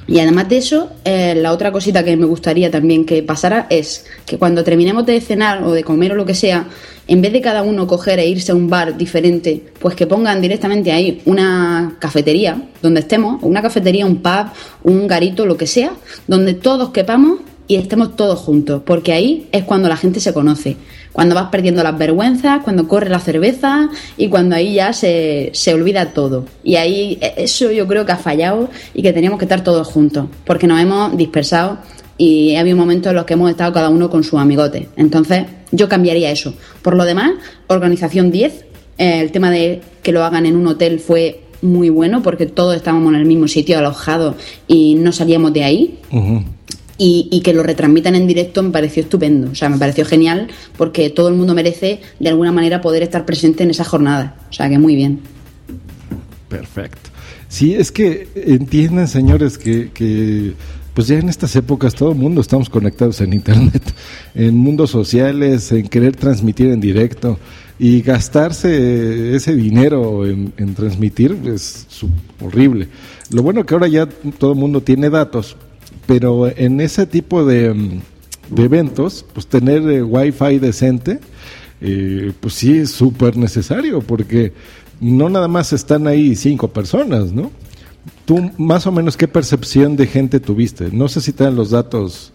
Y 0.08 0.20
además 0.20 0.48
de 0.48 0.58
eso, 0.58 0.90
eh, 1.04 1.34
la 1.34 1.52
otra 1.52 1.72
cosita 1.72 2.04
que 2.04 2.16
me 2.16 2.26
gustaría 2.26 2.70
también 2.70 3.04
que 3.04 3.22
pasara 3.22 3.66
es 3.70 4.04
que 4.24 4.38
cuando 4.38 4.62
terminemos 4.62 5.04
de 5.04 5.20
cenar 5.20 5.64
o 5.64 5.72
de 5.72 5.82
comer 5.82 6.12
o 6.12 6.14
lo 6.14 6.24
que 6.24 6.34
sea, 6.34 6.66
en 7.08 7.22
vez 7.22 7.32
de 7.32 7.40
cada 7.40 7.62
uno 7.62 7.86
coger 7.86 8.18
e 8.18 8.26
irse 8.26 8.52
a 8.52 8.54
un 8.54 8.68
bar 8.70 8.96
diferente, 8.96 9.64
pues 9.80 9.96
que 9.96 10.06
pongan 10.06 10.40
directamente 10.40 10.92
ahí 10.92 11.22
una 11.24 11.96
cafetería 11.98 12.62
donde 12.82 13.00
estemos, 13.00 13.42
una 13.42 13.62
cafetería, 13.62 14.06
un 14.06 14.22
pub, 14.22 14.46
un 14.84 15.06
garito, 15.08 15.44
lo 15.44 15.56
que 15.56 15.66
sea, 15.66 15.92
donde 16.26 16.54
todos 16.54 16.90
quepamos 16.90 17.40
y 17.68 17.76
estemos 17.76 18.16
todos 18.16 18.38
juntos, 18.40 18.82
porque 18.84 19.12
ahí 19.12 19.48
es 19.52 19.64
cuando 19.64 19.88
la 19.88 19.96
gente 19.96 20.20
se 20.20 20.32
conoce, 20.32 20.76
cuando 21.12 21.34
vas 21.34 21.48
perdiendo 21.50 21.82
las 21.82 21.96
vergüenzas, 21.98 22.62
cuando 22.62 22.86
corre 22.86 23.08
la 23.08 23.18
cerveza 23.18 23.90
y 24.16 24.28
cuando 24.28 24.54
ahí 24.54 24.74
ya 24.74 24.92
se, 24.92 25.50
se 25.52 25.74
olvida 25.74 26.12
todo. 26.12 26.44
Y 26.62 26.76
ahí 26.76 27.18
eh, 27.20 27.34
eso 27.38 27.70
yo 27.70 27.86
creo 27.86 28.06
que 28.06 28.12
ha 28.12 28.16
fallado 28.16 28.68
y 28.94 29.02
que 29.02 29.12
teníamos 29.12 29.38
que 29.38 29.46
estar 29.46 29.64
todos 29.64 29.86
juntos, 29.88 30.26
porque 30.44 30.66
nos 30.66 30.80
hemos 30.80 31.16
dispersado 31.16 31.78
y 32.18 32.54
ha 32.56 32.60
habido 32.60 32.76
momentos 32.76 33.10
en 33.10 33.16
los 33.16 33.24
que 33.24 33.34
hemos 33.34 33.50
estado 33.50 33.72
cada 33.72 33.88
uno 33.88 34.10
con 34.10 34.24
su 34.24 34.38
amigote. 34.38 34.88
Entonces 34.96 35.46
yo 35.72 35.88
cambiaría 35.88 36.30
eso. 36.30 36.54
Por 36.82 36.96
lo 36.96 37.04
demás, 37.04 37.32
organización 37.66 38.30
10, 38.30 38.64
eh, 38.98 39.20
el 39.20 39.32
tema 39.32 39.50
de 39.50 39.80
que 40.02 40.12
lo 40.12 40.24
hagan 40.24 40.46
en 40.46 40.56
un 40.56 40.66
hotel 40.66 41.00
fue 41.00 41.42
muy 41.62 41.90
bueno 41.90 42.22
porque 42.22 42.46
todos 42.46 42.76
estábamos 42.76 43.12
en 43.14 43.20
el 43.20 43.26
mismo 43.26 43.48
sitio 43.48 43.78
alojados 43.78 44.36
y 44.68 44.94
no 44.94 45.12
salíamos 45.12 45.52
de 45.52 45.64
ahí. 45.64 45.98
Y, 46.98 47.40
que 47.44 47.52
lo 47.52 47.62
retransmitan 47.62 48.14
en 48.14 48.26
directo 48.26 48.62
me 48.62 48.70
pareció 48.70 49.02
estupendo. 49.02 49.50
O 49.50 49.54
sea, 49.54 49.68
me 49.68 49.78
pareció 49.78 50.04
genial 50.04 50.48
porque 50.76 51.10
todo 51.10 51.28
el 51.28 51.34
mundo 51.34 51.54
merece 51.54 52.00
de 52.18 52.28
alguna 52.28 52.52
manera 52.52 52.80
poder 52.80 53.02
estar 53.02 53.24
presente 53.26 53.64
en 53.64 53.70
esa 53.70 53.84
jornada. 53.84 54.36
O 54.50 54.52
sea, 54.52 54.68
que 54.68 54.78
muy 54.78 54.96
bien. 54.96 55.20
Perfecto. 56.48 57.10
Sí, 57.48 57.74
es 57.74 57.92
que 57.92 58.28
entiendan, 58.34 59.08
señores, 59.08 59.58
que, 59.58 60.54
pues 60.94 61.06
ya 61.06 61.18
en 61.18 61.28
estas 61.28 61.54
épocas 61.56 61.94
todo 61.94 62.12
el 62.12 62.18
mundo 62.18 62.40
estamos 62.40 62.70
conectados 62.70 63.20
en 63.20 63.34
Internet, 63.34 63.82
en 64.34 64.56
mundos 64.56 64.90
sociales, 64.90 65.70
en 65.72 65.88
querer 65.88 66.16
transmitir 66.16 66.68
en 66.68 66.80
directo 66.80 67.38
y 67.78 68.00
gastarse 68.00 69.36
ese 69.36 69.54
dinero 69.54 70.26
en, 70.26 70.52
en 70.56 70.74
transmitir 70.74 71.36
es 71.46 71.86
horrible. 72.40 72.88
Lo 73.30 73.42
bueno 73.42 73.66
que 73.66 73.74
ahora 73.74 73.88
ya 73.88 74.06
todo 74.38 74.52
el 74.52 74.58
mundo 74.58 74.80
tiene 74.80 75.10
datos, 75.10 75.56
pero 76.06 76.48
en 76.48 76.80
ese 76.80 77.06
tipo 77.06 77.44
de, 77.44 77.74
mm, 77.74 78.00
de 78.50 78.64
eventos, 78.64 79.24
pues 79.32 79.46
tener 79.46 79.82
eh, 79.90 80.02
wifi 80.02 80.58
decente, 80.58 81.18
eh, 81.80 82.32
pues 82.40 82.54
sí 82.54 82.78
es 82.78 82.90
súper 82.90 83.36
necesario, 83.36 84.00
porque 84.00 84.52
no 85.00 85.28
nada 85.28 85.48
más 85.48 85.72
están 85.72 86.06
ahí 86.06 86.36
cinco 86.36 86.68
personas, 86.68 87.32
¿no? 87.32 87.50
Tú, 88.24 88.50
más 88.56 88.86
o 88.86 88.92
menos, 88.92 89.16
¿qué 89.16 89.28
percepción 89.28 89.96
de 89.96 90.06
gente 90.06 90.40
tuviste? 90.40 90.88
No 90.92 91.08
sé 91.08 91.20
si 91.20 91.32
te 91.32 91.44
dan 91.44 91.56
los 91.56 91.70
datos. 91.70 92.32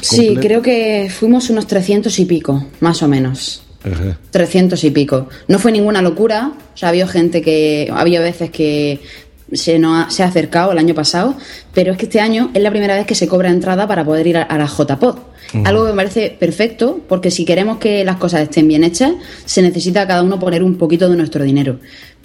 Sí, 0.00 0.36
creo 0.40 0.62
que 0.62 1.10
fuimos 1.16 1.50
unos 1.50 1.66
300 1.66 2.16
y 2.18 2.24
pico, 2.24 2.66
más 2.80 3.02
o 3.02 3.08
menos. 3.08 3.62
Ajá. 3.84 4.18
300 4.30 4.82
y 4.84 4.90
pico. 4.90 5.28
No 5.48 5.58
fue 5.58 5.72
ninguna 5.72 6.02
locura. 6.02 6.52
O 6.74 6.76
sea, 6.76 6.88
había 6.88 7.06
gente 7.06 7.42
que. 7.42 7.90
Había 7.92 8.20
veces 8.20 8.50
que 8.50 9.00
se, 9.52 9.78
nos 9.78 10.06
ha, 10.06 10.10
se 10.10 10.22
ha 10.22 10.26
acercado 10.26 10.72
el 10.72 10.78
año 10.78 10.94
pasado, 10.94 11.34
pero 11.74 11.92
es 11.92 11.98
que 11.98 12.04
este 12.06 12.20
año 12.20 12.50
es 12.54 12.62
la 12.62 12.70
primera 12.70 12.94
vez 12.94 13.06
que 13.06 13.14
se 13.14 13.28
cobra 13.28 13.50
entrada 13.50 13.86
para 13.86 14.04
poder 14.04 14.26
ir 14.26 14.36
a, 14.38 14.42
a 14.42 14.58
la 14.58 14.66
JPod. 14.66 15.16
Algo 15.64 15.84
que 15.84 15.90
me 15.90 15.96
parece 15.96 16.36
perfecto, 16.38 17.00
porque 17.08 17.30
si 17.30 17.44
queremos 17.44 17.76
que 17.76 18.04
las 18.04 18.16
cosas 18.16 18.40
estén 18.40 18.68
bien 18.68 18.84
hechas, 18.84 19.12
se 19.44 19.60
necesita 19.60 20.06
cada 20.06 20.22
uno 20.22 20.38
poner 20.38 20.62
un 20.62 20.76
poquito 20.76 21.10
de 21.10 21.16
nuestro 21.16 21.44
dinero. 21.44 21.78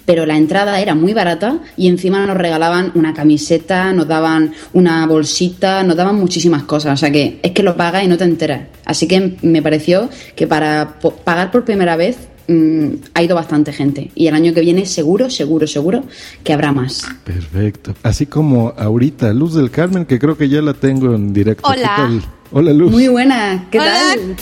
pero 0.08 0.24
la 0.24 0.38
entrada 0.38 0.80
era 0.80 0.94
muy 0.94 1.12
barata 1.12 1.58
y 1.76 1.86
encima 1.88 2.24
nos 2.24 2.38
regalaban 2.38 2.92
una 2.94 3.12
camiseta, 3.12 3.92
nos 3.92 4.08
daban 4.08 4.54
una 4.72 5.06
bolsita, 5.06 5.82
nos 5.82 5.96
daban 5.96 6.16
muchísimas 6.16 6.62
cosas. 6.62 6.94
O 6.94 6.96
sea 6.96 7.10
que 7.10 7.38
es 7.42 7.50
que 7.52 7.62
lo 7.62 7.76
pagas 7.76 8.04
y 8.04 8.08
no 8.08 8.16
te 8.16 8.24
enteras. 8.24 8.68
Así 8.86 9.06
que 9.06 9.36
me 9.42 9.60
pareció 9.60 10.08
que 10.34 10.46
para 10.46 10.98
pagar 11.26 11.50
por 11.50 11.66
primera 11.66 11.94
vez 11.96 12.16
mm, 12.48 12.88
ha 13.14 13.22
ido 13.22 13.36
bastante 13.36 13.72
gente. 13.72 14.10
Y 14.14 14.26
el 14.26 14.34
año 14.34 14.52
que 14.52 14.60
viene 14.60 14.86
seguro, 14.86 15.30
seguro, 15.30 15.66
seguro 15.66 16.04
que 16.42 16.52
habrá 16.52 16.72
más. 16.72 17.06
Perfecto. 17.24 17.94
Así 18.02 18.26
como 18.26 18.74
ahorita, 18.76 19.32
Luz 19.32 19.54
del 19.54 19.70
Carmen, 19.70 20.04
que 20.04 20.18
creo 20.18 20.36
que 20.36 20.48
ya 20.48 20.60
la 20.62 20.74
tengo 20.74 21.14
en 21.14 21.32
directo. 21.32 21.68
¿Qué 21.72 21.78
Hola. 21.78 21.96
tal? 21.96 22.22
Hola, 22.50 22.72
Luz. 22.72 22.90
Muy 22.90 23.08
buena, 23.08 23.68
¿qué 23.70 23.78
Hola. 23.78 23.92
tal? 23.92 24.36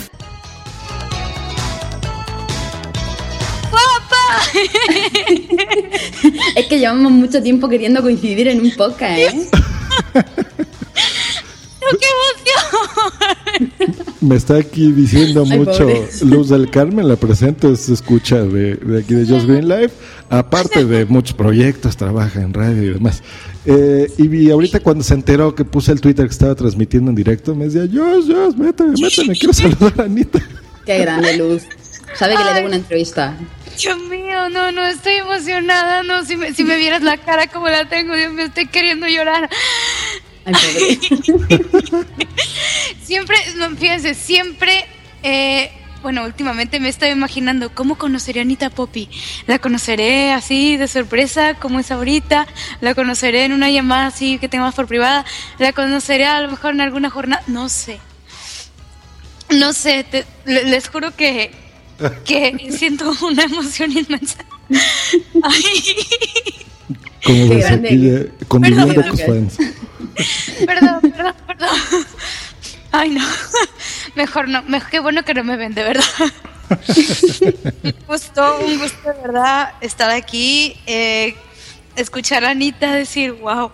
Es 6.55 6.65
que 6.67 6.79
llevamos 6.79 7.11
mucho 7.11 7.41
tiempo 7.41 7.69
queriendo 7.69 8.01
coincidir 8.01 8.47
en 8.47 8.61
un 8.61 8.71
podcast, 8.71 9.19
¿eh? 9.19 9.47
¡Qué 11.99 12.07
emoción! 12.17 13.77
Me 14.21 14.35
está 14.35 14.57
aquí 14.57 14.91
diciendo 14.91 15.43
Ay, 15.49 15.59
mucho 15.59 15.79
pobre. 15.79 16.07
Luz 16.25 16.49
del 16.49 16.69
Carmen, 16.69 17.07
la 17.07 17.15
presento, 17.15 17.75
se 17.75 17.93
escucha 17.93 18.41
de, 18.41 18.75
de 18.75 18.99
aquí 18.99 19.13
de 19.13 19.25
Just 19.25 19.47
Green 19.47 19.67
Live, 19.67 19.91
aparte 20.29 20.85
de 20.85 21.05
muchos 21.05 21.33
proyectos, 21.33 21.97
trabaja 21.97 22.41
en 22.41 22.53
radio 22.53 22.83
y 22.83 22.93
demás. 22.93 23.21
Eh, 23.65 24.11
y 24.17 24.27
vi 24.27 24.49
ahorita 24.49 24.79
cuando 24.79 25.03
se 25.03 25.13
enteró 25.13 25.53
que 25.53 25.65
puse 25.65 25.91
el 25.91 26.01
Twitter 26.01 26.25
que 26.25 26.31
estaba 26.31 26.55
transmitiendo 26.55 27.09
en 27.09 27.15
directo, 27.15 27.55
me 27.55 27.65
decía, 27.65 27.87
Jos, 27.91 28.25
Jos, 28.27 28.57
méteme, 28.57 28.93
méteme, 28.99 29.35
quiero 29.35 29.53
saludar 29.53 29.93
a 29.99 30.03
Anita. 30.03 30.39
Qué 30.85 30.99
grande 30.99 31.37
luz. 31.37 31.63
Sabe 32.15 32.35
que 32.35 32.43
le 32.43 32.53
debo 32.53 32.67
una 32.67 32.77
entrevista. 32.77 33.37
Dios 33.77 33.99
mío, 34.09 34.49
no, 34.49 34.71
no, 34.71 34.85
estoy 34.85 35.13
emocionada. 35.15 36.01
No, 36.01 36.25
si 36.25 36.35
me, 36.35 36.53
si 36.53 36.63
me 36.63 36.77
vieras 36.77 37.03
la 37.03 37.17
cara 37.17 37.47
como 37.47 37.67
la 37.67 37.87
tengo, 37.87 38.15
Dios 38.15 38.33
mío, 38.33 38.45
estoy 38.45 38.67
queriendo 38.67 39.07
llorar. 39.07 39.49
Ay. 40.53 40.99
Siempre, 43.03 43.37
no, 43.55 43.69
fíjense, 43.77 44.13
siempre, 44.13 44.85
eh, 45.23 45.71
bueno, 46.03 46.23
últimamente 46.25 46.79
me 46.79 46.89
estoy 46.89 47.09
imaginando 47.09 47.73
cómo 47.73 47.97
conoceré 47.97 48.41
a 48.41 48.43
Anita 48.43 48.69
Poppy. 48.69 49.09
La 49.47 49.59
conoceré 49.59 50.31
así 50.33 50.77
de 50.77 50.87
sorpresa, 50.87 51.55
como 51.55 51.79
es 51.79 51.89
ahorita. 51.91 52.47
La 52.81 52.93
conoceré 52.95 53.45
en 53.45 53.53
una 53.53 53.69
llamada 53.71 54.07
así 54.07 54.37
que 54.39 54.49
tengamos 54.49 54.75
por 54.75 54.87
privada. 54.87 55.25
La 55.57 55.73
conoceré 55.73 56.25
a 56.25 56.41
lo 56.41 56.51
mejor 56.51 56.73
en 56.73 56.81
alguna 56.81 57.09
jornada. 57.09 57.43
No 57.47 57.69
sé. 57.69 57.99
No 59.49 59.71
sé, 59.73 60.03
te- 60.03 60.25
le- 60.45 60.65
les 60.65 60.89
juro 60.89 61.15
que, 61.15 61.51
que 62.25 62.69
siento 62.77 63.11
una 63.21 63.43
emoción 63.43 63.91
inmensa. 63.97 64.37
Ay, 65.43 65.95
Como 67.23 67.49
Qué 67.49 67.57
grande. 67.57 68.31
conviviendo 68.47 68.93
Perdón. 68.93 69.11
tus 69.11 69.25
fans. 69.25 69.57
perdón, 70.65 71.01
perdón, 71.01 71.33
perdón. 71.47 72.05
Ay, 72.91 73.09
no. 73.11 73.25
Mejor 74.15 74.47
no. 74.47 74.63
Mejor, 74.63 74.89
qué 74.89 74.99
bueno 74.99 75.23
que 75.23 75.33
no 75.33 75.43
me 75.43 75.57
ven, 75.57 75.73
de 75.73 75.83
verdad. 75.83 76.03
un 77.83 77.93
gusto, 78.07 78.59
un 78.59 78.79
gusto 78.79 79.13
de 79.13 79.21
verdad 79.21 79.73
estar 79.81 80.11
aquí, 80.11 80.75
eh, 80.85 81.35
escuchar 81.95 82.43
a 82.43 82.49
Anita 82.49 82.91
decir, 82.91 83.33
wow. 83.33 83.71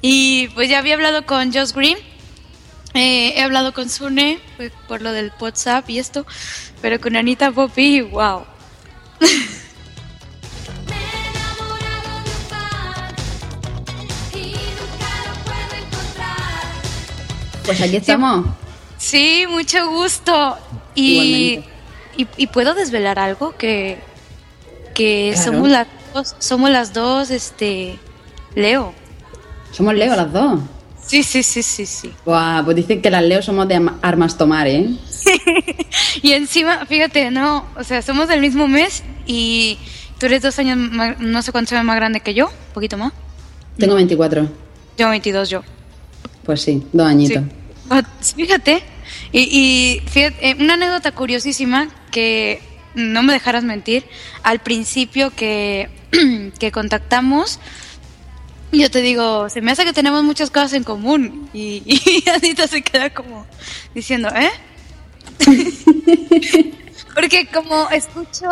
Y 0.00 0.48
pues 0.48 0.68
ya 0.68 0.78
había 0.78 0.94
hablado 0.94 1.26
con 1.26 1.52
Josh 1.52 1.72
Green, 1.72 1.98
eh, 2.94 3.34
he 3.36 3.42
hablado 3.42 3.74
con 3.74 3.90
Sune 3.90 4.38
pues, 4.56 4.72
por 4.88 5.02
lo 5.02 5.12
del 5.12 5.32
WhatsApp 5.38 5.88
y 5.90 5.98
esto, 5.98 6.26
pero 6.80 7.00
con 7.00 7.16
Anita 7.16 7.50
Poppy, 7.50 8.00
wow. 8.00 8.44
Pues 17.66 17.80
aquí 17.80 17.96
estamos. 17.96 18.46
Sí, 18.98 19.44
mucho 19.48 19.88
gusto. 19.90 20.56
Y, 20.94 21.60
y, 22.16 22.26
y 22.36 22.46
puedo 22.46 22.74
desvelar 22.74 23.18
algo 23.18 23.54
que, 23.56 23.98
que 24.94 25.32
Claro. 25.34 25.52
somos 25.52 25.68
las 25.68 25.86
dos, 26.14 26.34
somos 26.38 26.70
las 26.70 26.92
dos, 26.92 27.30
este, 27.30 27.98
Leo. 28.54 28.94
Somos 29.72 29.94
Leo 29.94 30.16
las 30.16 30.32
dos. 30.32 30.60
Sí, 31.06 31.22
sí, 31.22 31.42
sí, 31.42 31.62
sí, 31.62 31.86
sí. 31.86 32.12
Buah, 32.24 32.62
pues 32.64 32.76
dicen 32.76 33.00
que 33.02 33.10
las 33.10 33.22
Leo 33.22 33.42
somos 33.42 33.68
de 33.68 33.90
armas 34.02 34.36
tomar, 34.38 34.66
¿eh? 34.66 34.88
Y 36.22 36.32
encima, 36.32 36.86
fíjate, 36.86 37.30
no, 37.30 37.66
o 37.76 37.84
sea, 37.84 38.00
somos 38.02 38.26
del 38.28 38.40
mismo 38.40 38.66
mes 38.68 39.02
y 39.26 39.78
tú 40.18 40.26
eres 40.26 40.42
dos 40.42 40.58
años, 40.58 40.78
más- 40.78 41.18
no 41.18 41.42
sé 41.42 41.52
cuántos 41.52 41.72
años 41.74 41.84
más 41.84 41.96
grande 41.96 42.20
que 42.20 42.32
yo, 42.34 42.46
un 42.46 42.72
poquito 42.74 42.96
más. 42.96 43.12
Tengo 43.78 43.94
24. 43.94 44.48
Yo 44.96 45.10
22, 45.10 45.50
yo. 45.50 45.62
Pues 46.46 46.62
sí, 46.62 46.82
dos 46.92 47.06
añitos. 47.06 47.42
Ah, 47.90 48.02
Fíjate, 48.20 48.82
y, 49.32 49.40
y 49.40 50.00
fíjate, 50.08 50.50
eh, 50.50 50.56
una 50.58 50.74
anécdota 50.74 51.12
curiosísima 51.12 51.88
que 52.10 52.60
no 52.94 53.22
me 53.22 53.32
dejarás 53.32 53.64
mentir, 53.64 54.04
al 54.42 54.60
principio 54.60 55.30
que, 55.30 55.90
que 56.58 56.72
contactamos, 56.72 57.58
yo 58.72 58.90
te 58.90 59.02
digo, 59.02 59.48
se 59.48 59.60
me 59.60 59.72
hace 59.72 59.84
que 59.84 59.92
tenemos 59.92 60.22
muchas 60.24 60.50
cosas 60.50 60.72
en 60.72 60.84
común 60.84 61.48
y, 61.52 61.82
y 61.86 62.28
Anita 62.30 62.66
se 62.66 62.82
queda 62.82 63.10
como 63.10 63.46
diciendo, 63.94 64.28
¿eh? 64.28 64.50
Porque 67.14 67.46
como 67.46 67.88
escucho 67.90 68.48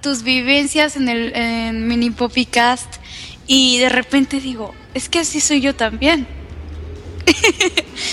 tus 0.00 0.22
vivencias 0.22 0.96
en 0.96 1.08
el 1.08 1.34
en 1.34 1.86
Mini 1.86 2.10
Poppycast 2.10 2.96
y 3.46 3.78
de 3.78 3.88
repente 3.88 4.40
digo, 4.40 4.74
es 4.94 5.08
que 5.08 5.20
así 5.20 5.40
soy 5.40 5.60
yo 5.60 5.74
también. 5.74 6.26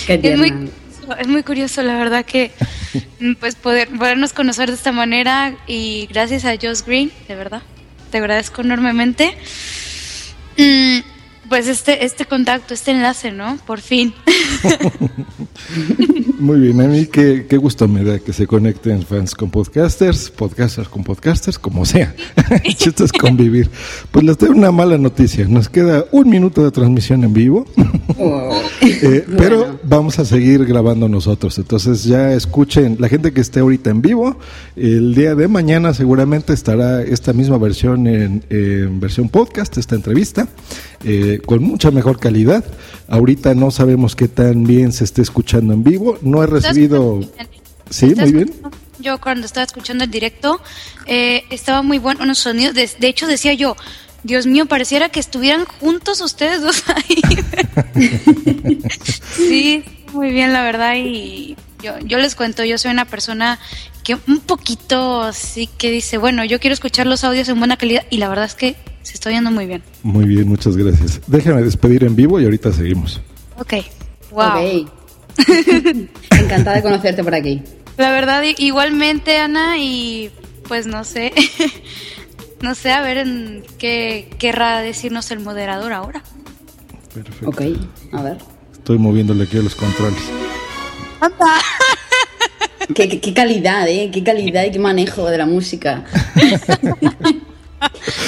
Qué 0.06 0.20
Es 0.22 0.38
muy, 0.38 0.70
es 1.18 1.28
muy 1.28 1.42
curioso, 1.42 1.82
la 1.82 1.96
verdad, 1.96 2.24
que 2.24 2.52
pues 3.40 3.54
poder, 3.54 3.88
podernos 3.88 4.32
conocer 4.32 4.68
de 4.68 4.76
esta 4.76 4.92
manera 4.92 5.56
y 5.66 6.06
gracias 6.10 6.44
a 6.44 6.54
Josh 6.60 6.82
Green, 6.86 7.10
de 7.28 7.34
verdad, 7.34 7.62
te 8.10 8.18
agradezco 8.18 8.62
enormemente. 8.62 9.36
Mm, 10.58 10.98
pues 11.48 11.68
este, 11.68 12.04
este 12.04 12.24
contacto, 12.24 12.74
este 12.74 12.90
enlace, 12.90 13.30
¿no? 13.32 13.58
Por 13.66 13.80
fin. 13.80 14.14
Muy 16.38 16.60
bien, 16.60 16.80
a 16.82 16.84
mí 16.84 17.06
qué, 17.06 17.46
qué 17.48 17.56
gusto 17.56 17.88
me 17.88 18.04
da 18.04 18.18
que 18.18 18.32
se 18.32 18.46
conecten 18.46 19.02
fans 19.02 19.34
con 19.34 19.50
podcasters, 19.50 20.30
podcasters 20.30 20.86
con 20.88 21.02
podcasters, 21.02 21.58
como 21.58 21.86
sea. 21.86 22.14
Chiste 22.76 23.04
es 23.04 23.12
convivir. 23.12 23.70
Pues 24.10 24.24
les 24.24 24.36
tengo 24.36 24.52
una 24.52 24.70
mala 24.70 24.98
noticia. 24.98 25.46
Nos 25.48 25.70
queda 25.70 26.04
un 26.12 26.28
minuto 26.28 26.62
de 26.62 26.70
transmisión 26.70 27.24
en 27.24 27.32
vivo, 27.32 27.66
Oh. 28.18 28.50
eh, 28.82 29.26
pero 29.36 29.78
vamos 29.82 30.18
a 30.18 30.24
seguir 30.24 30.64
grabando 30.64 31.08
nosotros. 31.08 31.58
Entonces 31.58 32.04
ya 32.04 32.32
escuchen, 32.32 32.96
la 32.98 33.08
gente 33.08 33.32
que 33.32 33.40
esté 33.40 33.60
ahorita 33.60 33.90
en 33.90 34.02
vivo, 34.02 34.38
el 34.76 35.14
día 35.14 35.34
de 35.34 35.48
mañana 35.48 35.92
seguramente 35.92 36.52
estará 36.52 37.02
esta 37.02 37.32
misma 37.32 37.58
versión 37.58 38.06
en, 38.06 38.44
en 38.48 39.00
versión 39.00 39.28
podcast, 39.28 39.76
esta 39.76 39.96
entrevista, 39.96 40.48
eh, 41.08 41.40
con 41.46 41.62
mucha 41.62 41.92
mejor 41.92 42.18
calidad. 42.18 42.64
Ahorita 43.06 43.54
no 43.54 43.70
sabemos 43.70 44.16
qué 44.16 44.26
tan 44.26 44.64
bien 44.64 44.90
se 44.92 45.04
esté 45.04 45.22
escuchando 45.22 45.72
en 45.72 45.84
vivo. 45.84 46.18
No 46.20 46.42
he 46.42 46.48
recibido... 46.48 47.20
Sí, 47.90 48.12
muy 48.16 48.32
bien. 48.32 48.52
Yo 48.98 49.20
cuando 49.20 49.46
estaba 49.46 49.62
escuchando 49.62 50.02
el 50.02 50.10
directo, 50.10 50.60
eh, 51.06 51.44
estaba 51.50 51.82
muy 51.82 51.98
bueno 51.98 52.24
unos 52.24 52.38
sonidos. 52.38 52.74
De, 52.74 52.90
de 52.98 53.06
hecho, 53.06 53.28
decía 53.28 53.54
yo, 53.54 53.76
Dios 54.24 54.48
mío, 54.48 54.66
pareciera 54.66 55.08
que 55.08 55.20
estuvieran 55.20 55.64
juntos 55.64 56.20
ustedes 56.20 56.60
dos 56.60 56.82
ahí. 56.88 57.22
sí, 59.36 59.84
muy 60.12 60.32
bien, 60.32 60.52
la 60.52 60.64
verdad. 60.64 60.94
Y 60.96 61.54
yo, 61.80 61.96
yo 62.00 62.18
les 62.18 62.34
cuento, 62.34 62.64
yo 62.64 62.78
soy 62.78 62.90
una 62.90 63.04
persona 63.04 63.60
que 64.06 64.16
un 64.28 64.38
poquito 64.38 65.32
sí 65.32 65.66
que 65.66 65.90
dice, 65.90 66.16
bueno, 66.16 66.44
yo 66.44 66.60
quiero 66.60 66.74
escuchar 66.74 67.08
los 67.08 67.24
audios 67.24 67.48
en 67.48 67.58
buena 67.58 67.76
calidad. 67.76 68.04
Y 68.08 68.18
la 68.18 68.28
verdad 68.28 68.44
es 68.44 68.54
que 68.54 68.76
se 69.02 69.14
está 69.14 69.30
oyendo 69.30 69.50
muy 69.50 69.66
bien. 69.66 69.82
Muy 70.04 70.26
bien, 70.26 70.46
muchas 70.46 70.76
gracias. 70.76 71.20
Déjame 71.26 71.62
despedir 71.62 72.04
en 72.04 72.14
vivo 72.14 72.38
y 72.38 72.44
ahorita 72.44 72.72
seguimos. 72.72 73.20
Ok, 73.58 73.74
wow. 74.30 74.88
Encantada 76.30 76.76
de 76.76 76.82
conocerte 76.82 77.24
por 77.24 77.34
aquí. 77.34 77.62
La 77.96 78.12
verdad, 78.12 78.44
igualmente, 78.58 79.38
Ana, 79.38 79.76
y 79.78 80.30
pues 80.68 80.86
no 80.86 81.02
sé, 81.02 81.32
no 82.60 82.76
sé, 82.76 82.92
a 82.92 83.00
ver 83.00 83.18
en 83.18 83.64
qué 83.76 84.30
querrá 84.38 84.82
decirnos 84.82 85.32
el 85.32 85.40
moderador 85.40 85.92
ahora. 85.92 86.22
Perfecto. 87.12 87.48
Ok, 87.48 87.62
a 88.12 88.22
ver. 88.22 88.38
Estoy 88.72 88.98
moviéndole 88.98 89.44
aquí 89.44 89.58
a 89.58 89.62
los 89.62 89.74
controles. 89.74 90.22
Qué, 92.94 93.08
qué- 93.08 93.20
qué 93.20 93.34
calidad, 93.34 93.88
¿eh? 93.88 94.10
Qué 94.12 94.22
calidad 94.22 94.64
y 94.64 94.70
qué 94.70 94.78
manejo 94.78 95.28
de 95.28 95.38
la 95.38 95.46
música. 95.46 96.04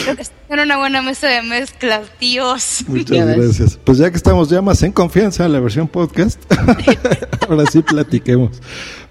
Creo 0.04 0.16
que 0.16 0.22
está 0.22 0.34
en 0.50 0.61
una 0.61 0.76
buena 0.78 1.02
mesa 1.02 1.26
de 1.28 1.42
mezclas, 1.42 2.09
tíos. 2.18 2.84
Muchas 2.88 3.26
gracias. 3.26 3.78
Pues 3.84 3.98
ya 3.98 4.11
que 4.11 4.16
estamos 4.16 4.48
ya 4.50 4.61
más 4.62 4.82
en 4.82 4.92
confianza 4.92 5.44
en 5.46 5.52
la 5.52 5.61
versión 5.61 5.88
podcast, 5.88 6.40
ahora 7.48 7.64
sí 7.70 7.82
platiquemos. 7.82 8.61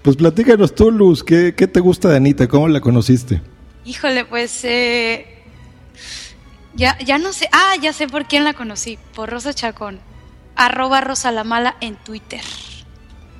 Pues 0.02 0.16
platícanos 0.16 0.74
tú, 0.74 0.90
Luz, 0.90 1.24
¿qué, 1.24 1.54
qué 1.56 1.66
te 1.66 1.80
gusta 1.80 2.08
de 2.08 2.16
Anita? 2.16 2.46
¿Cómo 2.48 2.68
la 2.68 2.80
conociste? 2.80 3.40
Híjole, 3.84 4.24
pues 4.24 4.60
eh, 4.64 5.26
Ya, 6.76 6.98
ya 7.04 7.18
no 7.18 7.32
sé. 7.32 7.48
Ah, 7.52 7.74
ya 7.80 7.92
sé 7.92 8.06
por 8.06 8.26
quién 8.26 8.44
la 8.44 8.52
conocí. 8.54 8.98
Por 9.14 9.30
Rosa 9.30 9.52
Chacón. 9.54 9.98
Arroba 10.56 11.00
Rosa 11.00 11.30
la 11.32 11.44
Mala 11.44 11.76
en 11.80 11.96
Twitter. 11.96 12.40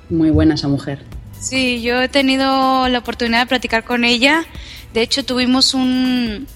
Muy 0.09 0.29
buena 0.31 0.55
esa 0.55 0.67
mujer. 0.67 1.03
Sí, 1.39 1.81
yo 1.81 2.01
he 2.01 2.09
tenido 2.09 2.87
la 2.89 2.99
oportunidad 2.99 3.41
de 3.41 3.45
platicar 3.45 3.85
con 3.85 4.03
ella. 4.03 4.45
De 4.93 5.01
hecho, 5.01 5.23
tuvimos 5.23 5.73
un 5.73 6.47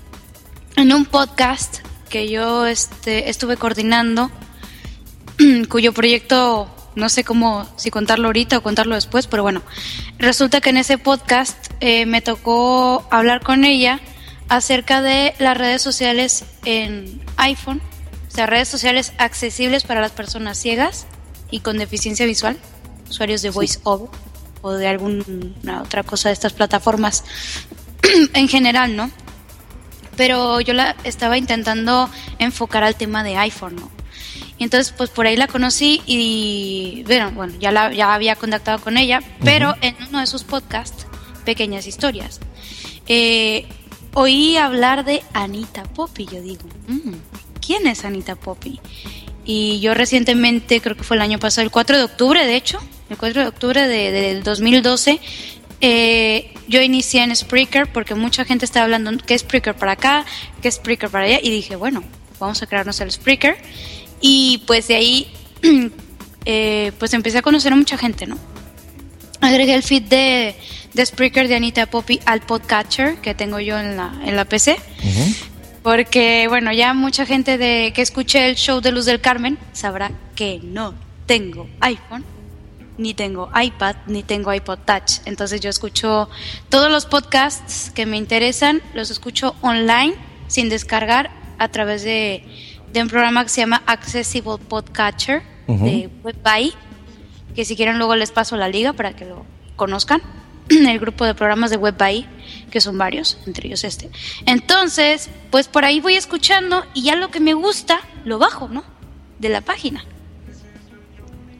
en 0.75 0.93
un 0.93 1.05
podcast 1.05 1.79
que 2.09 2.29
yo 2.29 2.65
este, 2.65 3.29
estuve 3.29 3.57
coordinando, 3.57 4.29
cuyo 5.69 5.93
proyecto 5.93 6.69
no 6.95 7.09
sé 7.09 7.23
cómo, 7.23 7.67
si 7.75 7.89
contarlo 7.89 8.27
ahorita 8.27 8.57
o 8.57 8.63
contarlo 8.63 8.95
después, 8.95 9.25
pero 9.27 9.41
bueno, 9.41 9.63
resulta 10.19 10.61
que 10.61 10.69
en 10.69 10.77
ese 10.77 10.97
podcast 10.97 11.71
eh, 11.79 12.05
me 12.05 12.21
tocó 12.21 13.07
hablar 13.09 13.41
con 13.41 13.65
ella 13.65 13.99
acerca 14.47 15.01
de 15.01 15.33
las 15.39 15.57
redes 15.57 15.81
sociales 15.81 16.45
en 16.65 17.21
iPhone, 17.37 17.81
o 18.27 18.31
sea, 18.31 18.45
redes 18.45 18.67
sociales 18.67 19.13
accesibles 19.17 19.83
para 19.83 20.01
las 20.01 20.11
personas 20.11 20.57
ciegas 20.57 21.07
y 21.49 21.61
con 21.61 21.77
deficiencia 21.77 22.27
visual, 22.27 22.57
usuarios 23.09 23.41
de 23.41 23.49
VoiceOver 23.49 24.09
o 24.63 24.71
de 24.71 24.87
alguna 24.87 25.81
otra 25.83 26.01
cosa 26.01 26.29
de 26.29 26.33
estas 26.33 26.53
plataformas 26.53 27.23
en 28.33 28.47
general, 28.47 28.95
¿no? 28.95 29.11
Pero 30.15 30.61
yo 30.61 30.73
la 30.73 30.95
estaba 31.03 31.37
intentando 31.37 32.09
enfocar 32.39 32.83
al 32.83 32.95
tema 32.95 33.23
de 33.23 33.37
iPhone, 33.37 33.75
¿no? 33.75 33.91
Y 34.57 34.63
entonces, 34.63 34.93
pues 34.95 35.09
por 35.09 35.27
ahí 35.27 35.35
la 35.35 35.47
conocí 35.47 36.01
y, 36.05 37.03
bueno, 37.05 37.31
bueno 37.31 37.53
ya, 37.59 37.71
la, 37.71 37.91
ya 37.91 38.13
había 38.13 38.35
contactado 38.35 38.79
con 38.79 38.97
ella, 38.97 39.21
pero 39.43 39.75
en 39.81 39.95
uno 40.09 40.19
de 40.19 40.27
sus 40.27 40.43
podcasts, 40.43 41.07
Pequeñas 41.43 41.85
Historias, 41.87 42.39
eh, 43.07 43.65
oí 44.13 44.55
hablar 44.55 45.03
de 45.03 45.23
Anita 45.33 45.83
Poppy. 45.83 46.25
Yo 46.25 46.41
digo, 46.41 46.63
"Mm, 46.87 47.15
¿quién 47.65 47.87
es 47.87 48.05
Anita 48.05 48.35
Poppy? 48.35 48.79
Y 49.45 49.79
yo 49.81 49.93
recientemente, 49.93 50.79
creo 50.81 50.95
que 50.95 51.03
fue 51.03 51.17
el 51.17 51.21
año 51.21 51.37
pasado, 51.39 51.63
el 51.65 51.71
4 51.71 51.97
de 51.97 52.03
octubre, 52.03 52.45
de 52.45 52.55
hecho, 52.55 52.79
el 53.09 53.17
4 53.17 53.41
de 53.41 53.47
octubre 53.47 53.87
de- 53.87 54.11
del 54.11 54.43
2012, 54.43 55.19
eh, 55.81 56.53
yo 56.69 56.81
inicié 56.81 57.23
en 57.23 57.35
Spreaker 57.35 57.87
porque 57.91 58.15
mucha 58.15 58.45
gente 58.45 58.63
estaba 58.63 58.85
hablando 58.85 59.11
que 59.17 59.37
Spreaker 59.37 59.75
para 59.75 59.93
acá, 59.93 60.25
que 60.61 60.71
Spreaker 60.71 61.09
para 61.09 61.25
allá, 61.25 61.39
y 61.43 61.49
dije, 61.51 61.75
bueno, 61.75 62.03
vamos 62.39 62.61
a 62.61 62.67
crearnos 62.67 62.99
el 63.01 63.11
Spreaker. 63.11 63.57
Y 64.21 64.63
pues 64.65 64.87
de 64.87 64.95
ahí, 64.95 65.27
eh, 66.45 66.91
pues 66.97 67.13
empecé 67.13 67.39
a 67.39 67.41
conocer 67.41 67.73
a 67.73 67.75
mucha 67.75 67.97
gente, 67.97 68.25
¿no? 68.27 68.37
Agregué 69.41 69.73
el 69.73 69.83
feed 69.83 70.03
de, 70.03 70.55
de 70.93 71.05
Spreaker 71.05 71.49
de 71.49 71.55
Anita 71.55 71.85
Poppy 71.87 72.21
al 72.25 72.39
podcatcher 72.41 73.17
que 73.17 73.35
tengo 73.35 73.59
yo 73.59 73.77
en 73.77 73.97
la, 73.97 74.13
en 74.25 74.37
la 74.37 74.45
PC. 74.45 74.77
Porque, 75.83 76.47
bueno, 76.47 76.71
ya 76.71 76.93
mucha 76.93 77.25
gente 77.25 77.57
de 77.57 77.91
que 77.93 78.01
escuche 78.01 78.47
el 78.47 78.55
show 78.55 78.79
de 78.79 78.91
Luz 78.93 79.05
del 79.05 79.19
Carmen 79.19 79.57
sabrá 79.73 80.11
que 80.33 80.61
no 80.63 80.93
tengo 81.25 81.67
iPhone, 81.81 82.23
ni 82.97 83.13
tengo 83.13 83.49
iPad, 83.53 83.97
ni 84.07 84.23
tengo 84.23 84.53
iPod 84.53 84.79
Touch. 84.85 85.19
Entonces 85.25 85.59
yo 85.59 85.69
escucho 85.69 86.29
todos 86.69 86.89
los 86.89 87.05
podcasts 87.05 87.91
que 87.91 88.05
me 88.05 88.15
interesan, 88.15 88.81
los 88.93 89.11
escucho 89.11 89.55
online, 89.61 90.15
sin 90.47 90.69
descargar, 90.69 91.31
a 91.57 91.67
través 91.67 92.03
de, 92.03 92.45
de 92.91 93.01
un 93.01 93.09
programa 93.09 93.43
que 93.43 93.49
se 93.49 93.61
llama 93.61 93.83
Accessible 93.85 94.57
Podcatcher 94.57 95.43
de 95.67 96.09
WebBuy, 96.23 96.73
que 97.55 97.65
si 97.65 97.75
quieren 97.75 97.97
luego 97.97 98.15
les 98.15 98.31
paso 98.31 98.55
la 98.57 98.67
liga 98.67 98.93
para 98.93 99.15
que 99.15 99.25
lo 99.25 99.45
conozcan. 99.75 100.21
El 100.69 100.99
grupo 100.99 101.25
de 101.25 101.35
programas 101.35 101.71
de 101.71 101.77
WebBuy, 101.77 102.25
que 102.71 102.81
son 102.81 102.97
varios, 102.97 103.37
entre 103.45 103.67
ellos 103.67 103.83
este. 103.83 104.09
Entonces, 104.45 105.29
pues 105.51 105.67
por 105.67 105.85
ahí 105.85 105.99
voy 105.99 106.15
escuchando 106.15 106.85
y 106.93 107.03
ya 107.03 107.15
lo 107.15 107.29
que 107.29 107.39
me 107.39 107.53
gusta 107.53 108.01
lo 108.25 108.39
bajo, 108.39 108.67
¿no? 108.67 108.83
De 109.39 109.49
la 109.49 109.61
página. 109.61 110.05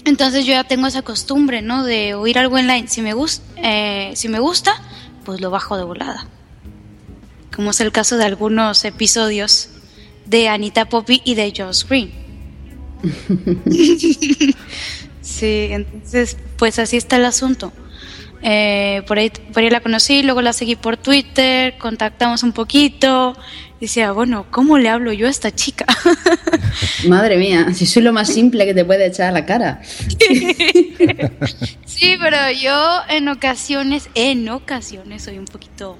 Entonces 0.05 0.45
yo 0.45 0.53
ya 0.53 0.63
tengo 0.63 0.87
esa 0.87 1.01
costumbre, 1.01 1.61
¿no? 1.61 1.83
De 1.83 2.13
oír 2.13 2.37
algo 2.37 2.55
online. 2.55 2.87
Si 2.87 3.01
me, 3.01 3.13
gusta, 3.13 3.43
si 4.15 4.27
me 4.27 4.39
gusta, 4.39 4.81
pues 5.23 5.39
lo 5.39 5.49
bajo 5.49 5.77
de 5.77 5.83
volada. 5.83 6.27
Como 7.55 7.71
es 7.71 7.79
el 7.79 7.91
caso 7.91 8.17
de 8.17 8.25
algunos 8.25 8.83
episodios 8.83 9.69
de 10.25 10.49
Anita 10.49 10.85
Poppy 10.89 11.21
y 11.23 11.35
de 11.35 11.53
Josh 11.55 11.85
Green. 11.87 12.11
sí, 15.21 15.67
entonces, 15.71 16.37
pues 16.57 16.79
así 16.79 16.97
está 16.97 17.15
el 17.17 17.25
asunto. 17.25 17.71
Eh, 18.43 19.03
por, 19.07 19.17
ahí, 19.19 19.29
por 19.53 19.63
ahí 19.63 19.69
la 19.69 19.79
conocí, 19.79 20.21
luego 20.21 20.41
la 20.41 20.51
seguí 20.53 20.75
por 20.75 20.97
Twitter, 20.97 21.77
contactamos 21.77 22.43
un 22.43 22.51
poquito. 22.51 23.37
Decía, 23.79 24.11
bueno, 24.13 24.45
¿cómo 24.51 24.77
le 24.77 24.87
hablo 24.89 25.11
yo 25.13 25.27
a 25.27 25.29
esta 25.29 25.53
chica? 25.53 25.85
Madre 27.07 27.37
mía, 27.37 27.67
si 27.73 27.85
soy 27.85 28.01
lo 28.03 28.11
más 28.13 28.27
simple 28.29 28.65
que 28.65 28.73
te 28.73 28.83
puede 28.85 29.05
echar 29.07 29.29
a 29.29 29.31
la 29.31 29.45
cara. 29.45 29.81
sí, 31.85 32.15
pero 32.19 32.37
yo 32.61 32.99
en 33.09 33.27
ocasiones, 33.27 34.09
en 34.15 34.47
ocasiones 34.49 35.23
soy 35.23 35.37
un 35.37 35.45
poquito 35.45 35.97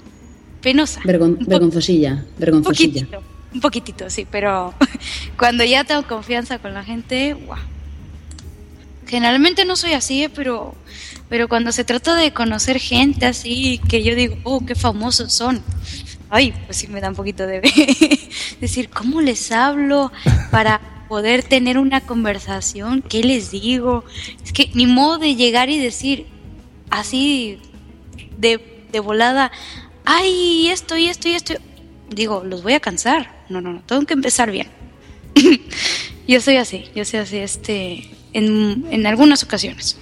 penosa. 0.61 1.01
Vergon- 1.01 1.37
Un 1.39 1.45
po- 1.45 1.49
vergonzosilla, 1.49 2.13
Un 2.13 2.25
vergonzosilla. 2.39 3.01
poquitito, 3.01 3.23
un 3.53 3.61
poquitito, 3.61 4.09
sí, 4.09 4.27
pero 4.29 4.73
cuando 5.37 5.63
ya 5.63 5.83
tengo 5.83 6.03
confianza 6.07 6.59
con 6.59 6.73
la 6.73 6.83
gente, 6.83 7.33
guau. 7.33 7.59
Generalmente 9.07 9.65
no 9.65 9.75
soy 9.75 9.93
así, 9.93 10.23
eh, 10.23 10.29
pero, 10.29 10.75
pero 11.33 11.49
cuando 11.49 11.71
se 11.71 11.83
trata 11.83 12.15
de 12.15 12.31
conocer 12.31 12.77
gente 12.77 13.25
así, 13.25 13.81
que 13.89 14.03
yo 14.03 14.13
digo, 14.13 14.37
oh, 14.43 14.63
qué 14.63 14.75
famosos 14.75 15.33
son. 15.33 15.63
Ay, 16.29 16.53
pues 16.67 16.77
sí 16.77 16.87
me 16.87 17.01
da 17.01 17.09
un 17.09 17.15
poquito 17.15 17.47
de 17.47 17.59
decir, 18.61 18.91
¿cómo 18.91 19.19
les 19.19 19.51
hablo 19.51 20.11
para 20.51 21.07
poder 21.09 21.41
tener 21.41 21.79
una 21.79 22.01
conversación? 22.01 23.01
¿Qué 23.01 23.23
les 23.23 23.49
digo? 23.49 24.05
Es 24.43 24.53
que 24.53 24.69
ni 24.75 24.85
modo 24.85 25.17
de 25.17 25.33
llegar 25.33 25.71
y 25.71 25.79
decir 25.79 26.27
así 26.91 27.57
de, 28.37 28.85
de 28.91 28.99
volada, 28.99 29.51
ay, 30.05 30.67
esto 30.69 30.97
y 30.97 31.07
esto 31.07 31.29
y 31.29 31.33
esto. 31.33 31.55
Digo, 32.11 32.43
los 32.45 32.61
voy 32.61 32.73
a 32.73 32.79
cansar. 32.79 33.43
No, 33.49 33.59
no, 33.59 33.73
no, 33.73 33.81
tengo 33.81 34.05
que 34.05 34.13
empezar 34.13 34.51
bien. 34.51 34.67
yo 36.27 36.39
soy 36.41 36.57
así, 36.57 36.85
yo 36.95 37.03
soy 37.05 37.21
así, 37.21 37.37
este, 37.37 38.11
en, 38.33 38.85
en 38.91 39.07
algunas 39.07 39.41
ocasiones. 39.41 39.97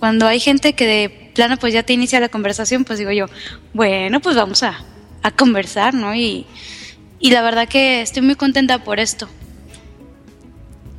Cuando 0.00 0.26
hay 0.26 0.40
gente 0.40 0.72
que 0.72 0.86
de 0.86 1.10
plano 1.34 1.58
pues 1.58 1.74
ya 1.74 1.82
te 1.82 1.92
inicia 1.92 2.20
la 2.20 2.30
conversación, 2.30 2.84
pues 2.84 2.98
digo 2.98 3.10
yo, 3.10 3.26
bueno, 3.74 4.20
pues 4.20 4.34
vamos 4.34 4.62
a, 4.62 4.82
a 5.22 5.30
conversar, 5.30 5.92
¿no? 5.92 6.14
Y, 6.14 6.46
y 7.20 7.30
la 7.30 7.42
verdad 7.42 7.68
que 7.68 8.00
estoy 8.00 8.22
muy 8.22 8.34
contenta 8.34 8.82
por 8.82 8.98
esto. 8.98 9.28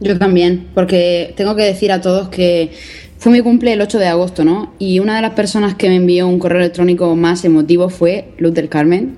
Yo 0.01 0.19
también, 0.19 0.67
porque 0.75 1.33
tengo 1.35 1.55
que 1.55 1.63
decir 1.63 1.91
a 1.91 1.99
todos 1.99 2.29
que 2.29 2.73
fue 3.17 3.31
mi 3.31 3.41
cumple 3.41 3.73
el 3.73 3.81
8 3.81 3.97
de 3.97 4.05
agosto, 4.05 4.45
¿no? 4.45 4.75
Y 4.77 4.99
una 4.99 5.15
de 5.15 5.23
las 5.23 5.31
personas 5.31 5.73
que 5.73 5.89
me 5.89 5.95
envió 5.95 6.27
un 6.27 6.37
correo 6.37 6.59
electrónico 6.59 7.15
más 7.15 7.43
emotivo 7.43 7.89
fue 7.89 8.33
Luz 8.37 8.53
del 8.53 8.69
Carmen. 8.69 9.17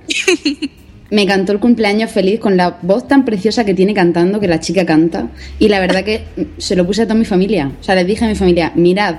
Me 1.09 1.25
cantó 1.25 1.51
el 1.51 1.59
cumpleaños 1.59 2.09
feliz 2.09 2.39
con 2.39 2.55
la 2.55 2.79
voz 2.81 3.05
tan 3.07 3.25
preciosa 3.25 3.65
que 3.65 3.73
tiene 3.73 3.93
cantando, 3.93 4.39
que 4.39 4.47
la 4.47 4.61
chica 4.61 4.85
canta. 4.85 5.27
Y 5.59 5.67
la 5.67 5.81
verdad 5.81 6.05
que 6.05 6.23
se 6.57 6.77
lo 6.77 6.87
puse 6.87 7.01
a 7.01 7.05
toda 7.05 7.15
mi 7.15 7.25
familia. 7.25 7.71
O 7.79 7.83
sea, 7.83 7.95
les 7.95 8.07
dije 8.07 8.23
a 8.23 8.29
mi 8.29 8.35
familia, 8.35 8.71
mirad, 8.75 9.17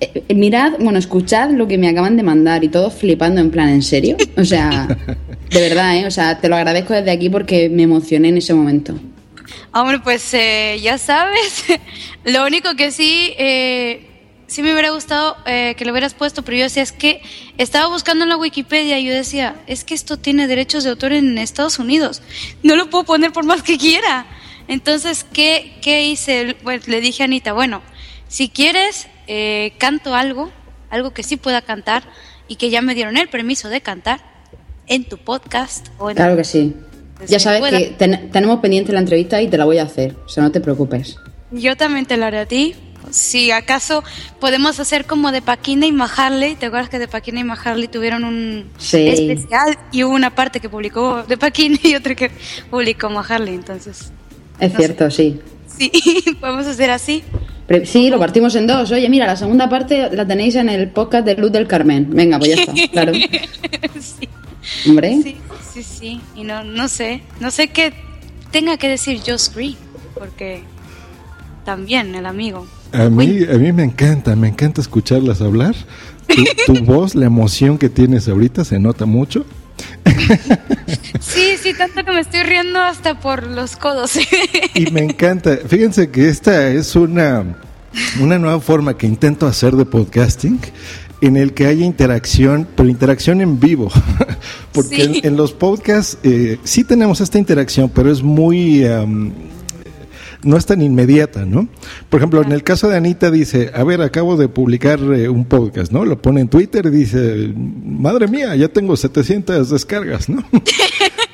eh, 0.00 0.24
eh, 0.28 0.34
mirad, 0.34 0.72
bueno, 0.78 0.98
escuchad 0.98 1.50
lo 1.50 1.66
que 1.66 1.78
me 1.78 1.88
acaban 1.88 2.16
de 2.16 2.22
mandar 2.22 2.64
y 2.64 2.68
todos 2.68 2.94
flipando 2.94 3.40
en 3.40 3.50
plan, 3.50 3.68
¿en 3.68 3.82
serio? 3.82 4.16
O 4.36 4.44
sea, 4.44 4.86
de 5.50 5.60
verdad, 5.60 5.96
¿eh? 5.96 6.06
O 6.06 6.10
sea, 6.10 6.38
te 6.40 6.48
lo 6.48 6.56
agradezco 6.56 6.94
desde 6.94 7.10
aquí 7.10 7.30
porque 7.30 7.68
me 7.68 7.82
emocioné 7.82 8.28
en 8.28 8.38
ese 8.38 8.54
momento. 8.54 8.94
Hombre, 9.72 9.98
pues 10.00 10.32
eh, 10.34 10.78
ya 10.82 10.98
sabes. 10.98 11.64
lo 12.24 12.46
único 12.46 12.74
que 12.76 12.90
sí, 12.90 13.34
eh, 13.38 14.06
sí 14.46 14.62
me 14.62 14.72
hubiera 14.72 14.90
gustado 14.90 15.36
eh, 15.44 15.74
que 15.76 15.84
lo 15.84 15.92
hubieras 15.92 16.14
puesto, 16.14 16.42
pero 16.42 16.56
yo 16.56 16.64
decía, 16.64 16.82
es 16.82 16.92
que 16.92 17.20
estaba 17.58 17.88
buscando 17.88 18.24
en 18.24 18.30
la 18.30 18.36
Wikipedia 18.36 18.98
y 18.98 19.04
yo 19.04 19.12
decía, 19.12 19.56
es 19.66 19.84
que 19.84 19.94
esto 19.94 20.16
tiene 20.16 20.46
derechos 20.46 20.84
de 20.84 20.90
autor 20.90 21.12
en 21.12 21.36
Estados 21.38 21.78
Unidos. 21.78 22.22
No 22.62 22.76
lo 22.76 22.88
puedo 22.88 23.04
poner 23.04 23.32
por 23.32 23.44
más 23.44 23.62
que 23.62 23.78
quiera. 23.78 24.26
Entonces, 24.68 25.26
¿qué, 25.32 25.76
qué 25.82 26.06
hice? 26.06 26.56
Bueno, 26.62 26.82
le 26.86 27.00
dije 27.00 27.22
a 27.22 27.26
Anita, 27.26 27.52
bueno, 27.52 27.82
si 28.28 28.48
quieres, 28.48 29.08
eh, 29.26 29.72
canto 29.78 30.14
algo, 30.14 30.50
algo 30.90 31.12
que 31.12 31.22
sí 31.22 31.36
pueda 31.36 31.62
cantar 31.62 32.04
y 32.48 32.56
que 32.56 32.70
ya 32.70 32.82
me 32.82 32.94
dieron 32.94 33.16
el 33.16 33.28
permiso 33.28 33.68
de 33.68 33.80
cantar 33.80 34.20
en 34.86 35.04
tu 35.04 35.18
podcast 35.18 35.88
o 35.98 36.10
en 36.10 36.16
Claro 36.16 36.36
que 36.36 36.44
sí. 36.44 36.74
Ya 37.28 37.38
sabes 37.40 37.60
pueda. 37.60 37.78
que 37.78 37.86
ten- 37.86 38.30
tenemos 38.30 38.60
pendiente 38.60 38.92
la 38.92 39.00
entrevista 39.00 39.40
y 39.40 39.48
te 39.48 39.56
la 39.58 39.64
voy 39.64 39.78
a 39.78 39.84
hacer. 39.84 40.14
O 40.26 40.28
sea, 40.28 40.42
no 40.42 40.52
te 40.52 40.60
preocupes. 40.60 41.16
Yo 41.50 41.76
también 41.76 42.04
te 42.06 42.16
lo 42.16 42.26
haré 42.26 42.38
a 42.40 42.46
ti. 42.46 42.74
Si 43.10 43.50
acaso 43.52 44.02
podemos 44.40 44.80
hacer 44.80 45.06
como 45.06 45.30
de 45.32 45.40
Paquina 45.40 45.86
y 45.86 45.92
Maharley, 45.92 46.56
¿te 46.56 46.66
acuerdas 46.66 46.88
que 46.90 46.98
de 46.98 47.06
Paquina 47.08 47.40
y 47.40 47.44
Maharley 47.44 47.86
tuvieron 47.88 48.24
un 48.24 48.68
Sí. 48.78 49.06
especial 49.08 49.78
y 49.92 50.02
hubo 50.02 50.12
una 50.14 50.34
parte 50.34 50.58
que 50.60 50.68
publicó 50.68 51.22
de 51.22 51.36
Paquina 51.38 51.78
y 51.84 51.94
otra 51.94 52.14
que 52.16 52.30
publicó 52.70 53.08
Maharley? 53.08 53.54
Entonces, 53.54 54.12
Es 54.58 54.72
No 54.72 54.78
cierto, 54.78 55.10
sí. 55.10 55.40
Sí, 55.78 55.90
podemos 56.40 56.66
hacer 56.66 56.90
así. 56.90 57.22
Pre- 57.66 57.84
sí, 57.86 58.10
lo 58.10 58.18
partimos 58.18 58.54
en 58.54 58.66
dos. 58.66 58.90
Oye, 58.92 59.08
mira, 59.08 59.26
la 59.26 59.36
segunda 59.36 59.68
parte 59.68 60.08
la 60.14 60.26
tenéis 60.26 60.54
en 60.54 60.68
el 60.68 60.88
podcast 60.90 61.24
de 61.26 61.34
Luz 61.36 61.50
del 61.52 61.66
Carmen. 61.66 62.08
Venga, 62.10 62.38
pues 62.38 62.54
ya 62.54 62.62
está, 62.62 62.72
claro. 62.92 63.12
sí, 63.14 64.28
Hombre, 64.88 65.20
sí, 65.22 65.36
sí, 65.72 65.82
sí. 65.82 66.20
Y 66.36 66.44
no, 66.44 66.62
no 66.64 66.88
sé, 66.88 67.22
no 67.40 67.50
sé 67.50 67.68
qué 67.68 67.92
tenga 68.52 68.76
que 68.76 68.88
decir 68.88 69.20
Josh 69.26 69.48
Green, 69.54 69.76
porque 70.14 70.62
también 71.64 72.14
el 72.14 72.26
amigo. 72.26 72.66
A 72.92 73.08
mí, 73.10 73.40
a 73.52 73.58
mí 73.58 73.72
me 73.72 73.82
encanta, 73.82 74.36
me 74.36 74.48
encanta 74.48 74.80
escucharlas 74.80 75.40
hablar. 75.42 75.74
Tu, 76.28 76.44
tu 76.72 76.74
voz, 76.84 77.14
la 77.16 77.26
emoción 77.26 77.78
que 77.78 77.88
tienes 77.88 78.28
ahorita 78.28 78.64
se 78.64 78.78
nota 78.78 79.06
mucho. 79.06 79.44
Sí, 81.28 81.56
sí, 81.62 81.74
tanto 81.74 82.04
que 82.04 82.12
me 82.12 82.20
estoy 82.20 82.42
riendo 82.44 82.78
hasta 82.80 83.18
por 83.18 83.46
los 83.46 83.76
codos. 83.76 84.16
Y 84.74 84.90
me 84.92 85.02
encanta. 85.02 85.58
Fíjense 85.66 86.10
que 86.10 86.28
esta 86.28 86.68
es 86.70 86.94
una, 86.96 87.56
una 88.20 88.38
nueva 88.38 88.60
forma 88.60 88.96
que 88.96 89.06
intento 89.06 89.46
hacer 89.46 89.74
de 89.74 89.84
podcasting 89.84 90.60
en 91.22 91.36
el 91.36 91.52
que 91.54 91.66
haya 91.66 91.84
interacción, 91.84 92.68
pero 92.76 92.88
interacción 92.88 93.40
en 93.40 93.58
vivo. 93.58 93.90
Porque 94.72 94.96
Sí. 94.96 95.20
en, 95.22 95.26
en 95.32 95.36
los 95.36 95.52
podcasts 95.52 96.18
eh, 96.22 96.58
sí 96.64 96.84
tenemos 96.84 97.20
esta 97.20 97.38
interacción, 97.38 97.88
pero 97.88 98.10
es 98.10 98.22
muy... 98.22 98.84
am, 98.86 99.32
no 100.42 100.56
es 100.56 100.66
tan 100.66 100.80
inmediata, 100.80 101.44
¿no? 101.44 101.66
Por 102.08 102.20
ejemplo, 102.20 102.40
en 102.40 102.52
el 102.52 102.62
caso 102.62 102.88
de 102.88 102.96
Anita 102.96 103.32
dice, 103.32 103.72
a 103.74 103.82
ver, 103.82 104.00
acabo 104.00 104.36
de 104.36 104.46
publicar 104.48 105.00
eh, 105.00 105.28
un 105.28 105.44
podcast, 105.46 105.90
¿no? 105.90 106.04
Lo 106.04 106.22
pone 106.22 106.40
en 106.42 106.48
Twitter 106.48 106.86
y 106.86 106.90
dice, 106.90 107.52
madre 107.56 108.28
mía, 108.28 108.54
ya 108.54 108.68
tengo 108.68 108.96
700 108.96 109.70
descargas, 109.70 110.28
¿no? 110.28 110.44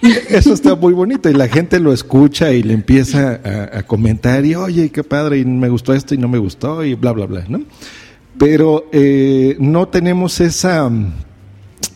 Eso 0.03 0.53
está 0.53 0.75
muy 0.75 0.93
bonito 0.93 1.31
y 1.31 1.35
la 1.35 1.47
gente 1.47 1.79
lo 1.79 1.93
escucha 1.93 2.53
y 2.53 2.63
le 2.63 2.75
empieza 2.75 3.41
a, 3.73 3.83
comentar 3.85 4.45
y, 4.45 4.57
oye, 4.57 4.91
qué 4.91 5.05
padre, 5.05 5.39
y 5.39 5.45
me 5.45 5.69
gustó 5.69 5.95
esto 5.95 6.15
y 6.15 6.19
no 6.19 6.29
me 6.29 6.39
gustó 6.39 6.85
y 6.85 6.95
bla, 6.95 7.13
bla, 7.13 7.27
bla, 7.27 7.45
¿no? 7.49 7.63
Pero 8.37 8.87
eh, 8.93 9.57
no 9.61 9.87
tenemos 9.89 10.41
esa 10.41 10.91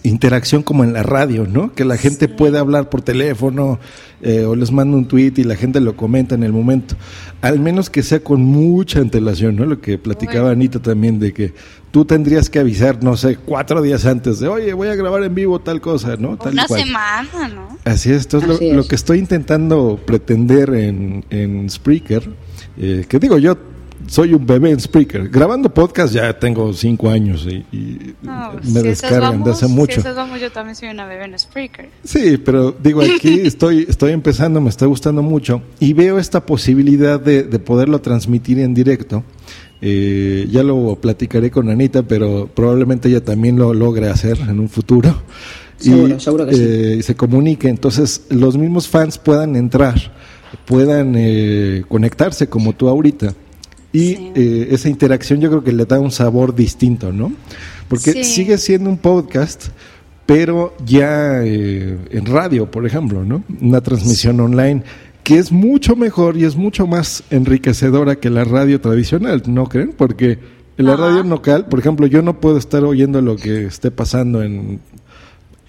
interacción 0.03 0.63
como 0.63 0.85
en 0.85 0.93
la 0.93 1.03
radio, 1.03 1.47
¿no? 1.47 1.73
Que 1.75 1.85
la 1.85 1.97
gente 1.97 2.29
puede 2.29 2.59
hablar 2.59 2.89
por 2.89 3.03
teléfono 3.03 3.79
eh, 4.23 4.45
o 4.45 4.55
les 4.55 4.71
manda 4.73 4.97
un 4.97 5.07
tweet 5.07 5.33
y 5.37 5.45
la 5.45 5.57
gente 5.57 5.81
lo 5.81 5.97
comenta 5.97 6.35
en 6.35 6.43
el 6.43 6.53
momento. 6.53 6.95
Al 7.43 7.61
menos 7.61 7.91
que 7.91 8.03
sea 8.03 8.21
con 8.21 8.43
mucha 8.43 9.01
antelación, 9.01 9.57
¿no? 9.57 9.65
Lo 9.65 9.81
que 9.81 9.99
platicaba 9.99 10.51
Anita 10.51 10.81
también 10.81 11.19
de 11.19 11.33
que 11.33 11.55
tú 11.91 12.05
tendrías 12.05 12.51
que 12.51 12.59
avisar, 12.59 13.03
no 13.03 13.17
sé, 13.17 13.37
cuatro 13.37 13.83
días 13.83 14.07
antes 14.07 14.39
de, 14.39 14.49
oye, 14.49 14.73
voy 14.75 14.89
a 14.89 14.95
grabar 14.95 15.23
en 15.25 15.35
vivo 15.35 15.59
tal 15.61 15.81
cosa, 15.81 16.17
¿no? 16.17 16.37
Tal 16.37 16.53
Una 16.53 16.67
cual. 16.67 16.81
semana, 16.81 17.49
¿no? 17.55 17.79
Así 17.85 18.13
es, 18.13 18.33
lo, 18.33 18.41
es. 18.41 18.61
lo 18.61 18.87
que 18.87 18.95
estoy 18.95 19.19
intentando 19.19 19.99
pretender 20.05 20.71
en, 20.75 21.25
en 21.31 21.69
Spreaker, 21.69 22.29
eh, 22.79 23.07
que 23.09 23.19
digo 23.19 23.39
yo, 23.39 23.57
soy 24.07 24.35
un 24.35 24.47
bebé 24.47 24.71
en 24.71 24.81
Spreaker. 24.81 25.29
Grabando 25.29 25.73
podcast 25.73 26.15
ya 26.15 26.39
tengo 26.39 26.73
cinco 26.73 27.11
años 27.11 27.47
y, 27.49 27.65
y 27.77 28.15
No, 28.23 28.53
me 28.55 28.61
si 28.63 28.69
esas 28.69 28.83
descargan 28.85 29.43
de 29.43 29.51
hace 29.51 29.67
mucho. 29.67 29.95
Si 29.95 30.01
esas 30.01 30.17
vamos, 30.17 30.41
yo 30.41 30.51
también 30.51 30.77
soy 30.77 30.89
una 30.89 31.07
bebé 31.07 31.25
en 31.25 31.39
Spreaker. 31.39 31.89
Sí, 32.05 32.37
pero 32.39 32.73
digo, 32.73 33.03
aquí 33.03 33.41
estoy, 33.45 33.87
estoy 33.89 34.13
empezando, 34.13 34.61
me 34.61 34.69
está 34.71 34.87
gustando 34.87 35.23
mucho 35.23 35.63
y 35.81 35.93
veo 35.93 36.19
esta 36.19 36.45
posibilidad 36.47 37.21
de, 37.21 37.43
de 37.43 37.59
poderlo 37.59 38.01
transmitir 38.01 38.59
en 38.61 38.75
directo. 38.75 39.25
Eh, 39.81 40.49
ya 40.51 40.63
lo 40.63 40.97
platicaré 40.97 41.51
con 41.51 41.69
Anita, 41.69 42.03
pero 42.03 42.49
probablemente 42.53 43.09
ella 43.09 43.23
también 43.23 43.57
lo 43.59 43.75
logre 43.75 44.09
hacer 44.09 44.39
en 44.41 44.59
un 44.59 44.69
futuro. 44.69 45.23
Seguro, 45.77 46.17
y, 46.17 46.21
seguro 46.21 46.47
que 46.47 46.55
sí. 46.55 46.65
eh, 46.65 47.03
se 47.03 47.15
comunique, 47.15 47.69
entonces 47.69 48.25
los 48.31 48.57
mismos 48.57 48.89
fans 48.89 49.19
puedan 49.19 49.57
entrar, 49.57 49.95
puedan 50.65 51.15
eh, 51.17 51.85
conectarse 51.89 52.49
como 52.49 52.73
tú 52.73 52.89
ahorita. 52.89 53.35
Y 53.97 54.15
Sí. 54.17 54.33
eh, 54.35 54.69
esa 54.73 54.89
interacción 54.89 55.41
yo 55.41 55.49
creo 55.51 55.65
que 55.65 55.73
le 55.73 55.85
da 55.85 55.99
un 56.01 56.11
sabor 56.11 56.55
distinto, 56.55 57.13
¿no? 57.13 57.33
Porque 57.89 58.13
Sí. 58.13 58.25
sigue 58.25 58.59
siendo 58.59 58.91
un 58.91 58.99
podcast, 58.99 59.69
pero 60.27 60.75
ya 60.85 61.43
eh, 61.45 61.97
en 62.11 62.27
radio, 62.27 62.71
por 62.71 62.85
ejemplo, 62.87 63.25
¿no? 63.25 63.43
Una 63.61 63.81
transmisión 63.81 64.41
online 64.41 64.83
que 65.23 65.39
es 65.39 65.51
mucho 65.51 65.97
mejor 65.97 66.37
y 66.37 66.45
es 66.45 66.55
mucho 66.57 66.87
más 66.87 67.25
enriquecedora 67.31 68.17
que 68.17 68.31
la 68.31 68.45
radio 68.45 68.81
tradicional, 68.81 69.43
¿no 69.47 69.67
creen? 69.69 69.93
Porque 69.97 70.39
en 70.79 70.87
la 70.87 70.93
Ajá. 70.95 71.07
radio 71.09 71.23
local, 71.25 71.67
por 71.69 71.79
ejemplo, 71.81 72.07
yo 72.07 72.23
no 72.23 72.39
puedo 72.41 72.59
estar 72.59 72.85
oyendo 72.85 73.21
lo 73.23 73.35
que 73.37 73.65
esté 73.67 73.91
pasando 73.91 74.43
en 74.43 74.79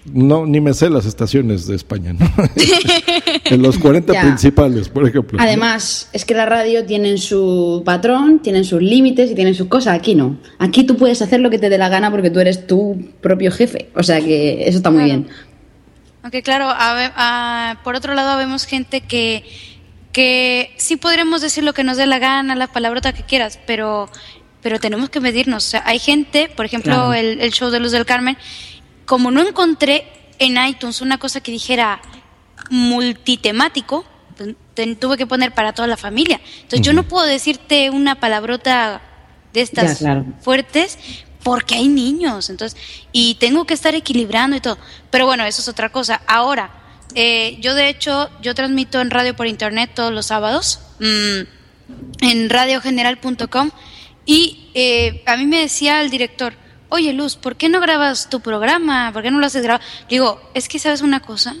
no 0.04 0.46
ni 0.46 0.60
me 0.60 0.72
sé 0.74 0.88
las 0.90 1.04
estaciones 1.06 1.66
de 1.66 1.76
España, 1.76 2.12
¿no? 2.14 2.26
en 3.44 3.62
los 3.62 3.78
40 3.78 4.12
Ya. 4.12 4.22
principales, 4.22 4.88
por 4.88 5.06
ejemplo. 5.06 5.38
¿no? 5.38 5.44
Además, 5.44 6.08
es 6.12 6.24
que 6.24 6.34
la 6.34 6.46
radio 6.46 6.84
tienen 6.86 7.18
su 7.18 7.82
patrón, 7.84 8.40
tienen 8.40 8.64
sus 8.64 8.80
límites 8.80 9.30
y 9.30 9.34
tienen 9.34 9.54
sus 9.54 9.68
cosas. 9.68 9.94
Aquí 9.94 10.14
no. 10.14 10.38
Aquí 10.58 10.84
tú 10.84 10.96
puedes 10.96 11.20
hacer 11.22 11.40
lo 11.40 11.50
que 11.50 11.58
te 11.58 11.68
dé 11.68 11.78
la 11.78 11.88
gana 11.88 12.10
porque 12.10 12.30
tú 12.30 12.40
eres 12.40 12.66
tu 12.66 13.10
propio 13.20 13.50
jefe. 13.52 13.90
O 13.94 14.02
sea 14.02 14.20
que 14.20 14.62
eso 14.68 14.78
está 14.78 14.90
muy 14.90 15.04
Claro. 15.04 15.20
bien. 15.22 15.28
Aunque 16.22 16.42
claro, 16.42 16.66
ah, 16.70 17.78
por 17.84 17.94
otro 17.94 18.14
lado 18.14 18.36
vemos 18.38 18.64
gente 18.66 19.00
que, 19.02 19.44
que 20.12 20.70
sí 20.76 20.96
podríamos 20.96 21.40
decir 21.42 21.64
lo 21.64 21.72
que 21.74 21.84
nos 21.84 21.96
dé 21.96 22.06
la 22.06 22.18
gana, 22.18 22.54
la 22.54 22.66
palabrota 22.66 23.12
que 23.12 23.22
quieras, 23.22 23.58
pero, 23.66 24.08
pero 24.62 24.78
tenemos 24.80 25.10
que 25.10 25.20
medirnos. 25.20 25.66
O 25.66 25.70
sea, 25.70 25.82
hay 25.86 25.98
gente, 25.98 26.50
por 26.54 26.64
ejemplo, 26.66 26.92
Claro. 26.94 27.14
el, 27.14 27.40
el 27.40 27.52
show 27.52 27.70
de 27.70 27.80
Luz 27.80 27.92
del 27.92 28.04
Carmen, 28.04 28.36
como 29.08 29.30
no 29.30 29.40
encontré 29.40 30.06
en 30.38 30.62
iTunes 30.64 31.00
una 31.00 31.18
cosa 31.18 31.40
que 31.40 31.50
dijera 31.50 32.00
multitemático, 32.70 34.04
te- 34.74 34.94
tuve 34.96 35.16
que 35.16 35.26
poner 35.26 35.52
para 35.52 35.72
toda 35.72 35.88
la 35.88 35.96
familia. 35.96 36.40
Entonces 36.62 36.82
yo 36.82 36.92
no 36.92 37.02
puedo 37.02 37.26
decirte 37.26 37.90
una 37.90 38.20
palabrota 38.20 39.00
de 39.52 39.62
estas 39.62 39.92
Ya, 39.94 39.98
claro. 39.98 40.24
fuertes 40.40 40.98
porque 41.42 41.76
hay 41.76 41.88
niños, 41.88 42.50
entonces, 42.50 42.78
y 43.12 43.34
tengo 43.36 43.64
que 43.64 43.72
estar 43.74 43.94
equilibrando 43.94 44.56
y 44.56 44.60
todo. 44.60 44.76
Pero 45.10 45.24
bueno, 45.26 45.44
eso 45.44 45.62
es 45.62 45.68
otra 45.68 45.88
cosa. 45.90 46.20
Ahora, 46.26 46.70
eh, 47.14 47.56
yo 47.60 47.74
de 47.74 47.88
hecho, 47.88 48.28
yo 48.42 48.54
transmito 48.54 49.00
en 49.00 49.10
radio 49.10 49.34
por 49.34 49.46
internet 49.46 49.90
todos 49.94 50.12
los 50.12 50.26
sábados, 50.26 50.80
mm, 51.00 51.40
en 52.20 52.50
radiogeneral.com, 52.50 53.70
y 54.26 54.68
eh, 54.74 55.22
a 55.26 55.36
mí 55.36 55.46
me 55.46 55.58
decía 55.60 56.02
el 56.02 56.10
director, 56.10 56.52
oye 56.88 57.12
Luz, 57.12 57.36
¿por 57.36 57.56
qué 57.56 57.68
no 57.68 57.80
grabas 57.80 58.30
tu 58.30 58.40
programa? 58.40 59.10
¿Por 59.12 59.22
qué 59.22 59.30
no 59.30 59.38
lo 59.38 59.46
haces 59.46 59.62
grabar? 59.62 59.82
Digo, 60.08 60.40
es 60.54 60.68
que 60.68 60.78
sabes 60.78 61.02
una 61.02 61.20
cosa, 61.20 61.56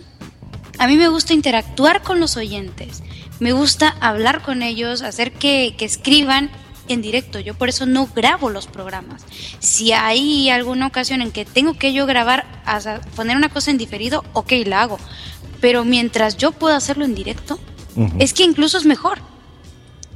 a 0.78 0.86
mí 0.86 0.96
me 0.96 1.08
gusta 1.08 1.34
interactuar 1.34 2.02
con 2.02 2.20
los 2.20 2.36
oyentes, 2.36 3.02
me 3.40 3.52
gusta 3.52 3.96
hablar 4.00 4.42
con 4.42 4.62
ellos, 4.62 5.02
hacer 5.02 5.32
que, 5.32 5.74
que 5.78 5.84
escriban 5.84 6.50
en 6.88 7.02
directo. 7.02 7.38
Yo 7.38 7.54
por 7.54 7.68
eso 7.68 7.86
no 7.86 8.08
grabo 8.14 8.50
los 8.50 8.66
programas. 8.66 9.24
Si 9.60 9.92
hay 9.92 10.50
alguna 10.50 10.86
ocasión 10.86 11.22
en 11.22 11.30
que 11.30 11.44
tengo 11.44 11.74
que 11.74 11.92
yo 11.92 12.06
grabar, 12.06 12.46
poner 13.14 13.36
una 13.36 13.48
cosa 13.48 13.70
en 13.70 13.78
diferido, 13.78 14.24
ok, 14.32 14.52
la 14.64 14.82
hago. 14.82 14.98
Pero 15.60 15.84
mientras 15.84 16.36
yo 16.36 16.52
pueda 16.52 16.76
hacerlo 16.76 17.04
en 17.04 17.14
directo, 17.14 17.58
es 18.18 18.32
que 18.32 18.44
incluso 18.44 18.78
es 18.78 18.86
mejor. 18.86 19.18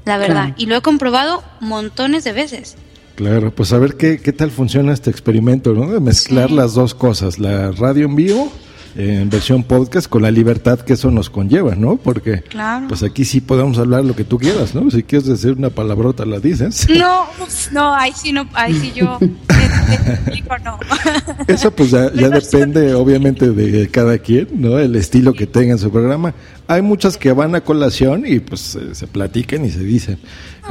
La 0.05 0.17
verdad. 0.17 0.47
Claro. 0.47 0.55
Y 0.57 0.67
lo 0.67 0.77
he 0.77 0.83
comprobado 0.83 1.45
montones 1.61 2.25
de 2.25 2.33
veces. 2.33 2.77
Claro, 3.15 3.51
pues 3.55 3.73
a 3.73 3.79
ver 3.79 3.97
qué, 3.97 4.19
qué 4.19 4.33
tal 4.33 4.51
funciona 4.51 4.93
este 4.93 5.11
experimento, 5.11 5.75
¿no? 5.75 5.91
De 5.93 6.01
mezclar 6.01 6.49
Sí. 6.49 6.55
las 6.55 6.75
dos 6.75 6.95
cosas, 6.95 7.39
la 7.39 7.71
radio 7.73 8.07
en 8.07 8.17
vivo 8.17 8.51
en 8.97 9.31
versión 9.31 9.63
podcast 9.65 10.07
con 10.09 10.23
la 10.23 10.31
libertad 10.31 10.79
que 10.81 10.93
eso 10.95 11.11
nos 11.11 11.31
conlleva, 11.31 11.75
¿no? 11.75 11.97
Porque 11.97 12.43
Claro. 12.43 12.89
pues 12.89 13.03
aquí 13.03 13.25
sí 13.25 13.41
podemos 13.41 13.79
hablar 13.79 14.05
lo 14.05 14.15
que 14.15 14.25
tú 14.25 14.39
quieras, 14.39 14.75
¿no? 14.75 14.91
Si 14.91 15.03
quieres 15.03 15.27
decir 15.29 15.53
una 15.53 15.71
palabrota 15.71 16.25
la 16.27 16.39
dices. 16.41 16.87
No, 16.99 17.27
no, 17.73 17.95
ahí 17.95 18.13
sí 18.15 18.33
no, 18.33 18.47
ahí 18.55 18.75
sí 18.75 18.93
yo 18.95 19.19
te 19.19 20.13
explico, 20.13 20.57
no. 20.65 20.79
Eso 21.49 21.71
pues 21.71 21.91
ya, 21.91 22.13
ya 22.15 22.29
depende 22.29 22.95
obviamente 22.95 23.51
de 23.51 23.89
cada 23.89 24.19
quien, 24.19 24.49
¿no? 24.55 24.79
El 24.79 24.95
estilo 24.97 25.33
que 25.33 25.47
tenga 25.47 25.73
en 25.73 25.79
su 25.79 25.91
programa. 25.91 26.35
Hay 26.69 26.83
muchas 26.83 27.17
que 27.17 27.33
van 27.33 27.55
a 27.55 27.63
colación 27.63 28.25
y 28.27 28.41
pues 28.41 28.77
eh, 28.77 28.95
se 28.95 29.07
platican 29.07 29.65
y 29.65 29.71
se 29.71 29.81
dicen. 29.81 30.19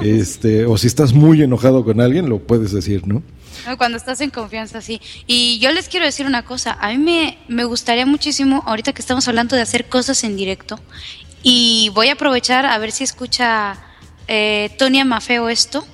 Este, 0.01 0.65
o 0.65 0.77
si 0.77 0.87
estás 0.87 1.13
muy 1.13 1.41
enojado 1.41 1.83
con 1.83 1.99
alguien, 2.01 2.29
lo 2.29 2.39
puedes 2.39 2.71
decir, 2.71 3.05
¿no? 3.07 3.21
Cuando 3.77 3.97
estás 3.97 4.21
en 4.21 4.29
confianza, 4.29 4.81
sí. 4.81 5.01
Y 5.27 5.59
yo 5.59 5.71
les 5.71 5.87
quiero 5.87 6.05
decir 6.05 6.25
una 6.25 6.43
cosa, 6.43 6.77
a 6.79 6.89
mí 6.89 6.97
me, 6.97 7.37
me 7.47 7.63
gustaría 7.63 8.05
muchísimo, 8.05 8.63
ahorita 8.65 8.93
que 8.93 9.01
estamos 9.01 9.27
hablando 9.27 9.55
de 9.55 9.61
hacer 9.61 9.87
cosas 9.89 10.23
en 10.23 10.35
directo, 10.35 10.79
y 11.43 11.89
voy 11.93 12.09
a 12.09 12.13
aprovechar 12.13 12.65
a 12.65 12.77
ver 12.77 12.91
si 12.91 13.03
escucha 13.03 13.77
eh, 14.27 14.69
Tonia 14.77 15.05
Mafeo 15.05 15.49
esto, 15.49 15.85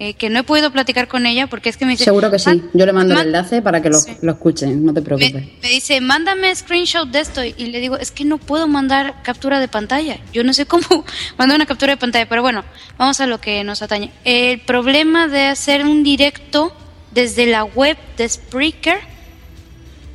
eh, 0.00 0.14
que 0.14 0.28
no 0.28 0.40
he 0.40 0.42
podido 0.42 0.72
platicar 0.72 1.06
con 1.06 1.24
ella 1.24 1.46
porque 1.46 1.68
es 1.68 1.76
que 1.76 1.84
me 1.86 1.92
dice... 1.92 2.02
Seguro 2.04 2.28
que 2.30 2.38
sí. 2.40 2.48
"Man- 2.48 2.68
Yo 2.74 2.84
le 2.84 2.92
mando 2.92 3.14
el 3.14 3.26
enlace 3.28 3.62
para 3.62 3.80
que 3.80 3.90
lo, 3.90 3.98
Sí. 4.00 4.16
lo 4.22 4.32
escuchen, 4.32 4.84
no 4.84 4.92
te 4.92 5.02
preocupes. 5.02 5.32
me, 5.32 5.52
me 5.62 5.68
dice, 5.68 6.00
mándame 6.00 6.54
screenshot 6.54 7.08
de 7.08 7.20
esto. 7.20 7.44
Y 7.44 7.52
le 7.66 7.78
digo, 7.78 7.96
es 7.96 8.10
que 8.10 8.24
no 8.24 8.38
puedo 8.38 8.66
mandar 8.66 9.22
captura 9.22 9.60
de 9.60 9.68
pantalla. 9.68 10.18
Yo 10.32 10.42
no 10.42 10.52
sé 10.52 10.66
cómo 10.66 10.84
mandar 11.38 11.54
una 11.56 11.66
captura 11.66 11.92
de 11.92 11.96
pantalla. 11.96 12.28
Pero 12.28 12.42
bueno, 12.42 12.64
vamos 12.98 13.20
a 13.20 13.26
lo 13.28 13.40
que 13.40 13.62
nos 13.62 13.82
atañe. 13.82 14.10
El 14.24 14.60
problema 14.62 15.28
de 15.28 15.46
hacer 15.46 15.84
un 15.86 16.02
directo 16.02 16.76
desde 17.14 17.46
la 17.46 17.64
web 17.64 17.96
de 18.16 18.28
Spreaker, 18.28 18.98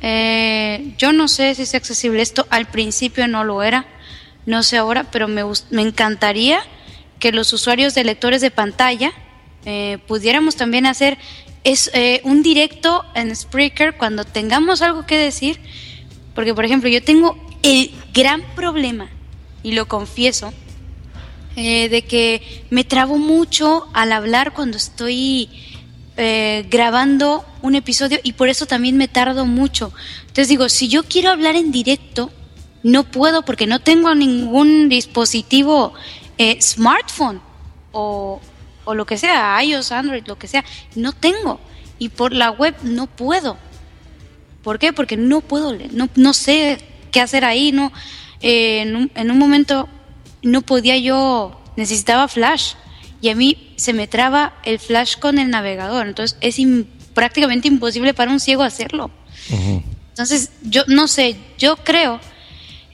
eh, 0.02 0.94
yo 0.98 1.12
no 1.12 1.28
sé 1.28 1.54
si 1.54 1.62
es 1.62 1.74
accesible 1.74 2.22
esto. 2.22 2.46
Al 2.50 2.66
principio 2.66 3.26
no 3.26 3.44
lo 3.44 3.62
era. 3.62 3.86
No 4.46 4.62
sé 4.62 4.76
ahora, 4.76 5.04
pero 5.10 5.28
me, 5.28 5.42
me 5.70 5.82
encantaría 5.82 6.62
que 7.18 7.32
los 7.32 7.52
usuarios 7.52 7.94
de 7.94 8.04
lectores 8.04 8.40
de 8.40 8.50
pantalla 8.50 9.12
eh, 9.66 9.98
pudiéramos 10.06 10.56
también 10.56 10.86
hacer 10.86 11.18
es 11.64 11.90
eh, 11.92 12.22
un 12.24 12.42
directo 12.42 13.04
en 13.14 13.34
Spreaker 13.36 13.96
cuando 13.96 14.24
tengamos 14.24 14.80
algo 14.80 15.06
que 15.06 15.18
decir, 15.18 15.60
porque 16.34 16.54
por 16.54 16.64
ejemplo 16.64 16.88
yo 16.88 17.02
tengo 17.02 17.36
el 17.62 17.92
gran 18.14 18.42
problema 18.54 19.08
y 19.62 19.72
lo 19.72 19.86
confieso, 19.86 20.54
eh, 21.56 21.90
de 21.90 22.02
que 22.02 22.64
me 22.70 22.84
trabo 22.84 23.18
mucho 23.18 23.88
al 23.92 24.12
hablar 24.12 24.54
cuando 24.54 24.78
estoy 24.78 25.50
eh, 26.16 26.66
grabando 26.68 27.44
un 27.62 27.74
episodio 27.74 28.18
y 28.22 28.32
por 28.32 28.48
eso 28.48 28.66
también 28.66 28.96
me 28.96 29.08
tardo 29.08 29.46
mucho. 29.46 29.92
Entonces 30.22 30.48
digo, 30.48 30.68
si 30.68 30.88
yo 30.88 31.04
quiero 31.04 31.30
hablar 31.30 31.56
en 31.56 31.72
directo, 31.72 32.30
no 32.82 33.04
puedo 33.04 33.42
porque 33.42 33.66
no 33.66 33.80
tengo 33.80 34.14
ningún 34.14 34.88
dispositivo 34.88 35.92
eh, 36.38 36.60
smartphone 36.60 37.40
o, 37.92 38.40
o 38.84 38.94
lo 38.94 39.06
que 39.06 39.18
sea, 39.18 39.62
iOS, 39.62 39.92
Android, 39.92 40.24
lo 40.26 40.38
que 40.38 40.48
sea, 40.48 40.64
no 40.94 41.12
tengo. 41.12 41.60
Y 41.98 42.08
por 42.08 42.32
la 42.32 42.50
web 42.50 42.74
no 42.82 43.06
puedo. 43.06 43.58
¿Por 44.62 44.78
qué? 44.78 44.92
Porque 44.92 45.16
no 45.16 45.40
puedo, 45.40 45.76
no, 45.92 46.08
no 46.16 46.34
sé 46.34 46.78
qué 47.10 47.20
hacer 47.20 47.44
ahí, 47.44 47.72
no. 47.72 47.92
Eh, 48.40 48.80
en, 48.82 48.96
un, 48.96 49.10
en 49.14 49.30
un 49.30 49.38
momento 49.38 49.88
no 50.42 50.62
podía 50.62 50.96
yo, 50.96 51.60
necesitaba 51.76 52.28
flash 52.28 52.74
y 53.20 53.28
a 53.28 53.34
mí 53.34 53.72
se 53.76 53.92
me 53.92 54.06
traba 54.08 54.54
el 54.64 54.78
flash 54.78 55.16
con 55.18 55.38
el 55.38 55.50
navegador, 55.50 56.06
entonces 56.06 56.36
es 56.40 56.56
prácticamente 57.14 57.68
imposible 57.68 58.14
para 58.14 58.30
un 58.30 58.40
ciego 58.40 58.62
hacerlo. 58.62 59.10
Entonces, 60.10 60.50
yo 60.62 60.84
no 60.86 61.08
sé, 61.08 61.36
yo 61.58 61.76
creo 61.76 62.20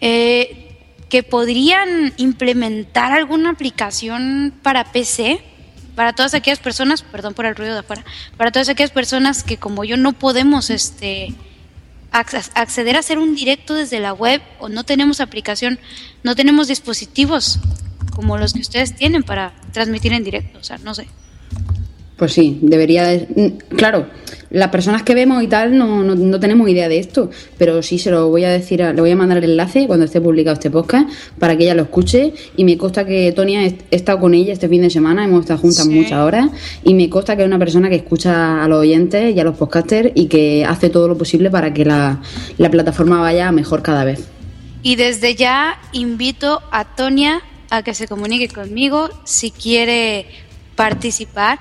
eh, 0.00 0.78
que 1.08 1.22
podrían 1.22 2.12
implementar 2.16 3.12
alguna 3.12 3.50
aplicación 3.50 4.52
para 4.62 4.92
PC, 4.92 5.40
para 5.94 6.12
todas 6.12 6.34
aquellas 6.34 6.58
personas, 6.58 7.02
perdón 7.02 7.34
por 7.34 7.46
el 7.46 7.56
ruido 7.56 7.72
de 7.74 7.80
afuera, 7.80 8.04
para 8.36 8.50
todas 8.52 8.68
aquellas 8.68 8.90
personas 8.90 9.42
que 9.42 9.56
como 9.56 9.84
yo 9.84 9.96
no 9.96 10.12
podemos 10.12 10.68
este 10.70 11.32
acc- 12.12 12.50
acceder 12.54 12.96
a 12.96 12.98
hacer 13.00 13.18
un 13.18 13.34
directo 13.34 13.74
desde 13.74 13.98
la 14.00 14.12
web 14.12 14.42
o 14.58 14.68
no 14.68 14.84
tenemos 14.84 15.20
aplicación, 15.20 15.78
no 16.22 16.34
tenemos 16.36 16.68
dispositivos 16.68 17.58
como 18.16 18.36
los 18.38 18.52
que 18.54 18.60
ustedes 18.60 18.96
tienen 18.96 19.22
para 19.22 19.52
transmitir 19.72 20.12
en 20.12 20.24
directo, 20.24 20.58
o 20.58 20.64
sea, 20.64 20.78
no 20.78 20.94
sé. 20.94 21.06
Pues 22.16 22.32
sí, 22.32 22.58
debería 22.62 23.04
de... 23.04 23.28
mm, 23.36 23.76
Claro, 23.76 24.06
las 24.48 24.70
personas 24.70 25.02
que 25.02 25.14
vemos 25.14 25.42
y 25.42 25.48
tal 25.48 25.76
no, 25.76 26.02
no, 26.02 26.14
no 26.14 26.40
tenemos 26.40 26.66
idea 26.70 26.88
de 26.88 26.98
esto, 26.98 27.28
pero 27.58 27.82
sí 27.82 27.98
se 27.98 28.10
lo 28.10 28.30
voy 28.30 28.44
a 28.44 28.48
decir, 28.48 28.82
a- 28.82 28.94
le 28.94 29.02
voy 29.02 29.10
a 29.10 29.16
mandar 29.16 29.36
el 29.36 29.50
enlace 29.50 29.86
cuando 29.86 30.06
esté 30.06 30.18
publicado 30.22 30.54
este 30.54 30.70
podcast 30.70 31.10
para 31.38 31.58
que 31.58 31.64
ella 31.64 31.74
lo 31.74 31.82
escuche 31.82 32.32
y 32.56 32.64
me 32.64 32.78
consta 32.78 33.04
que 33.04 33.32
Tonia 33.32 33.66
he 33.66 33.76
he 33.90 33.96
estado 33.96 34.18
con 34.18 34.32
ella 34.32 34.54
este 34.54 34.66
fin 34.66 34.80
de 34.80 34.88
semana, 34.88 35.24
hemos 35.26 35.40
estado 35.40 35.60
juntas 35.60 35.84
Sí. 35.84 35.90
muchas 35.90 36.18
horas 36.20 36.48
y 36.84 36.94
me 36.94 37.10
consta 37.10 37.36
que 37.36 37.42
es 37.42 37.46
una 37.48 37.58
persona 37.58 37.90
que 37.90 37.96
escucha 37.96 38.64
a 38.64 38.68
los 38.68 38.78
oyentes 38.80 39.36
y 39.36 39.38
a 39.38 39.44
los 39.44 39.58
podcasters 39.58 40.12
y 40.14 40.24
que 40.28 40.64
hace 40.64 40.88
todo 40.88 41.08
lo 41.08 41.18
posible 41.18 41.50
para 41.50 41.74
que 41.74 41.84
la, 41.84 42.22
la 42.56 42.70
plataforma 42.70 43.20
vaya 43.20 43.52
mejor 43.52 43.82
cada 43.82 44.04
vez. 44.04 44.26
Y 44.82 44.96
desde 44.96 45.34
ya 45.34 45.78
invito 45.92 46.62
a 46.70 46.84
Tonia 46.96 47.42
a 47.70 47.82
que 47.82 47.94
se 47.94 48.08
comunique 48.08 48.48
conmigo 48.48 49.10
si 49.24 49.50
quiere 49.50 50.26
participar. 50.74 51.58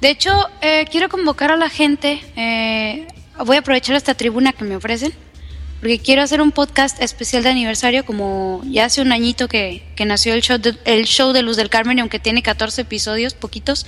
De 0.00 0.10
hecho, 0.10 0.30
eh, 0.60 0.86
quiero 0.90 1.08
convocar 1.08 1.50
a 1.50 1.56
la 1.56 1.68
gente, 1.68 2.20
eh, 2.36 3.08
voy 3.44 3.56
a 3.56 3.60
aprovechar 3.60 3.96
esta 3.96 4.14
tribuna 4.14 4.52
que 4.52 4.64
me 4.64 4.76
ofrecen, 4.76 5.12
porque 5.80 5.98
quiero 5.98 6.22
hacer 6.22 6.40
un 6.40 6.52
podcast 6.52 7.00
especial 7.02 7.42
de 7.42 7.50
aniversario, 7.50 8.04
como 8.04 8.62
ya 8.64 8.84
hace 8.84 9.00
un 9.00 9.12
añito 9.12 9.48
que, 9.48 9.84
que 9.96 10.04
nació 10.04 10.34
el 10.34 10.42
show, 10.42 10.58
de, 10.58 10.76
el 10.84 11.04
show 11.04 11.32
de 11.32 11.42
Luz 11.42 11.56
del 11.56 11.70
Carmen, 11.70 11.98
aunque 12.00 12.18
tiene 12.18 12.42
14 12.42 12.82
episodios, 12.82 13.34
poquitos, 13.34 13.86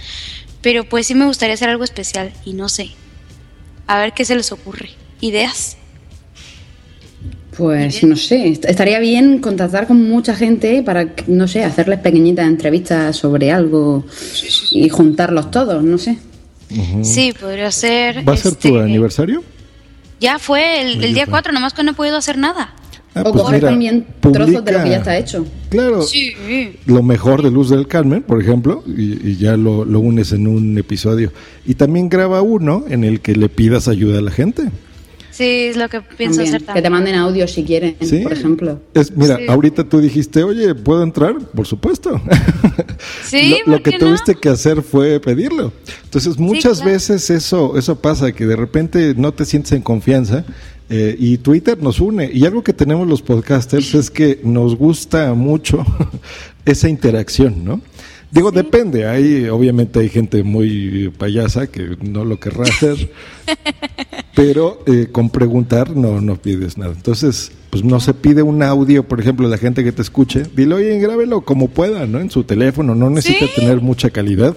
pero 0.62 0.84
pues 0.84 1.06
sí 1.06 1.14
me 1.14 1.26
gustaría 1.26 1.54
hacer 1.54 1.68
algo 1.68 1.84
especial, 1.84 2.32
y 2.44 2.52
no 2.52 2.68
sé. 2.68 2.90
A 3.86 3.98
ver 3.98 4.12
qué 4.12 4.24
se 4.24 4.36
les 4.36 4.52
ocurre. 4.52 4.90
¿Ideas? 5.20 5.76
Pues 7.61 8.02
no 8.04 8.16
sé, 8.16 8.48
est- 8.48 8.64
estaría 8.64 8.98
bien 9.00 9.38
contactar 9.38 9.86
con 9.86 10.02
mucha 10.08 10.34
gente 10.34 10.82
para, 10.82 11.12
no 11.26 11.46
sé, 11.46 11.62
hacerles 11.62 11.98
pequeñitas 11.98 12.46
entrevistas 12.48 13.14
sobre 13.16 13.52
algo 13.52 14.04
y 14.72 14.88
juntarlos 14.88 15.50
todos, 15.50 15.84
no 15.84 15.98
sé. 15.98 16.16
Sí, 17.02 17.34
podría 17.38 17.70
ser. 17.70 18.26
¿Va 18.26 18.32
a 18.32 18.36
ser 18.38 18.54
tu 18.54 18.68
este, 18.68 18.80
aniversario? 18.80 19.42
Ya 20.20 20.38
fue 20.38 20.80
el, 20.80 21.04
el 21.04 21.12
día 21.12 21.24
fue. 21.26 21.32
4, 21.32 21.52
nomás 21.52 21.74
que 21.74 21.82
no 21.82 21.90
he 21.90 21.94
podido 21.94 22.16
hacer 22.16 22.38
nada. 22.38 22.74
Ah, 23.14 23.22
o 23.26 23.32
pues 23.32 23.42
coger 23.42 23.56
mira, 23.61 23.68
también 23.70 24.06
trozos 24.20 24.46
de 24.46 24.52
lo 24.52 24.58
publica- 24.64 24.84
que 24.84 24.90
ya 24.90 24.96
está 24.98 25.18
hecho. 25.18 25.44
Claro, 25.68 26.00
Sí. 26.02 26.32
lo 26.86 27.02
mejor 27.02 27.42
de 27.42 27.50
Luz 27.50 27.68
del 27.68 27.88
Carmen, 27.88 28.22
por 28.22 28.40
ejemplo, 28.40 28.82
y, 28.86 29.30
y 29.32 29.36
ya 29.36 29.56
lo, 29.58 29.84
lo 29.84 30.00
unes 30.00 30.32
en 30.32 30.46
un 30.46 30.78
episodio. 30.78 31.30
Y 31.66 31.74
también 31.74 32.08
graba 32.08 32.40
uno 32.40 32.84
en 32.88 33.04
el 33.04 33.20
que 33.20 33.34
le 33.34 33.48
pidas 33.50 33.86
ayuda 33.88 34.20
a 34.20 34.22
la 34.22 34.30
gente. 34.30 34.62
Sí, 35.41 35.68
es 35.70 35.76
lo 35.78 35.88
que 35.88 36.03
pienso 36.03 36.36
También, 36.36 36.49
hacer 36.49 36.61
que 36.61 36.66
también. 36.66 36.82
te 36.84 36.91
manden 36.91 37.14
audio 37.14 37.49
si 37.49 37.64
quieren, 37.64 37.97
Sí. 38.03 38.18
por 38.18 38.32
ejemplo. 38.34 38.78
Es, 38.93 39.11
mira, 39.16 39.38
Sí. 39.38 39.45
ahorita 39.49 39.84
tú 39.84 39.99
dijiste, 40.01 40.45
oye, 40.45 40.74
¿puedo 40.74 41.03
entrar? 41.03 41.38
Por 41.38 41.66
supuesto. 41.66 42.20
Sí, 43.24 43.57
lo, 43.66 43.72
lo 43.72 43.76
¿por 43.78 43.82
que 43.84 43.91
qué 43.93 43.99
no? 43.99 44.07
tuviste 44.09 44.34
que 44.34 44.49
hacer 44.51 44.82
fue 44.82 45.18
pedirlo. 45.20 45.72
Entonces, 46.05 46.38
muchas 46.38 46.78
claro. 46.80 46.93
veces 46.93 47.30
eso, 47.30 47.78
eso 47.78 47.97
pasa, 48.01 48.32
que 48.32 48.45
de 48.45 48.57
repente 48.57 49.14
no 49.16 49.32
te 49.32 49.45
sientes 49.47 49.72
en 49.72 49.82
confianza. 49.82 50.45
eh, 50.93 51.14
y 51.20 51.38
Twitter 51.38 51.80
nos 51.80 52.01
une. 52.01 52.28
Y 52.34 52.45
algo 52.47 52.64
que 52.64 52.72
tenemos 52.72 53.07
los 53.07 53.22
podcasters 53.22 53.95
es 53.95 54.11
que 54.11 54.41
nos 54.43 54.74
gusta 54.76 55.32
mucho 55.34 55.86
esa 56.64 56.88
interacción, 56.88 57.64
¿no? 57.64 57.80
Digo, 58.31 58.51
depende. 58.53 59.07
Hay, 59.07 59.49
obviamente 59.49 59.99
hay 60.01 60.09
gente 60.09 60.43
muy 60.43 61.12
payasa 61.18 61.66
que 61.66 61.97
no 62.01 62.24
lo 62.24 62.39
querrá 62.39 62.64
hacer. 62.64 63.11
pero 64.35 64.83
eh, 64.87 65.09
con 65.11 65.31
preguntar 65.31 65.91
no, 65.97 66.20
no 66.20 66.37
pides 66.37 66.78
nada. 66.78 66.93
Entonces, 66.93 67.53
pues 67.70 67.85
no 67.85 68.01
se 68.01 68.14
pide 68.14 68.43
un 68.43 68.62
audio, 68.62 69.03
por 69.07 69.20
ejemplo, 69.20 69.49
la 69.49 69.59
gente 69.59 69.85
que 69.85 69.93
te 69.93 70.03
escuche, 70.03 70.45
dile, 70.55 70.74
oye, 70.76 70.99
grábelo 70.99 71.43
como 71.43 71.68
pueda, 71.68 72.07
¿no? 72.07 72.20
En 72.20 72.31
su 72.31 72.45
teléfono, 72.45 72.95
no 72.95 73.11
necesita 73.11 73.47
Sí. 73.47 73.53
tener 73.57 73.81
mucha 73.81 74.11
calidad. 74.11 74.57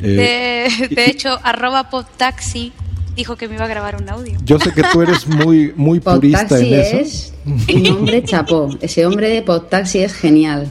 Eh, 0.00 0.68
De, 0.80 0.88
de 0.94 1.04
hecho, 1.06 1.38
arroba 1.42 1.90
podtaxi 1.90 2.72
dijo 3.16 3.36
que 3.36 3.48
me 3.48 3.54
iba 3.54 3.64
a 3.64 3.68
grabar 3.68 4.00
un 4.00 4.08
audio. 4.08 4.38
yo 4.44 4.58
sé 4.58 4.72
que 4.72 4.82
tú 4.92 5.02
eres 5.02 5.26
muy, 5.26 5.72
muy 5.76 6.00
purista 6.00 6.46
Podtaxi 6.48 6.74
en 6.74 6.80
eso. 6.80 6.96
es 6.96 7.32
un 7.74 7.86
hombre 7.88 8.22
chapó. 8.24 8.68
Ese 8.80 9.06
hombre 9.06 9.28
de 9.28 9.42
Podtaxi 9.42 9.98
es 10.00 10.14
genial. 10.14 10.68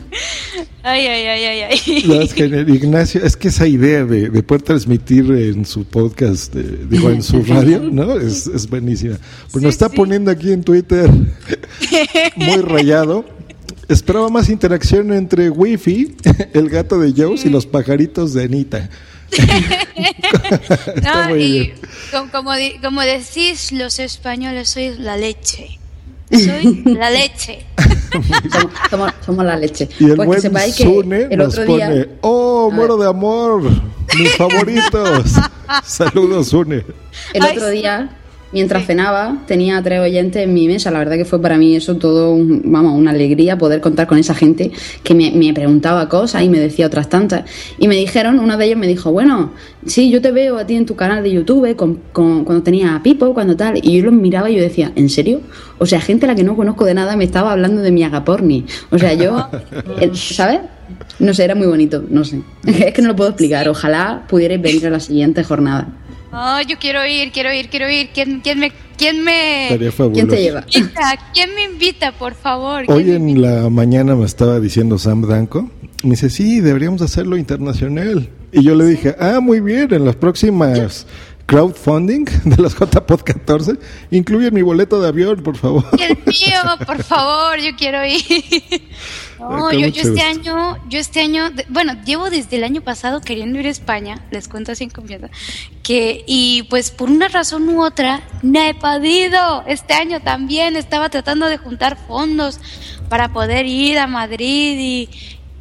Ay, 0.84 1.06
ay, 1.06 1.26
ay, 1.26 1.44
ay, 1.46 1.62
ay. 1.86 2.04
No, 2.08 2.22
es 2.22 2.34
genial. 2.34 2.68
Ignacio, 2.68 3.24
es 3.24 3.38
que 3.38 3.50
esa 3.50 3.68
idea 3.68 4.04
de, 4.04 4.30
de 4.30 4.44
poder 4.44 4.64
transmitir 4.64 5.30
en 5.32 5.66
su 5.66 5.86
podcast, 5.86 6.56
eh, 6.56 6.86
digo, 6.90 7.12
en 7.12 7.22
su 7.22 7.44
radio, 7.44 7.80
¿no? 7.92 8.18
Es, 8.18 8.48
es 8.48 8.68
buenísima. 8.68 9.18
Pues 9.52 9.64
nos 9.64 9.74
está 9.74 9.90
poniendo 9.90 10.32
aquí 10.32 10.52
en 10.52 10.64
Twitter 10.64 11.10
muy 12.36 12.62
rayado. 12.62 13.26
Esperaba 13.88 14.30
más 14.30 14.50
interacción 14.50 15.12
entre 15.14 15.50
Wifi, 15.50 16.16
el 16.54 16.70
gato 16.70 16.98
de 17.00 17.14
Jones 17.16 17.46
y 17.46 17.50
los 17.50 17.66
pajaritos 17.66 18.34
de 18.34 18.46
Anita. 18.46 18.90
No, 21.04 21.36
y 21.38 21.74
como, 22.32 22.54
como, 22.82 23.02
decís 23.02 23.72
los 23.72 24.00
españoles, 24.00 24.70
soy 24.70 24.96
la 24.98 25.18
leche. 25.18 25.78
Soy 26.32 26.84
la 26.86 27.10
leche. 27.10 27.66
Somos, 28.52 28.72
somos, 28.90 29.12
somos 29.26 29.46
la 29.46 29.58
leche. 29.58 29.90
Y 30.00 30.06
el 30.06 30.16
pues 30.16 30.18
que 30.18 30.26
buen 30.26 30.42
sepáis 30.42 30.76
que 30.76 30.84
Sune 30.84 31.28
el 31.30 31.38
nos 31.38 31.54
otro 31.54 31.66
pone, 31.66 31.94
día. 31.94 32.08
oh, 32.22 32.70
A 32.72 32.74
muero 32.74 32.96
de 32.98 33.08
amor, 33.10 33.64
mis 34.18 34.36
favoritos. 34.38 35.34
Saludos, 35.84 36.48
Sune. 36.50 36.86
El 37.34 37.44
Ay, 37.44 37.58
otro 37.58 37.70
sí. 37.70 37.76
día, 37.78 38.10
mientras 38.54 38.86
cenaba, 38.86 39.38
tenía 39.48 39.82
tres 39.82 40.00
oyentes 40.00 40.44
en 40.44 40.54
mi 40.54 40.68
mesa. 40.68 40.92
La 40.92 41.00
verdad 41.00 41.16
que 41.16 41.26
fue 41.26 41.42
para 41.42 41.58
mí 41.58 41.76
eso 41.76 41.96
todo, 41.98 42.34
un- 42.34 42.62
vamos, 42.66 42.94
una 42.98 43.12
alegría 43.12 43.58
poder 43.58 43.82
contar 43.82 44.08
con 44.08 44.18
esa 44.18 44.34
gente 44.36 44.72
que 45.04 45.14
me, 45.16 45.32
me 45.32 45.54
preguntaba 45.54 46.08
cosas 46.10 46.44
y 46.44 46.50
me 46.50 46.60
decía 46.60 46.88
otras 46.88 47.10
tantas. 47.10 47.44
Y 47.78 47.88
me 47.88 47.96
dijeron, 47.96 48.40
uno 48.40 48.58
de 48.58 48.66
ellos 48.66 48.78
me 48.78 48.88
dijo, 48.88 49.12
bueno, 49.12 49.52
sí, 49.86 50.10
yo 50.10 50.22
te 50.22 50.32
veo 50.32 50.58
a 50.58 50.66
ti 50.66 50.76
en 50.76 50.86
tu 50.86 50.96
canal 50.96 51.24
de 51.24 51.32
YouTube 51.32 51.76
con, 51.76 52.00
con- 52.12 52.44
cuando 52.46 52.64
tenía 52.64 52.96
a 52.96 53.04
Pipo, 53.04 53.34
cuando 53.34 53.56
tal. 53.56 53.80
Y 53.82 53.98
yo 54.00 54.06
los 54.06 54.14
miraba 54.14 54.50
y 54.50 54.56
yo 54.56 54.62
decía, 54.62 54.92
¿en 54.96 55.10
serio? 55.10 55.42
O 55.80 55.86
sea, 55.86 56.00
gente 56.02 56.26
a 56.26 56.28
la 56.28 56.36
que 56.36 56.44
no 56.44 56.56
conozco 56.56 56.86
de 56.86 56.94
nada 56.94 57.16
me 57.16 57.24
estaba 57.24 57.52
hablando 57.52 57.82
de 57.82 57.92
mi 57.92 58.04
agaporni. 58.04 58.66
O 58.92 59.00
sea, 59.00 59.14
yo, 59.14 59.48
el- 60.00 60.16
¿sabes? 60.16 60.60
No 61.20 61.34
sé, 61.34 61.46
era 61.46 61.56
muy 61.56 61.68
bonito, 61.68 62.04
no 62.10 62.24
sé. 62.26 62.42
Es 62.66 62.94
que 62.94 63.02
no 63.02 63.10
lo 63.10 63.16
puedo 63.16 63.30
explicar. 63.30 63.68
Ojalá 63.70 64.24
pudierais 64.28 64.62
venir 64.62 64.86
a 64.88 64.90
la 64.90 65.00
siguiente 65.00 65.44
jornada. 65.44 65.88
Oh, 66.34 66.60
yo 66.66 66.78
quiero 66.80 67.06
ir, 67.06 67.32
quiero 67.32 67.54
ir, 67.54 67.70
quiero 67.70 67.90
ir. 67.90 68.10
¿Quién, 68.14 68.40
quién 68.42 68.60
me, 68.60 68.72
quién 68.98 69.24
me. 69.24 69.68
¿Quién 70.14 70.28
te 70.28 70.42
lleva? 70.42 70.64
invita? 70.72 71.20
¿Quién 71.34 71.56
me 71.56 71.64
invita, 71.64 72.12
por 72.14 72.36
favor? 72.36 72.86
¿Quién 72.86 72.98
Hoy 72.98 73.04
me 73.04 73.32
en 73.32 73.42
la 73.42 73.70
mañana 73.70 74.16
me 74.16 74.26
estaba 74.26 74.60
diciendo 74.60 74.98
Sam 74.98 75.28
Danco, 75.28 75.70
me 76.04 76.12
dice, 76.12 76.30
sí, 76.30 76.62
deberíamos 76.62 77.02
hacerlo 77.02 77.36
internacional. 77.36 78.30
Y 78.54 78.64
yo 78.64 78.76
le 78.76 78.86
dije, 78.86 79.16
ah, 79.20 79.40
muy 79.42 79.60
bien, 79.60 79.94
en 79.94 80.06
las 80.06 80.16
próximas 80.16 81.06
crowdfunding 81.52 82.26
de 82.46 82.56
los 82.62 82.76
JPod 82.76 83.22
14, 83.24 83.74
incluye 84.12 84.52
mi 84.52 84.62
boleto 84.62 85.02
de 85.02 85.10
avión, 85.10 85.44
por 85.44 85.58
favor. 85.58 85.84
Y 85.98 86.04
el 86.04 86.18
mío, 86.26 86.86
por 86.86 87.04
favor, 87.04 87.60
yo 87.60 87.76
quiero 87.78 88.06
ir. 88.06 88.22
No, 89.42 89.72
yo, 89.72 89.88
yo 89.88 90.02
este 90.04 90.22
año, 90.22 90.78
yo 90.88 91.00
este 91.00 91.22
año, 91.22 91.50
bueno, 91.70 91.94
llevo 92.06 92.30
desde 92.30 92.58
el 92.58 92.64
año 92.64 92.82
pasado 92.82 93.22
queriendo 93.22 93.60
ir 93.60 93.68
a 93.68 93.70
España, 93.70 94.26
les 94.32 94.48
cuento 94.48 94.72
en 94.80 94.90
confianza, 94.90 95.30
que, 95.84 96.24
y 96.28 96.64
pues 96.70 96.92
por 96.92 97.10
una 97.10 97.28
razón 97.28 97.68
u 97.70 97.84
otra, 97.84 98.22
no 98.44 98.62
he 98.62 98.74
podido. 98.74 99.64
Este 99.66 99.94
año 99.94 100.22
también 100.22 100.76
estaba 100.76 101.10
tratando 101.10 101.48
de 101.48 101.58
juntar 101.58 101.98
fondos 102.08 102.60
para 103.10 103.34
poder 103.34 103.66
ir 103.66 103.98
a 103.98 104.08
Madrid 104.08 104.78
y, 104.80 105.10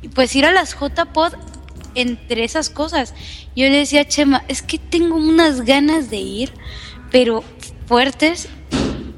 y 0.02 0.08
pues 0.08 0.36
ir 0.36 0.44
a 0.44 0.52
las 0.52 0.74
JPod 0.74 1.34
entre 1.94 2.44
esas 2.44 2.70
cosas. 2.70 3.14
Yo 3.56 3.68
le 3.68 3.78
decía 3.78 4.02
a 4.02 4.08
Chema, 4.08 4.44
es 4.48 4.62
que 4.62 4.78
tengo 4.78 5.16
unas 5.16 5.62
ganas 5.62 6.10
de 6.10 6.18
ir, 6.18 6.52
pero 7.10 7.42
fuertes 7.86 8.48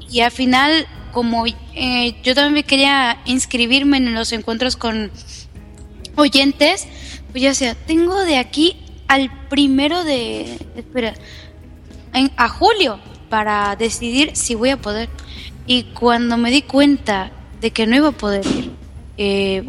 y 0.09 0.21
al 0.21 0.31
final, 0.31 0.87
como 1.13 1.45
eh, 1.75 2.15
yo 2.23 2.35
también 2.35 2.65
quería 2.65 3.19
inscribirme 3.25 3.97
en 3.97 4.13
los 4.13 4.31
encuentros 4.33 4.75
con 4.75 5.11
oyentes, 6.15 6.85
pues 7.31 7.43
ya 7.43 7.53
sea, 7.53 7.75
tengo 7.75 8.23
de 8.25 8.37
aquí 8.37 8.75
al 9.07 9.31
primero 9.49 10.03
de, 10.03 10.57
espera, 10.75 11.13
en- 12.13 12.31
a 12.37 12.49
julio 12.49 12.99
para 13.29 13.75
decidir 13.75 14.31
si 14.35 14.55
voy 14.55 14.69
a 14.71 14.77
poder. 14.77 15.09
Y 15.65 15.83
cuando 15.93 16.37
me 16.37 16.51
di 16.51 16.61
cuenta 16.61 17.31
de 17.61 17.71
que 17.71 17.87
no 17.87 17.95
iba 17.95 18.09
a 18.09 18.11
poder 18.11 18.45
ir, 18.45 18.71
eh, 19.17 19.63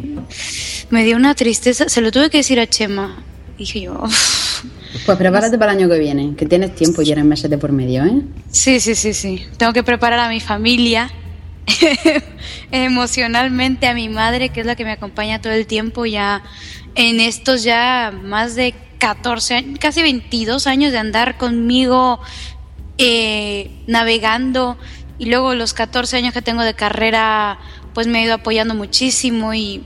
me 0.89 1.03
dio 1.03 1.15
una 1.15 1.33
tristeza, 1.35 1.87
se 1.89 2.01
lo 2.01 2.11
tuve 2.11 2.29
que 2.29 2.37
decir 2.37 2.59
a 2.59 2.67
Chema. 2.67 3.23
Dije 3.57 3.81
yo, 3.81 4.03
Pues 5.05 5.17
prepárate 5.17 5.57
para 5.57 5.71
el 5.71 5.79
año 5.79 5.89
que 5.89 5.97
viene, 5.99 6.35
que 6.35 6.45
tienes 6.45 6.75
tiempo 6.75 7.01
y 7.01 7.11
eres 7.11 7.23
meses 7.23 7.49
de 7.49 7.57
por 7.57 7.71
medio, 7.71 8.03
¿eh? 8.05 8.21
Sí, 8.51 8.79
sí, 8.79 8.95
sí, 8.95 9.13
sí. 9.13 9.45
Tengo 9.57 9.71
que 9.73 9.83
preparar 9.83 10.19
a 10.19 10.29
mi 10.29 10.39
familia 10.41 11.09
emocionalmente, 12.71 13.87
a 13.87 13.93
mi 13.93 14.09
madre, 14.09 14.49
que 14.49 14.61
es 14.61 14.65
la 14.65 14.75
que 14.75 14.85
me 14.85 14.91
acompaña 14.91 15.41
todo 15.41 15.53
el 15.53 15.67
tiempo, 15.67 16.05
ya 16.05 16.43
en 16.95 17.19
estos 17.19 17.63
ya 17.63 18.13
más 18.23 18.55
de 18.55 18.73
14, 18.99 19.55
años, 19.55 19.79
casi 19.79 20.01
22 20.01 20.67
años 20.67 20.91
de 20.91 20.97
andar 20.97 21.37
conmigo 21.37 22.19
eh, 22.97 23.71
navegando 23.87 24.77
y 25.19 25.25
luego 25.25 25.53
los 25.53 25.73
14 25.73 26.17
años 26.17 26.33
que 26.33 26.41
tengo 26.41 26.63
de 26.63 26.73
carrera, 26.73 27.59
pues 27.93 28.07
me 28.07 28.19
ha 28.19 28.23
ido 28.23 28.33
apoyando 28.33 28.73
muchísimo 28.73 29.53
y, 29.53 29.83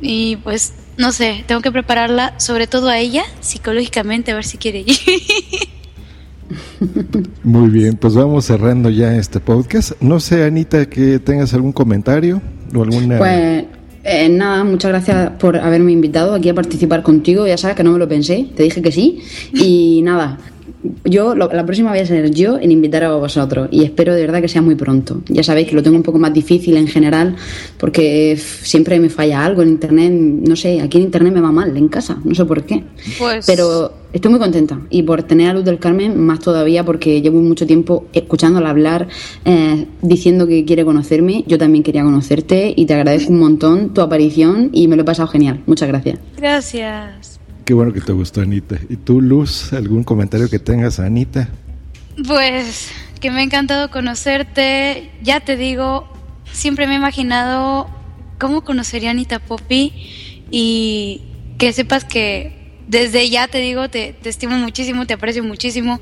y 0.00 0.36
pues 0.36 0.74
no 0.96 1.12
sé, 1.12 1.44
tengo 1.46 1.60
que 1.60 1.72
prepararla 1.72 2.38
sobre 2.38 2.66
todo 2.66 2.88
a 2.88 2.98
ella 2.98 3.24
psicológicamente 3.40 4.32
a 4.32 4.34
ver 4.34 4.44
si 4.44 4.58
quiere 4.58 4.80
ir. 4.80 4.96
Muy 7.42 7.68
bien, 7.70 7.96
pues 7.96 8.14
vamos 8.14 8.44
cerrando 8.44 8.90
ya 8.90 9.16
este 9.16 9.40
podcast. 9.40 9.92
No 10.00 10.20
sé, 10.20 10.44
Anita, 10.44 10.86
que 10.88 11.18
tengas 11.18 11.54
algún 11.54 11.72
comentario 11.72 12.40
o 12.74 12.82
alguna... 12.82 13.18
Pues 13.18 13.64
eh, 14.02 14.28
nada, 14.30 14.64
muchas 14.64 14.90
gracias 14.90 15.30
por 15.38 15.56
haberme 15.56 15.92
invitado 15.92 16.34
aquí 16.34 16.48
a 16.48 16.54
participar 16.54 17.02
contigo. 17.02 17.46
Ya 17.46 17.56
sabes 17.58 17.76
que 17.76 17.84
no 17.84 17.92
me 17.92 17.98
lo 17.98 18.08
pensé, 18.08 18.48
te 18.56 18.62
dije 18.62 18.80
que 18.82 18.90
sí. 18.92 19.20
Y 19.52 20.00
nada, 20.02 20.38
yo 21.04 21.34
lo- 21.34 21.52
la 21.52 21.66
próxima 21.66 21.90
voy 21.90 21.98
a 21.98 22.06
ser 22.06 22.30
yo 22.30 22.58
en 22.58 22.72
invitar 22.72 23.04
a 23.04 23.12
vosotros. 23.14 23.68
Y 23.70 23.84
espero 23.84 24.14
de 24.14 24.22
verdad 24.22 24.40
que 24.40 24.48
sea 24.48 24.62
muy 24.62 24.74
pronto. 24.74 25.22
Ya 25.28 25.42
sabéis 25.42 25.68
que 25.68 25.74
lo 25.74 25.82
tengo 25.82 25.96
un 25.98 26.02
poco 26.02 26.18
más 26.18 26.32
difícil 26.32 26.76
en 26.78 26.86
general 26.88 27.36
porque 27.78 28.38
siempre 28.38 28.98
me 28.98 29.10
falla 29.10 29.44
algo 29.44 29.60
en 29.62 29.68
internet. 29.68 30.12
No 30.12 30.56
sé, 30.56 30.80
aquí 30.80 30.96
en 30.98 31.04
internet 31.04 31.34
me 31.34 31.40
va 31.42 31.52
mal, 31.52 31.76
en 31.76 31.88
casa, 31.88 32.18
no 32.24 32.34
sé 32.34 32.44
por 32.46 32.64
qué. 32.64 32.82
Pues 33.18 33.44
Pero 33.46 33.92
estoy 34.12 34.30
muy 34.30 34.40
contenta 34.40 34.80
y 34.90 35.02
por 35.02 35.22
tener 35.22 35.50
a 35.50 35.54
Luz 35.54 35.64
del 35.64 35.78
Carmen 35.78 36.18
más 36.20 36.40
todavía 36.40 36.84
porque 36.84 37.20
llevo 37.20 37.40
mucho 37.40 37.66
tiempo 37.66 38.06
escuchándola 38.12 38.70
hablar, 38.70 39.08
eh, 39.44 39.86
diciendo 40.02 40.46
que 40.46 40.64
quiere 40.64 40.84
conocerme. 40.84 41.44
Yo 41.46 41.58
también 41.58 41.82
quería 41.82 42.02
conocerte 42.02 42.72
y 42.76 42.86
te 42.86 42.94
agradezco 42.94 43.32
un 43.32 43.38
montón 43.38 43.94
tu 43.94 44.00
aparición 44.00 44.70
y 44.72 44.88
me 44.88 44.96
lo 44.96 45.02
he 45.02 45.04
pasado 45.04 45.28
genial. 45.28 45.60
Muchas 45.66 45.88
gracias. 45.88 46.18
gracias. 46.36 47.40
Qué 47.64 47.74
bueno 47.74 47.92
que 47.92 48.00
te 48.00 48.12
gustó, 48.12 48.40
Anita. 48.40 48.80
¿Y 48.88 48.96
tú, 48.96 49.20
Luz, 49.20 49.72
algún 49.72 50.02
comentario 50.02 50.50
que 50.50 50.58
tengas, 50.58 50.98
Anita? 50.98 51.48
Pues 52.26 52.90
que 53.20 53.30
me 53.30 53.40
ha 53.40 53.42
encantado 53.42 53.90
conocerte. 53.90 55.10
Ya 55.22 55.40
te 55.40 55.56
digo, 55.56 56.08
siempre 56.50 56.86
me 56.86 56.94
he 56.94 56.96
imaginado 56.96 57.88
cómo 58.38 58.62
conocería 58.62 59.10
a 59.10 59.12
Anita 59.12 59.38
Poppy 59.38 59.92
y 60.50 61.22
que 61.58 61.72
sepas 61.72 62.04
que 62.04 62.59
desde 62.90 63.30
ya 63.30 63.46
te 63.46 63.58
digo, 63.58 63.88
te, 63.88 64.14
te 64.20 64.28
estimo 64.28 64.56
muchísimo, 64.56 65.06
te 65.06 65.14
aprecio 65.14 65.44
muchísimo 65.44 66.00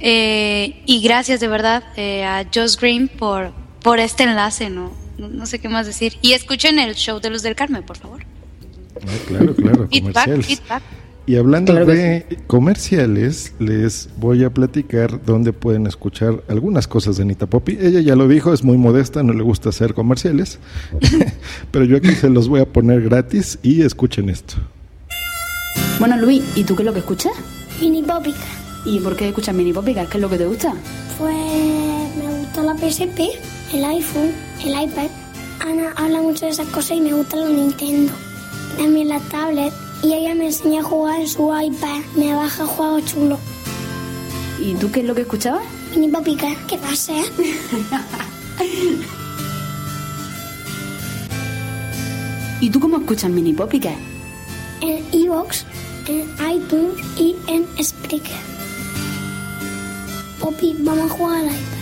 eh, 0.00 0.82
y 0.84 1.00
gracias 1.00 1.38
de 1.38 1.46
verdad 1.46 1.84
eh, 1.96 2.24
a 2.24 2.44
Josh 2.52 2.76
Green 2.76 3.06
por, 3.06 3.52
por 3.82 4.00
este 4.00 4.24
enlace, 4.24 4.68
¿no? 4.68 4.92
No, 5.16 5.28
no 5.28 5.46
sé 5.46 5.60
qué 5.60 5.68
más 5.68 5.86
decir. 5.86 6.14
Y 6.22 6.32
escuchen 6.32 6.80
el 6.80 6.96
show 6.96 7.20
de 7.20 7.30
Luz 7.30 7.42
del 7.42 7.54
Carmen, 7.54 7.84
por 7.84 7.96
favor. 7.96 8.24
Ah, 9.06 9.12
claro, 9.28 9.54
claro, 9.54 9.88
comerciales. 10.00 10.62
Y 11.26 11.36
hablando 11.36 11.72
Claro 11.72 11.86
de 11.86 12.26
comerciales, 12.48 13.54
les 13.58 14.10
voy 14.18 14.44
a 14.44 14.50
platicar 14.50 15.24
dónde 15.24 15.54
pueden 15.54 15.86
escuchar 15.86 16.42
algunas 16.48 16.86
cosas 16.86 17.16
de 17.16 17.22
Anita 17.22 17.46
Poppy. 17.46 17.78
Ella 17.80 18.00
ya 18.00 18.16
lo 18.16 18.28
dijo, 18.28 18.52
es 18.52 18.62
muy 18.62 18.76
modesta, 18.76 19.22
no 19.22 19.32
le 19.32 19.42
gusta 19.42 19.70
hacer 19.70 19.94
comerciales, 19.94 20.58
pero 21.70 21.86
yo 21.86 21.96
aquí 21.96 22.10
se 22.10 22.28
los 22.28 22.48
voy 22.48 22.60
a 22.60 22.66
poner 22.66 23.02
gratis 23.02 23.58
y 23.62 23.82
escuchen 23.82 24.28
esto. 24.28 24.56
Bueno, 25.98 26.16
Luis, 26.16 26.42
¿y 26.56 26.64
tú 26.64 26.74
qué 26.74 26.82
es 26.82 26.86
lo 26.86 26.92
que 26.92 26.98
escuchas? 27.00 27.32
Mini 27.80 28.02
Popica. 28.02 28.46
¿Y 28.84 28.98
por 29.00 29.16
qué 29.16 29.28
escuchas 29.28 29.54
Mini 29.54 29.72
Popica? 29.72 30.04
¿Qué 30.06 30.18
es 30.18 30.22
lo 30.22 30.28
que 30.28 30.38
te 30.38 30.46
gusta? 30.46 30.74
Pues 31.18 31.36
me 32.16 32.38
gusta 32.38 32.62
la 32.62 32.74
PSP, 32.76 33.20
el 33.72 33.84
iPhone, 33.84 34.32
el 34.64 34.70
iPad. 34.82 35.06
Ana 35.60 35.92
habla 35.96 36.20
mucho 36.20 36.46
de 36.46 36.50
esas 36.52 36.66
cosas 36.68 36.98
y 36.98 37.00
me 37.00 37.14
gusta 37.14 37.36
los 37.36 37.50
Nintendo. 37.50 38.12
También 38.76 39.08
la 39.08 39.20
tablet. 39.20 39.72
Y 40.02 40.12
ella 40.12 40.34
me 40.34 40.46
enseña 40.46 40.80
a 40.80 40.84
jugar 40.84 41.20
en 41.20 41.28
su 41.28 41.50
iPad. 41.56 42.00
Me 42.16 42.34
baja 42.34 42.66
juegos 42.66 43.06
chulos. 43.06 43.38
¿Y 44.60 44.74
tú 44.74 44.90
qué 44.90 45.00
es 45.00 45.06
lo 45.06 45.14
que 45.14 45.22
escuchabas? 45.22 45.62
Mini 45.92 46.08
Popica, 46.08 46.48
¿qué 46.68 46.76
pasa? 46.76 47.14
¿Y 52.60 52.68
tú 52.70 52.80
cómo 52.80 52.98
escuchas 52.98 53.30
Mini 53.30 53.52
Popica? 53.52 53.94
En 54.84 55.02
Evox, 55.12 55.64
en 56.08 56.24
iTunes 56.52 56.96
y 57.18 57.34
en 57.48 57.64
Spreaker. 57.82 58.42
Poppy, 60.38 60.76
vamos 60.80 61.10
a 61.10 61.14
jugar 61.14 61.38
al 61.38 61.46
iPad. 61.46 61.74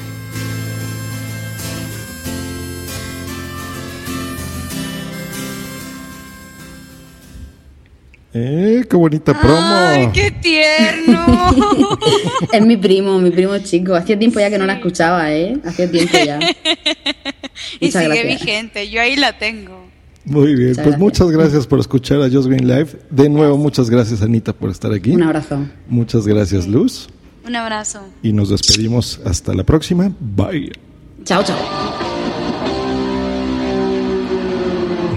¡Eh, 8.35 8.85
qué 8.89 8.97
bonita 8.97 9.39
promo! 9.39 9.59
¡Ay, 9.61 10.09
qué 10.15 10.31
tierno! 10.31 11.27
Es 12.53 12.63
mi 12.63 12.77
primo, 12.77 13.19
mi 13.19 13.31
primo 13.31 13.59
chico. 13.59 13.95
Hacía 13.95 14.19
tiempo 14.19 14.41
ya 14.41 14.49
que 14.49 14.59
no 14.59 14.65
la 14.65 14.75
escuchaba, 14.75 15.31
¿eh? 15.33 15.57
Hacía 15.65 15.91
tiempo 15.91 16.17
ya. 16.25 16.39
y 17.81 17.87
Muchas 17.87 18.03
sigue 18.03 18.23
gracias. 18.23 18.27
vigente, 18.41 18.91
yo 18.91 19.03
ahí 19.03 19.17
la 19.17 19.39
tengo. 19.39 19.91
Muy 20.25 20.55
bien, 20.55 20.68
Muchas 20.68 20.77
pues 20.77 20.87
gracias. 20.87 21.01
muchas 21.01 21.31
gracias 21.31 21.66
por 21.66 21.81
escuchar 21.81 22.23
a 22.23 22.31
Just 22.31 22.47
Green 22.47 22.66
Live. 22.68 22.97
De 23.11 23.29
nuevo, 23.29 23.57
muchas 23.59 23.91
gracias, 23.91 24.23
Anita, 24.23 24.53
por 24.53 24.70
estar 24.70 24.93
aquí. 24.93 25.11
Un 25.12 25.23
abrazo. 25.25 25.59
Muchas 25.89 26.27
gracias, 26.27 26.68
Luz. 26.68 27.09
Un 27.47 27.57
abrazo. 27.57 28.01
Y 28.23 28.33
nos 28.33 28.51
despedimos 28.51 29.20
hasta 29.25 29.53
la 29.53 29.64
próxima. 29.64 30.12
Bye. 30.20 30.73
Chao, 31.25 31.43
chao. 31.43 31.59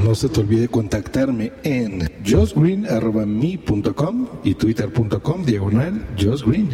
No 0.04 0.16
se 0.16 0.30
te 0.30 0.40
olvide 0.40 0.68
contactarme 0.68 1.52
en 1.64 2.10
josgreen.me.com 2.28 4.28
y 4.44 4.54
twitter.com 4.54 5.46
diagonal 5.46 6.06
josgreen. 6.20 6.70